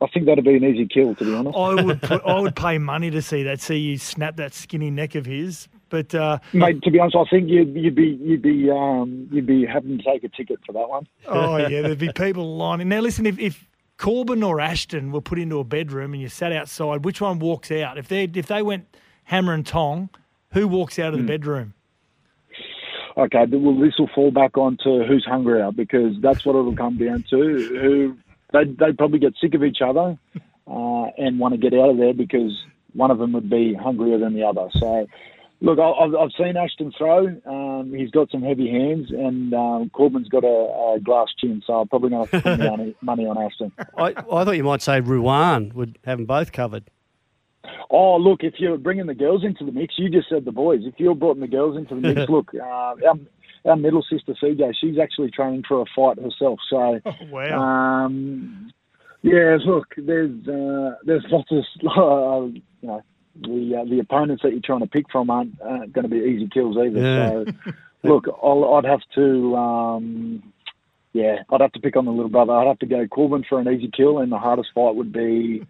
I 0.00 0.08
think 0.08 0.26
that'd 0.26 0.44
be 0.44 0.56
an 0.56 0.64
easy 0.64 0.84
kill, 0.84 1.14
to 1.14 1.24
be 1.24 1.32
honest. 1.32 1.56
I 1.56 1.80
would 1.80 2.02
put, 2.02 2.24
I 2.24 2.40
would 2.40 2.56
pay 2.56 2.76
money 2.78 3.08
to 3.08 3.22
see 3.22 3.44
that. 3.44 3.60
See 3.60 3.76
you 3.76 3.98
snap 3.98 4.34
that 4.34 4.52
skinny 4.52 4.90
neck 4.90 5.14
of 5.14 5.26
his. 5.26 5.68
But 5.90 6.14
uh, 6.14 6.38
Mate, 6.52 6.82
to 6.82 6.90
be 6.90 6.98
honest, 6.98 7.16
I 7.16 7.24
think 7.28 7.48
you'd, 7.48 7.74
you'd 7.74 7.94
be 7.94 8.18
you'd 8.22 8.42
be 8.42 8.70
um, 8.70 9.28
you'd 9.30 9.46
be 9.46 9.66
having 9.66 9.98
to 9.98 10.04
take 10.04 10.24
a 10.24 10.28
ticket 10.28 10.60
for 10.64 10.72
that 10.72 10.88
one. 10.88 11.06
oh 11.28 11.56
yeah, 11.56 11.82
there'd 11.82 11.98
be 11.98 12.12
people 12.12 12.56
lining. 12.56 12.88
Now 12.88 13.00
listen, 13.00 13.26
if, 13.26 13.38
if 13.38 13.66
Korbin 13.98 14.46
or 14.46 14.60
Ashton 14.60 15.12
were 15.12 15.20
put 15.20 15.38
into 15.38 15.58
a 15.58 15.64
bedroom 15.64 16.14
and 16.14 16.22
you 16.22 16.28
sat 16.28 16.52
outside, 16.52 17.04
which 17.04 17.20
one 17.20 17.38
walks 17.38 17.70
out? 17.70 17.98
If 17.98 18.08
they 18.08 18.24
if 18.24 18.46
they 18.46 18.62
went 18.62 18.96
hammer 19.24 19.52
and 19.52 19.66
tong, 19.66 20.08
who 20.52 20.66
walks 20.66 20.98
out 20.98 21.08
of 21.08 21.14
the 21.14 21.24
Hmm. 21.24 21.26
bedroom? 21.26 21.74
Okay, 23.16 23.44
but 23.46 23.60
well, 23.60 23.78
this 23.78 23.94
will 23.98 24.08
fall 24.14 24.30
back 24.30 24.56
onto 24.56 25.04
who's 25.04 25.26
hungrier 25.28 25.72
because 25.72 26.14
that's 26.22 26.46
what 26.46 26.56
it'll 26.56 26.76
come 26.76 26.96
down 26.96 27.24
to. 27.30 27.36
Who 27.36 28.16
they 28.52 28.64
they 28.64 28.92
probably 28.92 29.18
get 29.18 29.34
sick 29.40 29.54
of 29.54 29.64
each 29.64 29.78
other 29.84 30.16
uh, 30.66 31.04
and 31.18 31.38
want 31.38 31.52
to 31.54 31.58
get 31.58 31.74
out 31.78 31.90
of 31.90 31.98
there 31.98 32.14
because 32.14 32.52
one 32.94 33.10
of 33.10 33.18
them 33.18 33.32
would 33.32 33.50
be 33.50 33.74
hungrier 33.74 34.18
than 34.18 34.34
the 34.34 34.44
other. 34.44 34.68
So, 34.78 35.06
look, 35.60 35.78
I- 35.78 35.90
I've, 36.04 36.14
I've 36.14 36.30
seen 36.38 36.56
Ashton 36.56 36.92
throw. 36.96 37.26
Um, 37.46 37.92
he's 37.96 38.10
got 38.10 38.30
some 38.30 38.42
heavy 38.42 38.70
hands, 38.70 39.10
and 39.10 39.52
um, 39.54 39.90
Korbin's 39.94 40.28
got 40.28 40.44
a, 40.44 40.94
a 40.96 41.00
glass 41.02 41.28
chin. 41.38 41.62
So 41.66 41.74
I'm 41.74 41.88
probably 41.88 42.10
going 42.10 42.26
to 42.28 42.40
put 42.40 42.58
money, 42.58 42.94
money 43.02 43.26
on 43.26 43.38
Ashton. 43.38 43.72
I, 43.96 44.14
I 44.16 44.44
thought 44.44 44.56
you 44.56 44.64
might 44.64 44.82
say 44.82 45.00
Ruan 45.00 45.72
would 45.74 45.98
have 46.04 46.18
them 46.18 46.26
both 46.26 46.52
covered. 46.52 46.84
Oh, 47.90 48.16
look, 48.16 48.42
if 48.42 48.54
you're 48.58 48.78
bringing 48.78 49.06
the 49.06 49.14
girls 49.14 49.44
into 49.44 49.64
the 49.64 49.72
mix, 49.72 49.94
you 49.98 50.08
just 50.08 50.28
said 50.28 50.44
the 50.44 50.52
boys. 50.52 50.80
If 50.84 50.94
you're 50.98 51.14
brought 51.14 51.38
the 51.38 51.46
girls 51.46 51.76
into 51.76 51.94
the 51.94 52.00
mix, 52.00 52.20
look, 52.30 52.52
uh, 52.54 52.64
our, 52.64 53.14
our 53.66 53.76
middle 53.76 54.02
sister 54.02 54.34
CJ, 54.42 54.74
she's 54.80 54.98
actually 54.98 55.30
training 55.30 55.64
for 55.68 55.82
a 55.82 55.84
fight 55.94 56.18
herself. 56.18 56.58
So, 56.70 57.00
wow. 57.30 58.04
um, 58.06 58.72
yeah, 59.22 59.58
look, 59.66 59.88
there's 59.96 60.30
uh, 60.48 60.94
there's 61.04 61.24
lots 61.30 61.50
of 61.52 61.64
uh, 61.84 62.46
you 62.46 62.62
know 62.88 63.02
the 63.34 63.80
uh, 63.80 63.84
the 63.84 64.00
opponents 64.00 64.42
that 64.42 64.52
you're 64.52 64.60
trying 64.60 64.80
to 64.80 64.86
pick 64.86 65.10
from 65.10 65.30
aren't, 65.30 65.60
aren't 65.60 65.92
going 65.92 66.02
to 66.02 66.08
be 66.08 66.18
easy 66.18 66.48
kills 66.52 66.76
either. 66.76 67.00
Yeah. 67.00 67.44
So, 67.64 67.72
look, 68.02 68.26
I'll, 68.42 68.74
I'd 68.74 68.84
have 68.84 69.02
to. 69.14 69.56
Um, 69.56 70.52
yeah, 71.12 71.42
I'd 71.50 71.60
have 71.60 71.72
to 71.72 71.80
pick 71.80 71.96
on 71.96 72.04
the 72.04 72.12
little 72.12 72.30
brother. 72.30 72.52
I'd 72.52 72.68
have 72.68 72.78
to 72.80 72.86
go 72.86 73.04
Korbin 73.06 73.44
for 73.46 73.60
an 73.60 73.68
easy 73.68 73.90
kill, 73.94 74.18
and 74.18 74.30
the 74.30 74.38
hardest 74.38 74.70
fight 74.74 74.94
would 74.94 75.12
be 75.12 75.66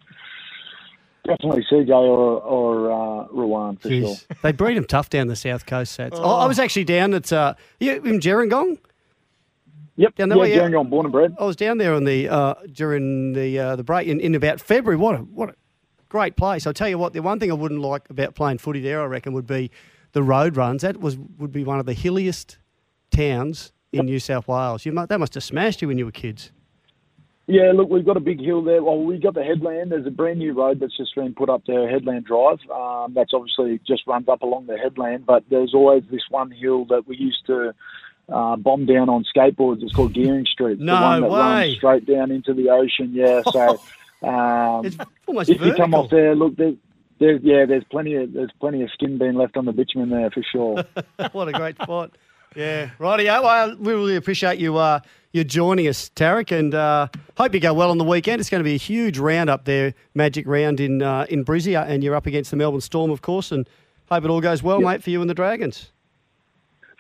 definitely 1.27 1.65
CJ 1.71 1.91
or 1.91 2.41
or 2.41 2.93
uh, 2.93 3.27
Ruan 3.29 3.77
for 3.77 3.89
sure. 3.89 4.01
Jeez. 4.01 4.27
They 4.43 4.53
breed 4.53 4.77
them 4.77 4.85
tough 4.85 5.11
down 5.11 5.29
the 5.29 5.37
south 5.37 5.67
coast, 5.67 5.99
Sats. 5.99 6.11
Oh. 6.13 6.23
I, 6.23 6.45
I 6.45 6.47
was 6.47 6.59
actually 6.59 6.85
down 6.85 7.15
at 7.15 7.33
uh, 7.33 7.55
you 7.79 7.93
in 8.03 8.21
Gerringong. 8.21 8.79
Yep, 9.97 10.15
down 10.15 10.29
yeah, 10.29 10.35
that 10.35 10.41
way. 10.41 10.57
Gerringong, 10.57 10.89
born 10.89 11.07
and 11.07 11.13
bred. 11.13 11.37
I 11.39 11.45
was 11.45 11.57
down 11.57 11.79
there 11.79 11.95
on 11.95 12.05
the 12.05 12.29
uh, 12.29 12.55
during 12.73 13.33
the 13.33 13.59
uh, 13.59 13.77
the 13.77 13.85
break 13.85 14.09
in, 14.09 14.21
in 14.21 14.35
about 14.35 14.61
February. 14.61 14.97
What 14.97 15.15
a 15.15 15.19
what 15.19 15.51
a 15.51 15.55
great 16.11 16.37
place! 16.37 16.67
I'll 16.67 16.75
tell 16.75 16.89
you 16.91 16.99
what. 16.99 17.15
The 17.15 17.23
one 17.23 17.41
thing 17.41 17.51
I 17.51 17.55
wouldn't 17.55 17.81
like 17.81 18.11
about 18.11 18.35
playing 18.35 18.59
footy 18.59 18.81
there, 18.81 19.01
I 19.01 19.07
reckon, 19.07 19.33
would 19.33 19.47
be 19.47 19.71
the 20.13 20.23
road 20.23 20.59
runs. 20.59 20.83
That 20.83 21.01
was 21.01 21.17
would 21.17 21.53
be 21.53 21.65
one 21.65 21.81
of 21.81 21.87
the 21.87 21.95
hilliest 21.95 22.59
towns 23.11 23.73
in 23.93 24.05
New 24.05 24.19
South 24.21 24.47
Wales. 24.47 24.85
You 24.85 24.93
mu 24.93 25.07
that 25.07 25.19
must 25.19 25.35
have 25.35 25.45
smashed 25.45 25.81
you 25.81 25.89
when 25.89 25.97
you 25.97 26.05
were 26.05 26.13
kids. 26.13 26.53
Yeah, 27.47 27.73
look, 27.75 27.91
we've 27.91 28.07
got 28.07 28.17
a 28.17 28.21
big 28.21 28.41
hill 28.41 28.63
there. 28.63 28.81
Well, 28.81 29.03
we've 29.03 29.21
got 29.21 29.35
the 29.35 29.43
headland. 29.43 29.91
There's 29.91 30.07
a 30.07 30.11
brand 30.11 30.39
new 30.39 30.53
road 30.53 30.79
that's 30.79 30.97
just 30.97 31.17
been 31.17 31.35
put 31.35 31.51
up 31.51 31.63
there, 31.67 31.91
Headland 31.91 32.25
Drive. 32.27 32.61
Um, 32.71 33.13
that's 33.13 33.33
obviously 33.35 33.81
just 33.85 34.07
runs 34.07 34.29
up 34.29 34.43
along 34.43 34.67
the 34.67 34.79
headland. 34.79 35.27
But 35.27 35.43
there's 35.51 35.75
always 35.75 36.05
this 36.13 36.23
one 36.31 36.53
hill 36.53 36.85
that 36.91 37.09
we 37.09 37.17
used 37.17 37.45
to 37.47 37.75
uh, 38.29 38.55
bomb 38.55 38.87
down 38.87 39.09
on 39.09 39.25
skateboards. 39.25 39.83
It's 39.83 39.93
called 39.93 40.15
Gearing 40.15 40.47
Street. 40.47 40.79
No 40.79 40.95
the 40.95 41.03
one 41.03 41.21
that 41.23 41.31
way. 41.31 41.39
runs 41.39 41.77
straight 41.77 42.07
down 42.07 42.31
into 42.31 42.55
the 42.55 42.71
ocean. 42.71 43.11
Yeah, 43.13 43.43
so 43.51 43.81
um, 44.23 44.87
almost 45.27 45.51
if 45.51 45.61
you 45.61 45.75
come 45.75 45.95
off 45.95 46.11
there, 46.11 46.35
look, 46.35 46.57
there's, 46.57 46.77
there's 47.19 47.41
yeah, 47.43 47.67
there's 47.67 47.85
plenty 47.91 48.15
of 48.17 48.33
there's 48.33 48.51
plenty 48.61 48.83
of 48.83 48.91
skin 48.93 49.19
being 49.19 49.35
left 49.35 49.57
on 49.57 49.65
the 49.65 49.73
bitumen 49.73 50.11
there 50.11 50.31
for 50.31 50.43
sure. 50.43 50.85
what 51.33 51.49
a 51.49 51.53
great 51.53 51.77
spot. 51.81 52.13
Yeah, 52.57 52.91
rightio. 52.99 53.43
Well, 53.43 53.77
we 53.79 53.93
really 53.93 54.17
appreciate 54.17 54.59
you 54.59 54.77
uh, 54.77 55.01
you 55.33 55.45
joining 55.45 55.87
us, 55.87 56.11
Tariq, 56.17 56.51
and 56.57 56.75
uh, 56.75 57.09
hope 57.37 57.55
you 57.55 57.61
go 57.61 57.73
well 57.73 57.91
on 57.91 57.99
the 57.99 58.05
weekend. 58.05 58.41
It's 58.41 58.51
going 58.51 58.61
to 58.61 58.65
be 58.65 58.75
a 58.75 58.79
huge 58.79 59.19
round 59.19 59.49
up 59.49 59.65
there, 59.65 59.95
Magic 60.15 60.47
Round 60.47 60.81
in 60.81 61.03
uh, 61.03 61.27
in 61.31 61.45
Brizzy, 61.45 61.81
uh, 61.81 61.85
and 61.85 62.03
you're 62.03 62.17
up 62.17 62.27
against 62.27 62.51
the 62.51 62.57
Melbourne 62.57 62.81
Storm, 62.81 63.11
of 63.11 63.23
course, 63.23 63.53
and 63.53 63.69
hope 64.11 64.25
it 64.25 64.31
all 64.31 64.41
goes 64.41 64.63
well, 64.63 64.81
Yep. 64.81 64.87
mate, 64.89 65.03
for 65.03 65.11
you 65.11 65.21
and 65.21 65.31
the 65.31 65.35
Dragons. 65.35 65.93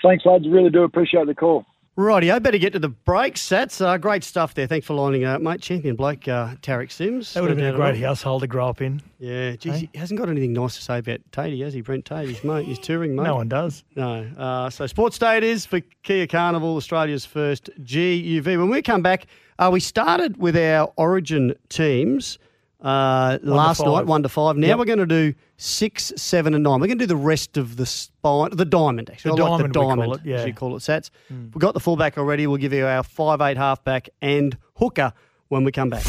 Thanks, 0.02 0.24
lads. 0.24 0.48
Really 0.48 0.70
do 0.70 0.84
appreciate 0.84 1.26
the 1.26 1.34
call. 1.34 1.66
Rightio, 1.98 2.42
better 2.42 2.56
get 2.56 2.72
to 2.72 2.78
the 2.78 2.88
breaks. 2.88 3.46
That's 3.48 3.80
uh, 3.80 3.98
great 3.98 4.24
stuff 4.24 4.54
there. 4.54 4.66
Thanks 4.66 4.86
for 4.86 4.94
lining 4.94 5.24
up, 5.24 5.42
mate. 5.42 5.60
Champion 5.60 5.96
bloke, 5.96 6.26
uh, 6.28 6.54
Tariq 6.62 6.90
Sims. 6.90 7.34
That 7.34 7.42
would 7.42 7.50
have 7.50 7.58
been 7.58 7.74
a 7.74 7.76
great 7.76 7.98
household 8.00 8.40
to 8.42 8.46
grow 8.46 8.68
up 8.68 8.80
in. 8.80 9.02
Yeah, 9.18 9.56
geez, 9.56 9.80
he 9.80 9.90
hasn't 9.94 10.18
got 10.18 10.30
anything 10.30 10.52
nice 10.54 10.76
to 10.76 10.82
say 10.82 10.98
about 10.98 11.20
Tatey, 11.32 11.62
has 11.62 11.74
he, 11.74 11.82
Brent 11.82 12.06
Tate? 12.06 12.28
He's 12.28 12.42
mate, 12.44 12.64
he's 12.64 12.78
touring, 12.78 13.16
mate. 13.16 13.24
No 13.24 13.34
one 13.34 13.48
does. 13.48 13.84
No. 13.96 14.22
Uh, 14.38 14.70
so 14.70 14.86
Sports 14.86 15.18
Day 15.18 15.36
it 15.36 15.44
is 15.44 15.66
for 15.66 15.80
Kia 16.02 16.26
Carnival, 16.26 16.76
Australia's 16.76 17.26
first 17.26 17.68
GUV. 17.82 18.44
When 18.46 18.70
we 18.70 18.80
come 18.82 19.02
back, 19.02 19.26
uh, 19.58 19.68
we 19.70 19.80
started 19.80 20.38
with 20.38 20.56
our 20.56 20.90
Origin 20.96 21.54
teams 21.68 22.38
uh, 22.80 23.38
last 23.42 23.84
night, 23.84 24.06
one 24.06 24.22
to 24.22 24.28
five. 24.30 24.56
Now 24.56 24.68
Yep. 24.68 24.78
we're 24.78 24.84
going 24.86 24.98
to 25.00 25.06
do 25.06 25.34
six, 25.60 26.10
seven, 26.16 26.54
and 26.54 26.64
nine. 26.64 26.80
We're 26.80 26.86
going 26.86 26.98
to 26.98 27.02
do 27.04 27.06
the 27.06 27.16
rest 27.16 27.56
of 27.56 27.76
the 27.76 27.84
spine, 27.86 28.50
the 28.52 28.64
diamond. 28.64 29.10
Actually, 29.10 29.36
The 29.36 29.42
I 29.44 29.48
like 29.48 29.58
diamond, 29.58 29.74
the 29.74 29.78
we 29.78 29.84
call 29.84 29.96
diamond, 29.96 30.14
it, 30.14 30.20
yeah. 30.28 30.36
as 30.36 30.46
you 30.46 30.54
call 30.54 30.74
it, 30.76 30.80
Sats. 30.80 31.10
Hmm. 31.28 31.44
We've 31.44 31.60
got 31.60 31.74
the 31.74 31.80
fullback 31.80 32.16
already. 32.18 32.46
We'll 32.46 32.56
give 32.56 32.72
you 32.72 32.86
our 32.86 33.02
five 33.02 33.40
eight 33.40 33.56
halfback 33.58 34.08
and 34.22 34.56
hooker 34.76 35.12
when 35.48 35.62
we 35.64 35.70
come 35.72 35.90
back. 35.90 36.04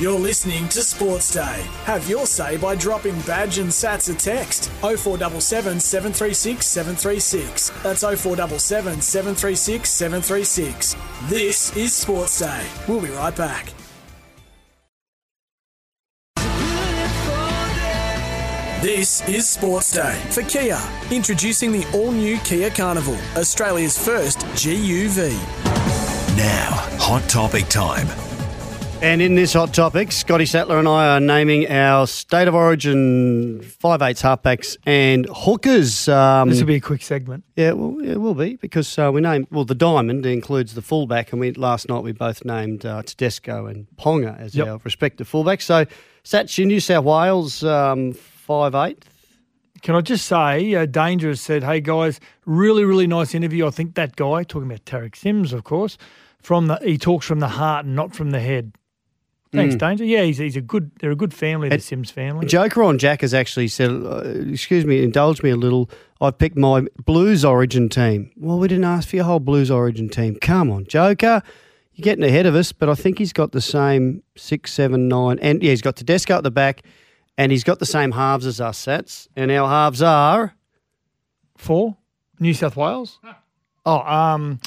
You're 0.00 0.18
listening 0.18 0.68
to 0.70 0.80
Sports 0.80 1.34
Day. 1.34 1.64
Have 1.84 2.08
your 2.08 2.24
say 2.26 2.56
by 2.56 2.74
dropping 2.76 3.20
Badge 3.20 3.58
and 3.58 3.68
Sats 3.68 4.12
a 4.12 4.16
text 4.18 4.70
0477 4.80 5.78
736 5.80 6.66
736. 6.66 7.68
That's 7.82 8.00
0477 8.00 9.00
736 9.02 9.90
736. 9.90 10.96
This 11.24 11.76
is 11.76 11.92
Sports 11.92 12.38
Day. 12.38 12.66
We'll 12.88 13.02
be 13.02 13.10
right 13.10 13.36
back. 13.36 13.68
This 18.82 19.26
is 19.28 19.48
Sports 19.48 19.92
Day 19.92 20.20
for 20.30 20.42
Kia. 20.42 20.78
Introducing 21.12 21.70
the 21.70 21.86
all 21.94 22.10
new 22.10 22.36
Kia 22.38 22.68
Carnival, 22.70 23.16
Australia's 23.36 23.96
first 23.96 24.40
GUV. 24.56 25.30
Now, 26.36 26.70
hot 26.98 27.22
topic 27.28 27.68
time. 27.68 28.08
And 29.00 29.22
in 29.22 29.34
this 29.36 29.52
hot 29.52 29.72
topic, 29.74 30.10
Scotty 30.10 30.46
Sattler 30.46 30.78
and 30.78 30.88
I 30.88 31.14
are 31.14 31.20
naming 31.20 31.68
our 31.70 32.06
state 32.08 32.48
of 32.48 32.54
origin 32.56 33.62
five 33.62 34.02
eights 34.02 34.22
halfbacks 34.22 34.76
and 34.84 35.26
hookers. 35.32 36.08
Um, 36.08 36.48
This 36.48 36.58
will 36.60 36.66
be 36.66 36.76
a 36.76 36.80
quick 36.80 37.02
segment. 37.02 37.44
Yeah, 37.56 37.72
well, 37.72 37.98
it 38.04 38.16
will 38.16 38.34
be 38.34 38.56
because 38.56 38.98
uh, 38.98 39.10
we 39.12 39.20
named 39.20 39.46
well 39.52 39.64
the 39.64 39.74
diamond 39.76 40.26
includes 40.26 40.74
the 40.74 40.82
fullback, 40.82 41.30
and 41.32 41.40
we 41.40 41.52
last 41.52 41.88
night 41.88 42.02
we 42.02 42.10
both 42.12 42.44
named 42.44 42.84
uh, 42.84 43.02
Tedesco 43.02 43.66
and 43.66 43.86
Ponga 43.96 44.38
as 44.40 44.54
Yep. 44.56 44.66
our 44.66 44.80
respective 44.84 45.30
fullbacks. 45.30 45.62
So 45.62 45.86
Sats, 46.24 46.56
your 46.58 46.66
New 46.68 46.80
South 46.80 47.04
Wales 47.04 47.62
um, 47.64 48.14
five 48.52 48.74
eight. 48.90 49.04
Can 49.82 49.96
I 49.96 50.00
just 50.00 50.26
say, 50.26 50.74
uh, 50.74 50.86
Dangerous 50.86 51.40
said, 51.40 51.64
"Hey 51.64 51.80
guys, 51.80 52.20
really, 52.46 52.84
really 52.84 53.06
nice 53.06 53.34
interview. 53.34 53.66
I 53.66 53.70
think 53.70 53.94
that 53.94 54.14
guy 54.16 54.44
talking 54.44 54.68
about 54.70 54.84
Tariq 54.84 55.16
Sims, 55.16 55.52
of 55.52 55.64
course, 55.64 55.98
from 56.40 56.66
the 56.68 56.78
he 56.84 56.98
talks 56.98 57.26
from 57.26 57.40
the 57.40 57.48
heart 57.48 57.84
and 57.86 57.96
not 57.96 58.14
from 58.14 58.30
the 58.30 58.40
head." 58.40 58.72
Thanks, 59.52 59.74
Mm. 59.74 59.78
Danger. 59.80 60.04
Yeah, 60.04 60.22
he's, 60.22 60.38
he's 60.38 60.56
a 60.56 60.62
good. 60.62 60.90
They're 61.00 61.10
a 61.10 61.16
good 61.16 61.34
family, 61.34 61.68
the 61.68 61.74
And- 61.74 61.82
Sims 61.82 62.10
family. 62.10 62.46
Joker 62.46 62.82
on 62.84 62.96
Jack 62.98 63.20
has 63.22 63.34
actually 63.34 63.68
said, 63.68 63.90
uh, 63.90 64.22
"Excuse 64.50 64.86
me, 64.86 65.02
indulge 65.02 65.42
me 65.42 65.50
a 65.50 65.56
little. 65.56 65.90
I've 66.20 66.38
picked 66.38 66.56
my 66.56 66.86
Blues 67.04 67.44
Origin 67.44 67.88
team." 67.88 68.30
Well, 68.36 68.58
we 68.58 68.68
didn't 68.68 68.84
ask 68.84 69.08
for 69.08 69.16
your 69.16 69.24
whole 69.26 69.40
Blues 69.40 69.70
Origin 69.70 70.08
team. 70.08 70.36
Come 70.40 70.70
on, 70.70 70.86
Joker. 70.86 71.42
You're 71.94 72.04
getting 72.04 72.24
ahead 72.24 72.46
of 72.46 72.54
us, 72.54 72.72
but 72.72 72.88
I 72.88 72.94
think 72.94 73.18
he's 73.18 73.34
got 73.34 73.52
the 73.52 73.60
same 73.60 74.22
six, 74.36 74.72
seven, 74.72 75.08
nine, 75.08 75.38
and 75.42 75.62
yeah, 75.62 75.70
he's 75.70 75.82
got 75.82 75.96
Tedesco 75.96 76.36
at 76.38 76.42
the 76.44 76.50
back, 76.50 76.82
and 77.38 77.52
he's 77.52 77.64
got 77.64 77.78
the 77.78 77.86
same 77.86 78.12
halves 78.12 78.46
as 78.46 78.60
us, 78.60 78.78
sets, 78.78 79.28
And 79.36 79.50
our 79.50 79.68
halves 79.68 80.02
are 80.02 80.54
Four, 81.56 81.96
New 82.40 82.54
South 82.54 82.76
Wales. 82.76 83.18
Oh, 83.86 84.00
um, 84.00 84.60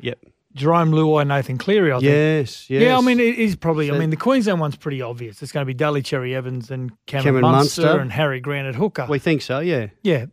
yep. 0.00 0.18
Jarome 0.56 0.90
Luai, 0.90 1.26
Nathan 1.26 1.58
Cleary. 1.58 1.90
I 1.90 1.96
think. 1.96 2.04
Yes, 2.04 2.70
yes. 2.70 2.82
Yeah, 2.82 2.96
I 2.96 3.00
mean, 3.00 3.18
it 3.18 3.38
is 3.38 3.56
probably. 3.56 3.90
I 3.90 3.98
mean, 3.98 4.10
the 4.10 4.16
Queensland 4.16 4.60
one's 4.60 4.76
pretty 4.76 5.02
obvious. 5.02 5.42
It's 5.42 5.50
going 5.50 5.62
to 5.62 5.66
be 5.66 5.74
Daly 5.74 6.00
Cherry 6.02 6.34
Evans 6.34 6.70
and 6.70 6.92
Cameron, 7.06 7.24
Cameron 7.24 7.42
Munster, 7.42 7.82
Munster. 7.82 8.00
and 8.00 8.12
Harry 8.12 8.40
Grant 8.40 8.68
at 8.68 8.74
hooker. 8.76 9.06
We 9.08 9.18
think 9.18 9.42
so, 9.42 9.58
yeah. 9.58 9.88
Yeah. 10.02 10.26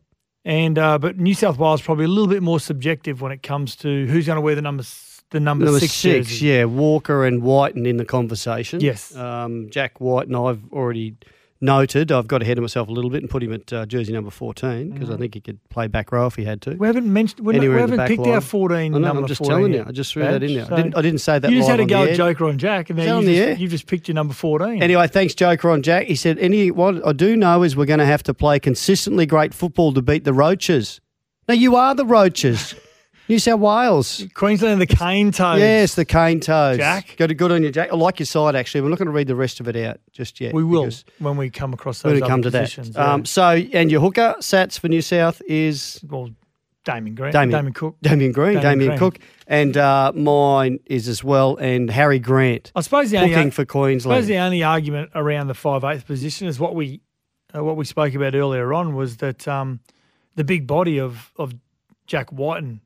And 0.45 0.77
uh, 0.77 0.97
but 0.99 1.17
New 1.17 1.33
South 1.33 1.57
Wales 1.57 1.81
probably 1.81 2.05
a 2.05 2.09
little 2.09 2.27
bit 2.27 2.43
more 2.43 2.59
subjective 2.59 3.21
when 3.21 3.31
it 3.31 3.41
comes 3.41 3.75
to 3.77 4.05
who's 4.07 4.25
going 4.25 4.37
to 4.37 4.41
wear 4.41 4.55
the 4.55 4.61
number 4.61 4.83
the 5.31 5.39
number, 5.39 5.65
Number 5.65 5.79
six, 5.79 5.93
six, 5.93 6.27
jersey. 6.27 6.47
yeah, 6.47 6.65
Walker 6.65 7.25
and 7.25 7.41
Wighton 7.41 7.85
in 7.85 7.97
the 7.97 8.05
conversation. 8.05 8.81
Yes. 8.81 9.15
um, 9.15 9.69
Jack 9.71 9.99
Wighton 10.01 10.35
I've 10.35 10.61
already 10.73 11.15
noted. 11.61 12.11
I've 12.11 12.27
got 12.27 12.41
ahead 12.41 12.57
of 12.57 12.61
myself 12.63 12.87
a 12.87 12.91
little 12.91 13.09
bit 13.11 13.21
and 13.21 13.29
put 13.29 13.43
him 13.43 13.53
at 13.53 13.71
uh, 13.71 13.85
jersey 13.85 14.11
number 14.11 14.31
fourteen 14.31 14.89
because 14.91 15.09
I 15.09 15.13
Mhm. 15.13 15.19
think 15.19 15.33
he 15.35 15.41
could 15.41 15.59
play 15.69 15.87
back 15.87 16.11
row 16.11 16.25
if 16.25 16.35
he 16.35 16.43
had 16.43 16.61
to. 16.63 16.71
We 16.75 16.87
haven't 16.87 17.11
mentioned. 17.11 17.45
We're 17.45 17.53
not, 17.53 17.61
we 17.61 17.67
haven't 17.79 18.07
picked 18.07 18.21
line. 18.21 18.31
our 18.33 18.41
fourteen 18.41 18.95
I 18.95 18.97
know, 18.97 19.07
number. 19.07 19.21
I'm 19.21 19.27
just 19.27 19.39
14 19.39 19.55
telling 19.57 19.73
you. 19.73 19.85
I 19.87 19.91
just 19.91 20.11
threw 20.13 20.23
that 20.23 20.41
in 20.43 20.53
there. 20.55 20.65
Badge. 20.65 20.71
I 20.71 20.75
didn't- 20.81 20.97
I 20.97 21.01
didn't 21.01 21.19
say 21.21 21.39
that 21.39 21.51
You 21.51 21.57
just 21.57 21.69
had 21.69 21.79
a 21.79 21.85
go 21.85 22.03
at. 22.03 22.15
Joker 22.15 22.45
on 22.47 22.57
Jack, 22.57 22.89
and 22.89 22.97
then 22.99 23.21
you 23.23 23.27
just, 23.35 23.47
air? 23.47 23.55
you've 23.57 23.71
just 23.71 23.87
picked 23.87 24.07
your 24.07 24.15
number 24.15 24.33
fourteen. 24.33 24.81
Anyway, 24.81 25.07
thanks, 25.07 25.33
Joker 25.35 25.69
on 25.69 25.81
Jack. 25.83 26.07
He 26.07 26.15
said, 26.15 26.37
"Any 26.39 26.71
what 26.71 27.05
I 27.05 27.13
do 27.13 27.35
know 27.37 27.63
is 27.63 27.75
we're 27.75 27.85
going 27.85 27.99
to 27.99 28.05
have 28.05 28.23
to 28.23 28.33
play 28.33 28.59
consistently 28.59 29.25
great 29.25 29.53
football 29.53 29.93
to 29.93 30.01
beat 30.01 30.23
the 30.23 30.33
Roaches." 30.33 30.99
Now 31.47 31.53
you 31.55 31.75
are 31.75 31.93
the 31.95 32.05
Roaches. 32.05 32.75
New 33.31 33.39
South 33.39 33.61
Wales. 33.61 34.25
Queensland, 34.33 34.81
the 34.81 34.85
cane 34.85 35.31
toads. 35.31 35.61
Yes, 35.61 35.95
the 35.95 36.03
cane 36.03 36.41
toads. 36.41 36.79
Jack? 36.79 37.15
Got 37.15 37.31
a 37.31 37.33
good 37.33 37.49
on 37.49 37.61
your 37.61 37.71
Jack. 37.71 37.89
I 37.89 37.95
like 37.95 38.19
your 38.19 38.25
side, 38.25 38.57
actually. 38.57 38.81
We're 38.81 38.89
not 38.89 38.97
going 38.97 39.05
to 39.05 39.13
read 39.13 39.27
the 39.27 39.37
rest 39.37 39.61
of 39.61 39.69
it 39.69 39.77
out 39.77 40.01
just 40.11 40.41
yet. 40.41 40.53
We 40.53 40.65
will 40.65 40.89
when 41.19 41.37
we 41.37 41.49
come 41.49 41.71
across 41.71 42.01
those 42.01 42.09
When 42.09 42.15
we 42.15 42.21
other 42.23 42.29
come 42.29 42.41
to 42.41 42.49
that. 42.49 42.77
yeah. 42.77 43.13
Um, 43.13 43.23
so, 43.23 43.51
and 43.71 43.89
your 43.89 44.01
hooker, 44.01 44.35
Sats 44.39 44.77
for 44.77 44.89
New 44.89 45.01
South 45.01 45.41
is 45.47 46.03
well, 46.09 46.29
Damien 46.83 47.15
Green, 47.15 47.31
Damien, 47.31 47.51
Damien 47.51 47.73
Cook, 47.73 47.95
Damien 48.01 48.33
Green, 48.33 48.55
Damien 48.55 48.63
Damien, 48.63 48.87
Green. 48.89 48.99
Cook. 48.99 49.19
And 49.47 49.77
uh, 49.77 50.11
mine 50.13 50.79
is 50.87 51.07
as 51.07 51.23
well, 51.23 51.55
and 51.55 51.89
Harry 51.89 52.19
Grant. 52.19 52.73
I 52.75 52.81
suppose 52.81 53.11
the 53.11 53.17
only 53.19 53.33
Booking 53.33 53.51
for 53.51 53.61
I 53.61 53.97
suppose 53.97 54.27
the 54.27 54.39
only 54.39 54.61
argument 54.61 55.09
around 55.15 55.47
the 55.47 55.53
five 55.53 55.85
eighth 55.85 56.05
position 56.05 56.49
is 56.49 56.59
what 56.59 56.75
we 56.75 56.99
uh, 57.55 57.63
what 57.63 57.77
we 57.77 57.85
spoke 57.85 58.13
about 58.13 58.35
earlier 58.35 58.73
on 58.73 58.93
was 58.93 59.17
that 59.17 59.47
um, 59.47 59.79
the 60.35 60.43
big 60.43 60.67
body 60.67 60.99
of 60.99 61.31
of 61.37 61.53
Jack 62.07 62.29
Wighton 62.33 62.81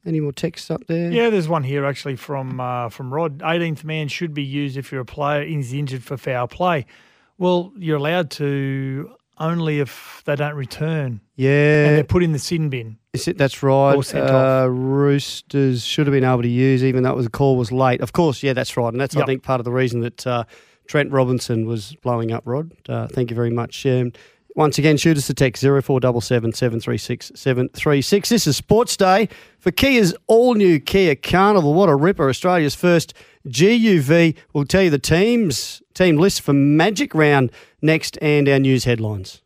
any 0.06 0.20
more 0.20 0.32
texts 0.32 0.70
up 0.70 0.86
there? 0.86 1.10
Yeah, 1.10 1.30
there's 1.30 1.48
one 1.48 1.64
here 1.64 1.84
actually 1.84 2.14
from 2.16 2.60
uh, 2.60 2.88
from 2.90 3.12
Rod. 3.12 3.38
18th 3.40 3.82
man 3.84 4.06
should 4.08 4.34
be 4.34 4.42
used 4.44 4.76
if 4.76 4.90
you're 4.92 5.00
a 5.02 5.04
player 5.04 5.42
is 5.42 5.72
injured 5.72 6.02
for 6.04 6.16
foul 6.16 6.46
play. 6.48 6.86
Well, 7.38 7.72
you're 7.76 7.96
allowed 7.98 8.30
to 8.32 9.10
only 9.40 9.80
if 9.80 10.22
they 10.24 10.36
don't 10.36 10.54
return. 10.54 11.20
Yeah. 11.36 11.86
And 11.86 11.96
they're 11.96 12.04
put 12.04 12.22
in 12.22 12.32
the 12.32 12.38
sin 12.38 12.68
bin. 12.68 12.98
Is 13.12 13.28
it, 13.28 13.38
that's 13.38 13.62
right. 13.62 14.14
Uh, 14.14 14.68
Roosters 14.70 15.84
should 15.84 16.06
have 16.06 16.12
been 16.12 16.24
able 16.24 16.42
to 16.42 16.48
use, 16.48 16.84
even 16.84 17.02
though 17.02 17.20
the 17.20 17.30
call 17.30 17.56
was 17.56 17.72
late. 17.72 18.00
Of 18.00 18.12
course, 18.12 18.42
yeah, 18.42 18.52
that's 18.52 18.76
right, 18.76 18.92
and 18.92 19.00
that's 19.00 19.16
I 19.16 19.24
think 19.24 19.42
part 19.42 19.60
of 19.60 19.64
the 19.64 19.72
reason 19.72 20.00
that 20.00 20.26
uh, 20.26 20.44
Trent 20.86 21.10
Robinson 21.10 21.66
was 21.66 21.96
blowing 22.02 22.32
up. 22.32 22.42
Rod, 22.46 22.70
uh, 22.88 23.08
thank 23.08 23.30
you 23.30 23.36
very 23.36 23.50
much. 23.50 23.84
Um, 23.86 24.12
once 24.54 24.76
again, 24.76 24.96
shoot 24.96 25.16
us 25.16 25.30
a 25.30 25.34
text 25.34 25.60
zero 25.60 25.80
four 25.80 26.00
double 26.00 26.20
seven 26.20 26.52
seven 26.52 26.80
three 26.80 26.98
six 26.98 27.30
seven 27.34 27.68
three 27.70 28.02
six. 28.02 28.28
This 28.28 28.46
is 28.46 28.56
Sports 28.56 28.96
Day 28.96 29.28
for 29.58 29.70
Kia's 29.70 30.14
all 30.26 30.54
new 30.54 30.80
Kia 30.80 31.14
Carnival. 31.14 31.74
What 31.74 31.88
a 31.88 31.94
ripper! 31.94 32.28
Australia's 32.28 32.74
first 32.74 33.14
GUV. 33.48 34.36
We'll 34.52 34.64
tell 34.64 34.82
you 34.82 34.90
the 34.90 34.98
teams 34.98 35.82
team 35.94 36.16
list 36.16 36.40
for 36.40 36.52
Magic 36.52 37.14
Round 37.14 37.52
next, 37.82 38.18
and 38.20 38.48
our 38.48 38.58
news 38.58 38.84
headlines. 38.84 39.42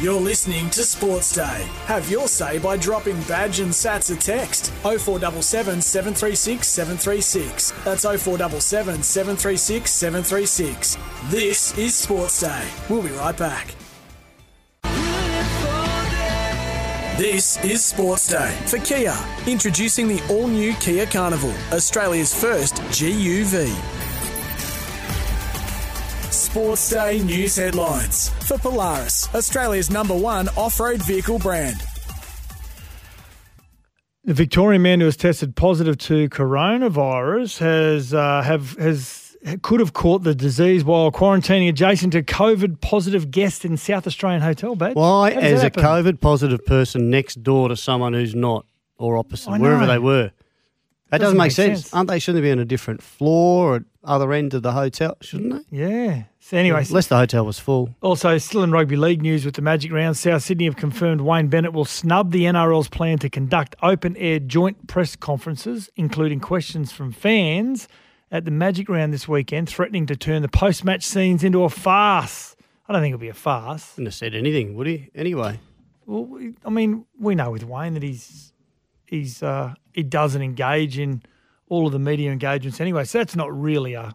You're 0.00 0.18
listening 0.18 0.70
to 0.70 0.82
Sports 0.82 1.34
Day. 1.34 1.68
Have 1.84 2.10
your 2.10 2.26
say 2.26 2.58
by 2.58 2.78
dropping 2.78 3.20
Badge 3.24 3.60
and 3.60 3.70
Sats 3.70 4.10
a 4.10 4.18
text 4.18 4.72
0477 4.82 5.82
736 5.82 6.66
736. 6.66 7.72
That's 7.84 8.04
0477 8.04 9.02
736 9.02 9.90
736. 9.90 10.96
This 11.24 11.76
is 11.76 11.94
Sports 11.94 12.40
Day. 12.40 12.66
We'll 12.88 13.02
be 13.02 13.10
right 13.10 13.36
back. 13.36 13.74
This 17.18 17.62
is 17.62 17.84
Sports 17.84 18.28
Day 18.28 18.56
for 18.64 18.78
Kia, 18.78 19.14
introducing 19.46 20.08
the 20.08 20.22
all 20.30 20.46
new 20.46 20.72
Kia 20.76 21.04
Carnival, 21.04 21.52
Australia's 21.70 22.34
first 22.34 22.76
GUV. 22.76 23.70
Sports 26.50 26.90
Day 26.90 27.22
news 27.22 27.54
headlines 27.54 28.30
for 28.44 28.58
Polaris, 28.58 29.32
Australia's 29.36 29.88
number 29.88 30.16
one 30.16 30.48
off 30.56 30.80
road 30.80 31.00
vehicle 31.04 31.38
brand. 31.38 31.76
The 34.24 34.34
Victorian 34.34 34.82
man 34.82 34.98
who 34.98 35.04
has 35.06 35.16
tested 35.16 35.54
positive 35.54 35.96
to 35.98 36.28
coronavirus 36.28 37.58
has 37.58 38.12
uh, 38.12 38.42
have 38.42 38.76
has 38.78 39.36
could 39.62 39.78
have 39.78 39.92
caught 39.92 40.24
the 40.24 40.34
disease 40.34 40.82
while 40.82 41.12
quarantining 41.12 41.68
adjacent 41.68 42.14
to 42.14 42.22
COVID 42.24 42.80
positive 42.80 43.30
guest 43.30 43.64
in 43.64 43.76
South 43.76 44.08
Australian 44.08 44.42
hotel 44.42 44.74
bed. 44.74 44.96
Why, 44.96 45.32
How 45.32 45.40
does 45.40 45.52
as 45.52 45.62
a? 45.62 45.70
COVID 45.70 46.20
positive 46.20 46.66
person 46.66 47.10
next 47.10 47.44
door 47.44 47.68
to 47.68 47.76
someone 47.76 48.12
who's 48.12 48.34
not, 48.34 48.66
or 48.98 49.16
opposite, 49.16 49.52
wherever 49.52 49.86
they 49.86 50.00
were? 50.00 50.32
That 51.10 51.18
Doesn't 51.18 51.36
doesn't, 51.36 51.38
make, 51.38 51.44
make 51.46 51.52
sense. 51.52 51.80
sense. 51.82 51.94
Aren't 51.94 52.08
they? 52.08 52.18
Shouldn't 52.18 52.42
they 52.42 52.48
be 52.48 52.52
on 52.52 52.58
a 52.60 52.64
different 52.64 53.02
floor 53.02 53.76
or 53.76 53.84
other 54.04 54.32
end 54.32 54.54
of 54.54 54.62
the 54.62 54.72
hotel? 54.72 55.16
Shouldn't 55.20 55.68
they? 55.70 55.76
Yeah. 55.76 56.22
So 56.38 56.56
anyway, 56.56 56.84
unless 56.88 57.08
the 57.08 57.16
hotel 57.16 57.44
was 57.44 57.58
full. 57.58 57.94
Also, 58.00 58.38
still 58.38 58.62
in 58.62 58.70
rugby 58.72 58.96
league 58.96 59.20
news 59.22 59.44
with 59.44 59.54
the 59.54 59.62
Magic 59.62 59.92
Round, 59.92 60.16
South 60.16 60.42
Sydney 60.42 60.64
have 60.66 60.76
confirmed 60.76 61.20
Wayne 61.20 61.48
Bennett 61.48 61.72
will 61.72 61.84
snub 61.84 62.30
the 62.32 62.44
NRL's 62.44 62.88
plan 62.88 63.18
to 63.18 63.28
conduct 63.28 63.76
open 63.82 64.16
air 64.16 64.38
joint 64.38 64.86
press 64.86 65.16
conferences, 65.16 65.90
including 65.96 66.40
questions 66.40 66.92
from 66.92 67.12
fans 67.12 67.88
at 68.32 68.44
the 68.44 68.50
Magic 68.52 68.88
Round 68.88 69.12
this 69.12 69.26
weekend, 69.28 69.68
threatening 69.68 70.06
to 70.06 70.16
turn 70.16 70.42
the 70.42 70.48
post 70.48 70.84
match 70.84 71.04
scenes 71.04 71.42
into 71.44 71.64
a 71.64 71.68
farce. 71.68 72.54
I 72.88 72.92
don't 72.92 73.02
think 73.02 73.14
it'll 73.14 73.20
be 73.20 73.28
a 73.28 73.34
farce. 73.34 73.92
Wouldn't 73.96 74.08
have 74.08 74.14
said 74.14 74.34
anything, 74.34 74.74
would 74.76 74.86
he? 74.86 75.10
Anyway, 75.14 75.58
Well, 76.06 76.40
I 76.64 76.70
mean, 76.70 77.04
we 77.18 77.34
know 77.34 77.50
with 77.50 77.64
Wayne 77.64 77.94
that 77.94 78.02
he's 78.02 78.52
he's 79.06 79.42
uh, 79.42 79.74
he 79.92 80.02
doesn't 80.02 80.42
engage 80.42 80.98
in 80.98 81.22
all 81.68 81.86
of 81.86 81.92
the 81.92 81.98
media 81.98 82.30
engagements 82.30 82.80
anyway, 82.80 83.04
so 83.04 83.18
that's 83.18 83.36
not 83.36 83.50
really 83.56 83.94
a 83.94 84.14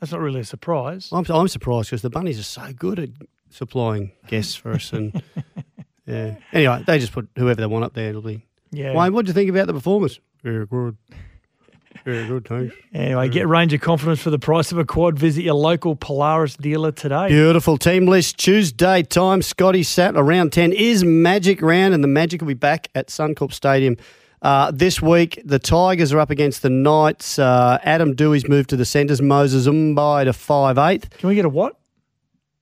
that's 0.00 0.12
not 0.12 0.20
really 0.20 0.40
a 0.40 0.44
surprise. 0.44 1.08
I'm, 1.12 1.24
I'm 1.28 1.48
surprised 1.48 1.90
because 1.90 2.02
the 2.02 2.10
bunnies 2.10 2.38
are 2.38 2.44
so 2.44 2.72
good 2.72 2.98
at 2.98 3.10
supplying 3.50 4.12
guests 4.26 4.54
for 4.54 4.72
us. 4.72 4.92
And 4.92 5.22
yeah, 6.06 6.36
anyway, 6.52 6.84
they 6.86 6.98
just 6.98 7.12
put 7.12 7.28
whoever 7.36 7.60
they 7.60 7.66
want 7.66 7.84
up 7.84 7.94
there. 7.94 8.10
It'll 8.10 8.22
be. 8.22 8.46
Yeah. 8.70 8.94
Wayne, 8.94 9.12
what 9.12 9.24
do 9.24 9.30
you 9.30 9.34
think 9.34 9.50
about 9.50 9.66
the 9.66 9.72
performance? 9.72 10.20
Very 10.42 10.66
good. 10.66 10.96
Very 12.04 12.26
good, 12.28 12.46
thanks. 12.46 12.74
Anyway, 12.94 13.28
get 13.28 13.48
range 13.48 13.72
of 13.72 13.80
confidence 13.80 14.20
for 14.20 14.30
the 14.30 14.38
price 14.38 14.70
of 14.70 14.78
a 14.78 14.84
quad. 14.84 15.18
Visit 15.18 15.42
your 15.42 15.54
local 15.54 15.96
Polaris 15.96 16.56
dealer 16.56 16.92
today. 16.92 17.28
Beautiful 17.28 17.76
team 17.76 18.06
list 18.06 18.38
Tuesday 18.38 19.02
time. 19.02 19.42
Scotty 19.42 19.82
sat 19.82 20.14
around 20.16 20.52
ten 20.52 20.72
is 20.72 21.02
Magic 21.02 21.60
round, 21.60 21.94
and 21.94 22.04
the 22.04 22.08
Magic 22.08 22.40
will 22.40 22.48
be 22.48 22.54
back 22.54 22.88
at 22.94 23.08
Suncorp 23.08 23.52
Stadium 23.52 23.96
uh, 24.42 24.70
this 24.70 25.00
week. 25.02 25.40
The 25.44 25.58
Tigers 25.58 26.12
are 26.12 26.20
up 26.20 26.30
against 26.30 26.62
the 26.62 26.70
Knights. 26.70 27.38
Uh, 27.38 27.78
Adam 27.82 28.14
Doueihi's 28.14 28.48
moved 28.48 28.70
to 28.70 28.76
the 28.76 28.84
centres. 28.84 29.20
Moses 29.20 29.66
Mbye 29.66 30.24
to 30.24 30.32
five 30.32 30.78
eighth. 30.78 31.10
Can 31.18 31.28
we 31.28 31.34
get 31.34 31.44
a 31.44 31.48
what? 31.48 31.78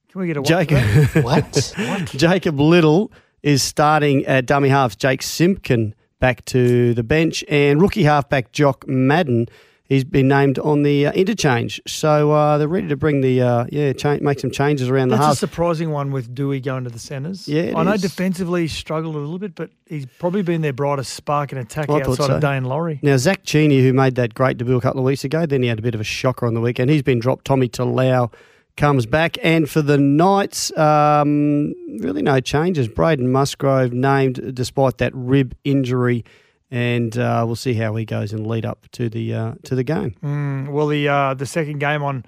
Can 0.09 0.21
we 0.21 0.27
get 0.29 0.37
a 0.37 0.41
what? 0.41 0.49
Jacob, 0.49 1.09
for 1.09 1.23
that? 1.23 1.73
what? 1.77 2.05
Jacob 2.07 2.59
Little 2.61 3.13
is 3.43 3.63
starting 3.63 4.25
at 4.27 4.47
dummy 4.47 4.69
halves. 4.69 4.97
Jake 4.97 5.23
Simpkin 5.23 5.95
back 6.19 6.45
to 6.47 6.95
the 6.95 7.03
bench, 7.03 7.45
and 7.49 7.81
rookie 7.81 8.05
halfback 8.05 8.53
Jock 8.53 8.87
Madden. 8.89 9.49
He's 9.89 10.03
been 10.03 10.27
named 10.27 10.59
on 10.59 10.83
the 10.83 11.07
uh, 11.07 11.13
interchange, 11.13 11.81
so 11.87 12.33
uh, 12.33 12.59
they're 12.59 12.67
ready 12.67 12.89
to 12.89 12.97
bring 12.97 13.21
the 13.21 13.41
uh, 13.41 13.67
yeah 13.71 13.93
change, 13.93 14.21
make 14.21 14.41
some 14.41 14.51
changes 14.51 14.89
around 14.89 15.09
the 15.09 15.17
half. 15.17 15.27
That's 15.27 15.37
a 15.37 15.47
surprising 15.47 15.91
one 15.91 16.11
with 16.11 16.35
Doueihi 16.35 16.63
going 16.63 16.85
to 16.85 16.91
the 16.91 16.99
centres. 16.99 17.47
Yeah, 17.47 17.73
I 17.77 17.85
know 17.85 17.97
defensively 17.97 18.63
he 18.63 18.69
struggled 18.69 19.15
a 19.15 19.19
little 19.19 19.39
bit, 19.39 19.55
but 19.55 19.71
he's 19.87 20.07
probably 20.19 20.43
been 20.43 20.61
their 20.63 20.73
brightest 20.73 21.15
spark 21.15 21.53
in 21.53 21.59
attack 21.59 21.89
I 21.89 22.01
outside 22.01 22.27
so. 22.27 22.35
of 22.35 22.43
Daine 22.43 22.67
Laurie. 22.67 22.99
Now, 23.03 23.17
Zac 23.17 23.45
Cini, 23.45 23.81
who 23.81 23.93
made 23.93 24.17
that 24.17 24.35
great 24.35 24.59
debut 24.59 24.77
a 24.77 24.81
couple 24.81 25.01
of 25.01 25.05
weeks 25.05 25.23
ago, 25.23 25.47
then 25.47 25.63
he 25.63 25.69
had 25.69 25.79
a 25.79 25.83
bit 25.83 25.95
of 25.95 26.01
a 26.01 26.05
shocker 26.05 26.47
on 26.47 26.55
the 26.55 26.61
weekend. 26.61 26.91
He's 26.91 27.03
been 27.03 27.21
dropped. 27.21 27.45
Tommy 27.45 27.69
Talau 27.69 28.33
comes 28.77 29.07
back. 29.07 29.39
And 29.43 29.69
for 29.69 29.83
the 29.83 29.99
Knights, 29.99 30.77
um, 30.77 31.75
really 32.01 32.23
no 32.23 32.41
changes. 32.41 32.89
Braden 32.89 33.31
Musgrove 33.31 33.93
named 33.93 34.55
despite 34.55 34.99
that 34.99 35.13
rib 35.15 35.55
injury. 35.65 36.25
And 36.71 37.17
uh, 37.17 37.45
we'll 37.47 37.55
see 37.55 37.75
how 37.75 37.95
he 37.95 38.05
goes 38.05 38.33
in 38.33 38.45
lead 38.45 38.67
up 38.67 38.87
to 38.93 39.09
the 39.09 39.33
uh, 39.33 39.55
to 39.65 39.75
the 39.75 39.85
game. 39.85 40.17
Mm, 40.23 40.69
well, 40.69 40.89
the 40.89 41.09
uh, 41.09 41.35
the 41.35 41.47
second 41.47 41.79
game 41.79 42.03
on 42.03 42.25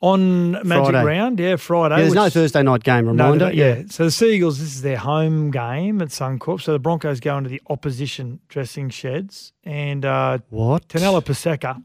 on 0.00 0.52
Magic 0.52 0.66
Friday. 0.66 1.04
Round, 1.04 1.38
yeah, 1.40 1.56
Friday. 1.56 1.96
Yeah, 1.96 2.02
there's 2.02 2.14
no 2.14 2.30
Thursday 2.30 2.62
night 2.62 2.82
game 2.82 3.06
reminder. 3.06 3.46
no, 3.46 3.50
yeah. 3.50 3.82
So 3.88 4.04
the 4.04 4.10
Seagulls, 4.10 4.58
this 4.58 4.74
is 4.74 4.82
their 4.82 4.96
home 4.96 5.50
game 5.50 6.00
at 6.00 6.08
Suncorp. 6.08 6.60
So 6.60 6.72
the 6.72 6.78
Broncos 6.78 7.20
go 7.20 7.36
into 7.36 7.50
the 7.50 7.60
opposition 7.68 8.40
dressing 8.48 8.88
sheds, 8.90 9.52
and 9.64 10.04
uh, 10.04 10.38
what? 10.48 10.88
Taniela 10.88 11.22
Paseka, 11.22 11.82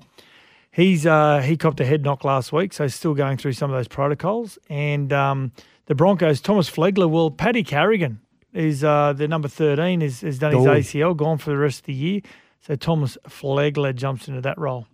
he's 0.71 1.05
uh, 1.05 1.39
he 1.41 1.57
copped 1.57 1.79
a 1.79 1.85
head 1.85 2.03
knock 2.03 2.23
last 2.23 2.53
week, 2.53 2.73
so 2.73 2.83
he's 2.83 2.95
still 2.95 3.13
going 3.13 3.37
through 3.37 3.53
some 3.53 3.69
of 3.69 3.77
those 3.77 3.87
protocols. 3.87 4.57
And 4.69 5.11
um, 5.11 5.51
the 5.87 5.95
Broncos, 5.95 6.41
Thomas 6.41 6.69
Flegler, 6.69 7.09
will 7.09 7.31
Paddy 7.31 7.63
Carrigan 7.63 8.21
is 8.55 8.83
uh, 8.83 9.13
the 9.13 9.27
number 9.27 9.47
thirteen, 9.47 10.01
is 10.01 10.21
has 10.21 10.39
done 10.39 10.53
his 10.53 10.65
ACL, 10.65 11.15
gone 11.15 11.37
for 11.37 11.49
the 11.51 11.57
rest 11.57 11.79
of 11.79 11.85
the 11.85 11.93
year. 11.93 12.21
So 12.61 12.75
Thomas 12.75 13.17
Flegler 13.27 13.93
jumps 13.93 14.27
into 14.27 14.41
that 14.41 14.57
role. 14.57 14.87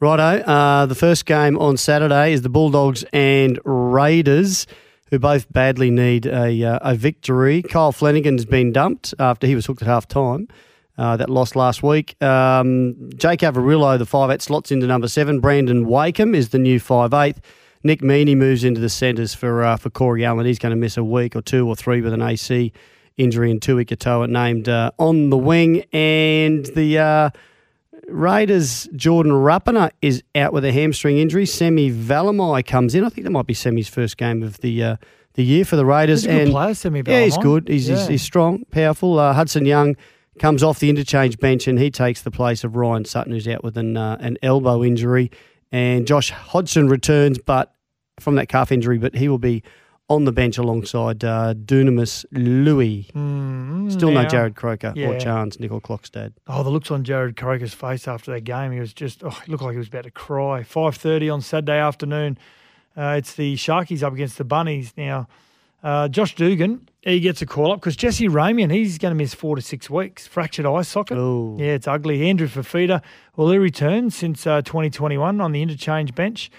Righto. 0.00 0.42
Uh, 0.42 0.86
the 0.86 0.94
first 0.94 1.26
game 1.26 1.56
on 1.58 1.76
Saturday 1.76 2.32
is 2.32 2.42
the 2.42 2.48
Bulldogs 2.48 3.04
and 3.12 3.58
Raiders, 3.64 4.66
who 5.10 5.18
both 5.18 5.52
badly 5.52 5.90
need 5.90 6.26
a, 6.26 6.64
uh, 6.64 6.78
a 6.82 6.94
victory. 6.96 7.62
Kyle 7.62 7.92
Flanagan's 7.92 8.44
been 8.44 8.72
dumped 8.72 9.14
after 9.20 9.46
he 9.46 9.54
was 9.54 9.66
hooked 9.66 9.82
at 9.82 9.88
half 9.88 10.08
time. 10.08 10.48
Uh, 10.98 11.16
that 11.16 11.30
lost 11.30 11.56
last 11.56 11.82
week. 11.82 12.20
Um, 12.22 13.10
Jake 13.16 13.40
Averillo, 13.40 13.96
the 13.98 14.04
5'8, 14.04 14.42
slots 14.42 14.70
into 14.70 14.86
number 14.86 15.08
seven. 15.08 15.40
Brandon 15.40 15.86
Wakeham 15.86 16.34
is 16.34 16.50
the 16.50 16.58
new 16.58 16.78
5'8. 16.78 17.36
Nick 17.84 18.00
Meaney 18.00 18.36
moves 18.36 18.64
into 18.64 18.80
the 18.80 18.88
centres 18.88 19.34
for 19.34 19.62
uh, 19.64 19.76
for 19.76 19.90
Corey 19.90 20.24
Allan. 20.24 20.46
He's 20.46 20.58
going 20.58 20.70
to 20.70 20.76
miss 20.76 20.96
a 20.96 21.04
week 21.04 21.34
or 21.36 21.42
two 21.42 21.66
or 21.66 21.74
three 21.76 22.00
with 22.00 22.12
an 22.12 22.22
AC 22.22 22.72
injury 23.16 23.50
and 23.50 23.60
Tui 23.60 23.84
Katoa 23.84 24.28
named 24.28 24.68
uh, 24.68 24.90
on 24.98 25.30
the 25.30 25.36
wing. 25.36 25.84
And 25.92 26.64
the 26.66 26.98
uh, 26.98 27.30
Raiders, 28.08 28.88
Jordan 28.94 29.32
Rapana 29.32 29.90
is 30.00 30.22
out 30.34 30.52
with 30.52 30.64
a 30.64 30.72
hamstring 30.72 31.18
injury. 31.18 31.46
Semi 31.46 31.90
Valemei 31.90 32.64
comes 32.64 32.94
in. 32.94 33.04
I 33.04 33.08
think 33.08 33.24
that 33.24 33.30
might 33.30 33.46
be 33.46 33.54
Semi's 33.54 33.88
first 33.88 34.16
game 34.16 34.42
of 34.42 34.58
the 34.60 34.82
uh, 34.82 34.96
the 35.34 35.44
year 35.44 35.64
for 35.64 35.76
the 35.76 35.86
Raiders. 35.86 36.22
He's 36.22 36.30
a 36.30 36.32
good 36.32 36.42
and 36.42 36.50
player, 36.50 36.74
Semi 36.74 37.02
Yeah, 37.06 37.24
he's 37.24 37.38
good. 37.38 37.68
He's, 37.68 37.86
he's, 37.86 38.00
Yeah. 38.00 38.08
he's 38.08 38.22
strong, 38.22 38.64
powerful. 38.70 39.18
Uh, 39.18 39.32
Hudson 39.32 39.64
Young 39.64 39.96
comes 40.38 40.62
off 40.62 40.78
the 40.78 40.90
interchange 40.90 41.38
bench 41.38 41.68
and 41.68 41.78
he 41.78 41.90
takes 41.90 42.22
the 42.22 42.30
place 42.30 42.64
of 42.64 42.76
Ryan 42.76 43.04
Sutton, 43.04 43.32
who's 43.32 43.48
out 43.48 43.62
with 43.64 43.76
an 43.76 43.96
uh, 43.96 44.16
an 44.20 44.36
elbow 44.42 44.82
injury. 44.82 45.30
And 45.72 46.06
Josh 46.06 46.30
Hodgson 46.30 46.88
returns, 46.88 47.38
but 47.38 47.74
from 48.20 48.34
that 48.36 48.48
calf 48.48 48.70
injury, 48.70 48.98
but 48.98 49.14
he 49.14 49.28
will 49.28 49.38
be 49.38 49.62
on 50.08 50.24
the 50.26 50.32
bench 50.32 50.58
alongside 50.58 51.24
uh, 51.24 51.54
Dunamis 51.54 52.26
Lui. 52.32 53.04
Still 53.90 54.10
no 54.10 54.24
Jarrod 54.26 54.54
Croker 54.54 54.90
or 54.90 54.98
Yeah. 55.00 55.18
Chance 55.18 55.58
Nickel 55.58 55.80
Clockstad. 55.80 56.34
Oh, 56.46 56.62
the 56.62 56.68
looks 56.70 56.90
on 56.90 57.02
Jarrod 57.04 57.36
Croker's 57.36 57.72
face 57.72 58.06
after 58.06 58.30
that 58.32 58.42
game. 58.42 58.72
He 58.72 58.80
was 58.80 58.92
just, 58.92 59.24
oh, 59.24 59.30
he 59.30 59.50
looked 59.50 59.62
like 59.64 59.72
he 59.72 59.78
was 59.78 59.88
about 59.88 60.04
to 60.04 60.10
cry. 60.10 60.60
5.30 60.62 61.32
on 61.32 61.40
Saturday 61.40 61.78
afternoon. 61.78 62.36
Uh, 62.94 63.14
it's 63.16 63.34
the 63.34 63.54
Sharkies 63.54 64.02
up 64.02 64.12
against 64.12 64.36
the 64.36 64.44
Bunnies. 64.44 64.92
Now, 64.98 65.28
uh, 65.82 66.08
Josh 66.08 66.34
Dugan, 66.34 66.88
he 67.02 67.18
gets 67.20 67.42
a 67.42 67.46
call 67.46 67.72
up 67.72 67.80
because 67.80 67.96
Jesse 67.96 68.28
Ramien, 68.28 68.70
he's 68.70 68.96
going 68.98 69.10
to 69.10 69.16
miss 69.16 69.34
four 69.34 69.56
to 69.56 69.62
six 69.62 69.90
weeks. 69.90 70.26
Fractured 70.26 70.66
eye 70.66 70.82
socket. 70.82 71.18
Oh. 71.18 71.56
Yeah, 71.58 71.72
it's 71.72 71.88
ugly. 71.88 72.28
Andrew 72.28 72.46
Fifita, 72.46 73.02
well, 73.36 73.50
he 73.50 73.58
returned 73.58 74.12
since 74.12 74.46
uh, 74.46 74.62
2021 74.62 75.40
on 75.40 75.52
the 75.52 75.62
interchange 75.62 76.14
bench. 76.14 76.50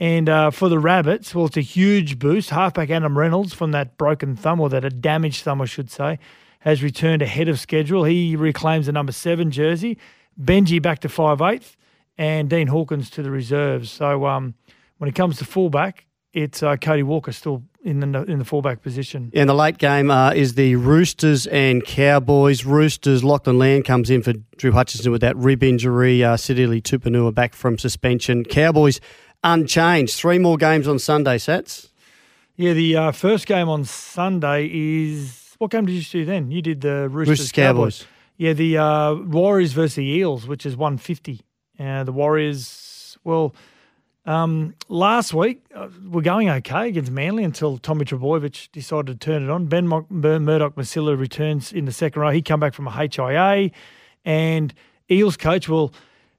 And 0.00 0.28
uh, 0.28 0.50
for 0.50 0.68
the 0.68 0.80
Rabbits, 0.80 1.34
well, 1.34 1.46
it's 1.46 1.56
a 1.56 1.60
huge 1.60 2.18
boost. 2.18 2.50
Halfback 2.50 2.90
Adam 2.90 3.16
Reynolds 3.16 3.54
from 3.54 3.70
that 3.70 3.96
broken 3.96 4.34
thumb, 4.34 4.60
or 4.60 4.68
that 4.70 4.84
a 4.84 4.90
damaged 4.90 5.44
thumb, 5.44 5.60
I 5.60 5.66
should 5.66 5.90
say, 5.90 6.18
has 6.60 6.82
returned 6.82 7.22
ahead 7.22 7.48
of 7.48 7.60
schedule. 7.60 8.02
He 8.02 8.34
reclaims 8.34 8.86
the 8.86 8.92
number 8.92 9.12
seven 9.12 9.52
jersey. 9.52 9.98
Benji 10.40 10.82
back 10.82 11.00
to 11.00 11.08
five 11.08 11.40
eighth, 11.40 11.76
and 12.18 12.50
Dean 12.50 12.66
Hawkins 12.66 13.10
to 13.10 13.22
the 13.22 13.30
reserves. 13.30 13.92
So 13.92 14.26
um, 14.26 14.54
when 14.98 15.08
it 15.08 15.14
comes 15.14 15.38
to 15.38 15.44
fullback, 15.44 16.06
it's 16.32 16.62
uh, 16.62 16.76
Cody 16.76 17.02
Walker 17.02 17.32
still 17.32 17.62
in 17.84 18.00
the 18.00 18.22
in 18.24 18.38
the 18.38 18.44
fullback 18.44 18.82
position. 18.82 19.30
In 19.32 19.46
the 19.46 19.54
late 19.54 19.78
game 19.78 20.10
uh, 20.10 20.32
is 20.32 20.54
the 20.54 20.76
Roosters 20.76 21.46
and 21.48 21.84
Cowboys. 21.84 22.64
Roosters, 22.64 23.24
Lachlan 23.24 23.58
Lam 23.58 23.82
comes 23.82 24.10
in 24.10 24.22
for 24.22 24.32
Drew 24.56 24.72
Hutchison 24.72 25.12
with 25.12 25.20
that 25.20 25.36
rib 25.36 25.62
injury. 25.62 26.22
Uh, 26.22 26.36
Sitili 26.36 26.80
Tupouniua 26.82 27.34
back 27.34 27.54
from 27.54 27.78
suspension. 27.78 28.44
Cowboys 28.44 29.00
unchanged. 29.44 30.14
Three 30.14 30.38
more 30.38 30.56
games 30.56 30.86
on 30.86 30.98
Sunday, 30.98 31.38
Sats. 31.38 31.88
Yeah, 32.56 32.74
the 32.74 32.96
uh, 32.96 33.12
first 33.12 33.46
game 33.46 33.68
on 33.68 33.84
Sunday 33.84 34.68
is 34.72 35.54
what 35.58 35.70
game 35.70 35.86
did 35.86 35.92
you 35.92 36.02
do 36.02 36.24
then? 36.24 36.50
You 36.50 36.62
did 36.62 36.80
the 36.80 37.08
Roosters, 37.08 37.40
Roosters, 37.40 37.52
Cowboys. 37.52 38.06
Yeah, 38.36 38.52
the 38.52 38.78
uh, 38.78 39.14
Warriors 39.14 39.72
versus 39.72 39.96
the 39.96 40.04
Eels, 40.04 40.46
which 40.46 40.66
is 40.66 40.76
one 40.76 40.98
fifty. 40.98 41.40
Uh, 41.78 42.04
the 42.04 42.12
Warriors, 42.12 43.18
well, 43.24 43.54
um, 44.24 44.74
last 44.88 45.34
week 45.34 45.64
uh, 45.74 45.88
were 46.08 46.22
going 46.22 46.48
okay 46.48 46.88
against 46.88 47.10
Manly 47.10 47.42
until 47.42 47.78
Tommy 47.78 48.04
Trbojevic 48.04 48.70
decided 48.70 49.20
to 49.20 49.24
turn 49.24 49.42
it 49.42 49.50
on. 49.50 49.66
Ben 49.66 49.88
Mur- 49.88 50.06
Murdoch-Masila 50.10 51.18
returns 51.18 51.72
in 51.72 51.86
the 51.86 51.92
second 51.92 52.22
row. 52.22 52.30
He 52.30 52.42
come 52.42 52.60
back 52.60 52.74
from 52.74 52.86
a 52.86 52.90
HIA, 52.90 53.70
and 54.24 54.72
Eels 55.10 55.36
coach, 55.36 55.68
well, 55.68 55.92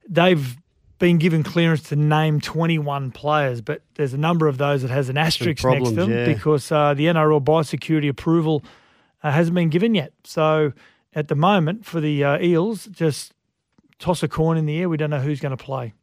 they've 0.08 0.58
been 1.00 1.18
given 1.18 1.44
clearance 1.44 1.84
to 1.90 1.98
name 1.98 2.40
21 2.40 3.12
players, 3.12 3.60
but 3.60 3.82
there's 3.96 4.14
a 4.14 4.18
number 4.18 4.48
of 4.48 4.58
those 4.58 4.82
that 4.84 4.92
has 4.92 5.10
an 5.10 5.18
asterisk 5.18 5.66
next 5.66 5.90
to 5.90 5.96
them 5.96 6.12
yeah. 6.12 6.26
because 6.26 6.72
uh, 6.72 6.94
the 6.94 7.08
NRL 7.08 7.44
biosecurity 7.44 8.08
approval 8.08 8.64
uh, 9.22 9.32
hasn't 9.32 9.56
been 9.56 9.70
given 9.70 9.96
yet. 9.96 10.14
So 10.24 10.72
at 11.14 11.28
the 11.28 11.36
moment, 11.36 11.86
for 11.86 12.00
the 12.00 12.24
uh, 12.24 12.40
Eels, 12.40 12.86
just 12.86 13.34
toss 14.00 14.24
a 14.24 14.30
coin 14.30 14.56
in 14.56 14.66
the 14.66 14.80
air. 14.80 14.88
We 14.88 14.96
don't 14.96 15.10
know 15.10 15.20
who's 15.20 15.42
going 15.42 15.56
to 15.56 15.62
play. 15.62 15.94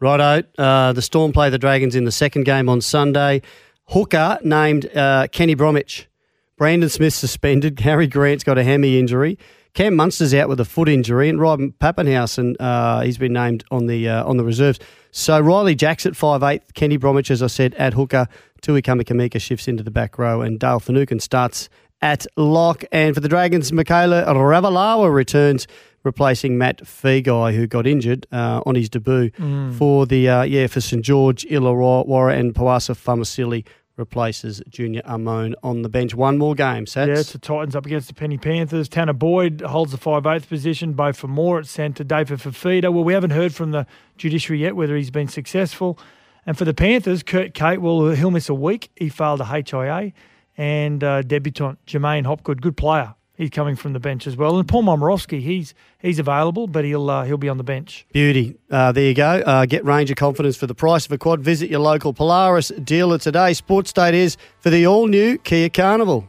Righto. 0.00 0.42
Uh, 0.58 0.92
the 0.92 1.02
Storm 1.02 1.32
play 1.32 1.50
the 1.50 1.58
Dragons 1.58 1.94
in 1.94 2.04
the 2.04 2.12
second 2.12 2.44
game 2.44 2.68
on 2.68 2.80
Sunday. 2.80 3.42
Hooker 3.88 4.38
named 4.42 4.94
uh, 4.96 5.28
Kenny 5.32 5.54
Bromwich. 5.54 6.08
Brandon 6.56 6.88
Smith 6.88 7.14
suspended. 7.14 7.80
Harry 7.80 8.06
Grant's 8.06 8.44
got 8.44 8.58
a 8.58 8.64
hammy 8.64 8.98
injury. 8.98 9.38
Cam 9.74 9.96
Munster's 9.96 10.32
out 10.32 10.48
with 10.48 10.60
a 10.60 10.64
foot 10.64 10.88
injury, 10.88 11.28
and 11.28 11.40
Robin 11.40 11.72
Papenhuyzen, 11.72 12.54
uh, 12.60 13.00
he's 13.00 13.18
been 13.18 13.32
named 13.32 13.64
on 13.72 13.86
the 13.86 14.08
uh, 14.08 14.24
on 14.24 14.36
the 14.36 14.44
reserves. 14.44 14.78
So 15.10 15.40
Ryley 15.40 15.74
Jacks 15.74 16.06
at 16.06 16.14
five 16.14 16.44
eight, 16.44 16.74
Kenny 16.74 16.96
Bromwich, 16.96 17.28
as 17.30 17.42
I 17.42 17.48
said, 17.48 17.74
at 17.74 17.94
hooker. 17.94 18.28
Tui 18.60 18.82
Kamikamica 18.82 19.40
shifts 19.40 19.66
into 19.66 19.82
the 19.82 19.90
back 19.90 20.16
row, 20.16 20.42
and 20.42 20.60
Dale 20.60 20.78
Finucane 20.78 21.18
starts 21.18 21.68
at 22.00 22.24
lock. 22.36 22.84
And 22.92 23.14
for 23.16 23.20
the 23.20 23.28
Dragons, 23.28 23.72
Mikaele 23.72 24.24
Ravalawa 24.26 25.12
returns, 25.12 25.66
replacing 26.04 26.56
Mat 26.58 26.82
Feagai, 26.84 27.54
who 27.54 27.66
got 27.66 27.86
injured 27.86 28.26
uh, 28.30 28.60
on 28.66 28.74
his 28.76 28.88
debut 28.88 29.30
Mm. 29.32 29.74
for 29.74 30.06
the 30.06 30.28
uh, 30.28 30.42
yeah 30.42 30.66
for 30.68 30.80
St 30.80 31.02
George, 31.04 31.44
Illawarra, 31.46 32.38
and 32.38 32.54
Pawasa 32.54 32.94
Famasili 32.94 33.64
replaces 33.96 34.60
Junior 34.68 35.02
Amone 35.02 35.54
on 35.62 35.82
the 35.82 35.88
bench. 35.88 36.14
One 36.16 36.36
more 36.36 36.54
game, 36.56 36.84
Sats. 36.84 37.06
Yeah, 37.06 37.14
it's 37.20 37.32
the 37.32 37.38
Titans 37.38 37.76
up 37.76 37.86
against 37.86 38.08
the 38.08 38.14
Penny 38.14 38.36
Panthers. 38.36 38.88
Tanah 38.88 39.16
Boyd 39.16 39.60
holds 39.60 39.92
the 39.92 39.98
5 39.98 40.24
8th 40.24 40.48
position, 40.48 40.94
Beau 40.94 41.12
Fermor 41.12 41.60
at 41.60 41.66
centre, 41.66 42.02
David 42.02 42.40
Fifita. 42.40 42.92
Well, 42.92 43.04
we 43.04 43.12
haven't 43.14 43.30
heard 43.30 43.54
from 43.54 43.70
the 43.70 43.86
judiciary 44.18 44.60
yet 44.62 44.74
whether 44.74 44.96
he's 44.96 45.12
been 45.12 45.28
successful. 45.28 45.96
And 46.44 46.58
for 46.58 46.64
the 46.64 46.74
Panthers, 46.74 47.22
Kurt 47.22 47.54
Kate, 47.54 47.80
well, 47.80 48.08
he'll 48.10 48.32
miss 48.32 48.48
a 48.48 48.54
week. 48.54 48.90
He 48.96 49.08
failed 49.08 49.40
a 49.40 49.44
HIA. 49.44 50.12
And 50.56 51.02
uh, 51.04 51.22
debutant 51.22 51.78
Jermaine 51.86 52.26
Hopgood, 52.26 52.60
good 52.62 52.76
player. 52.76 53.14
He's 53.36 53.50
coming 53.50 53.74
from 53.74 53.94
the 53.94 54.00
bench 54.00 54.26
as 54.26 54.36
well. 54.36 54.58
And 54.58 54.68
Paul 54.68 54.84
Momirovski, 54.84 55.40
he's 55.40 55.74
he's 55.98 56.18
available, 56.18 56.66
but 56.68 56.84
he'll 56.84 57.10
uh, 57.10 57.24
he'll 57.24 57.36
be 57.36 57.48
on 57.48 57.56
the 57.58 57.64
bench. 57.64 58.06
Beauty. 58.12 58.56
Uh, 58.70 58.92
there 58.92 59.04
you 59.04 59.14
go. 59.14 59.42
Uh, 59.44 59.66
get 59.66 59.84
Ranger 59.84 60.14
confidence 60.14 60.56
for 60.56 60.66
the 60.68 60.74
price 60.74 61.04
of 61.06 61.12
a 61.12 61.18
quad. 61.18 61.40
Visit 61.40 61.68
your 61.68 61.80
local 61.80 62.12
Polaris 62.12 62.68
dealer 62.68 63.18
today. 63.18 63.52
Sports 63.52 63.92
Date 63.92 64.14
is 64.14 64.36
for 64.60 64.70
the 64.70 64.86
all 64.86 65.08
new 65.08 65.38
Kia 65.38 65.68
Carnival. 65.68 66.28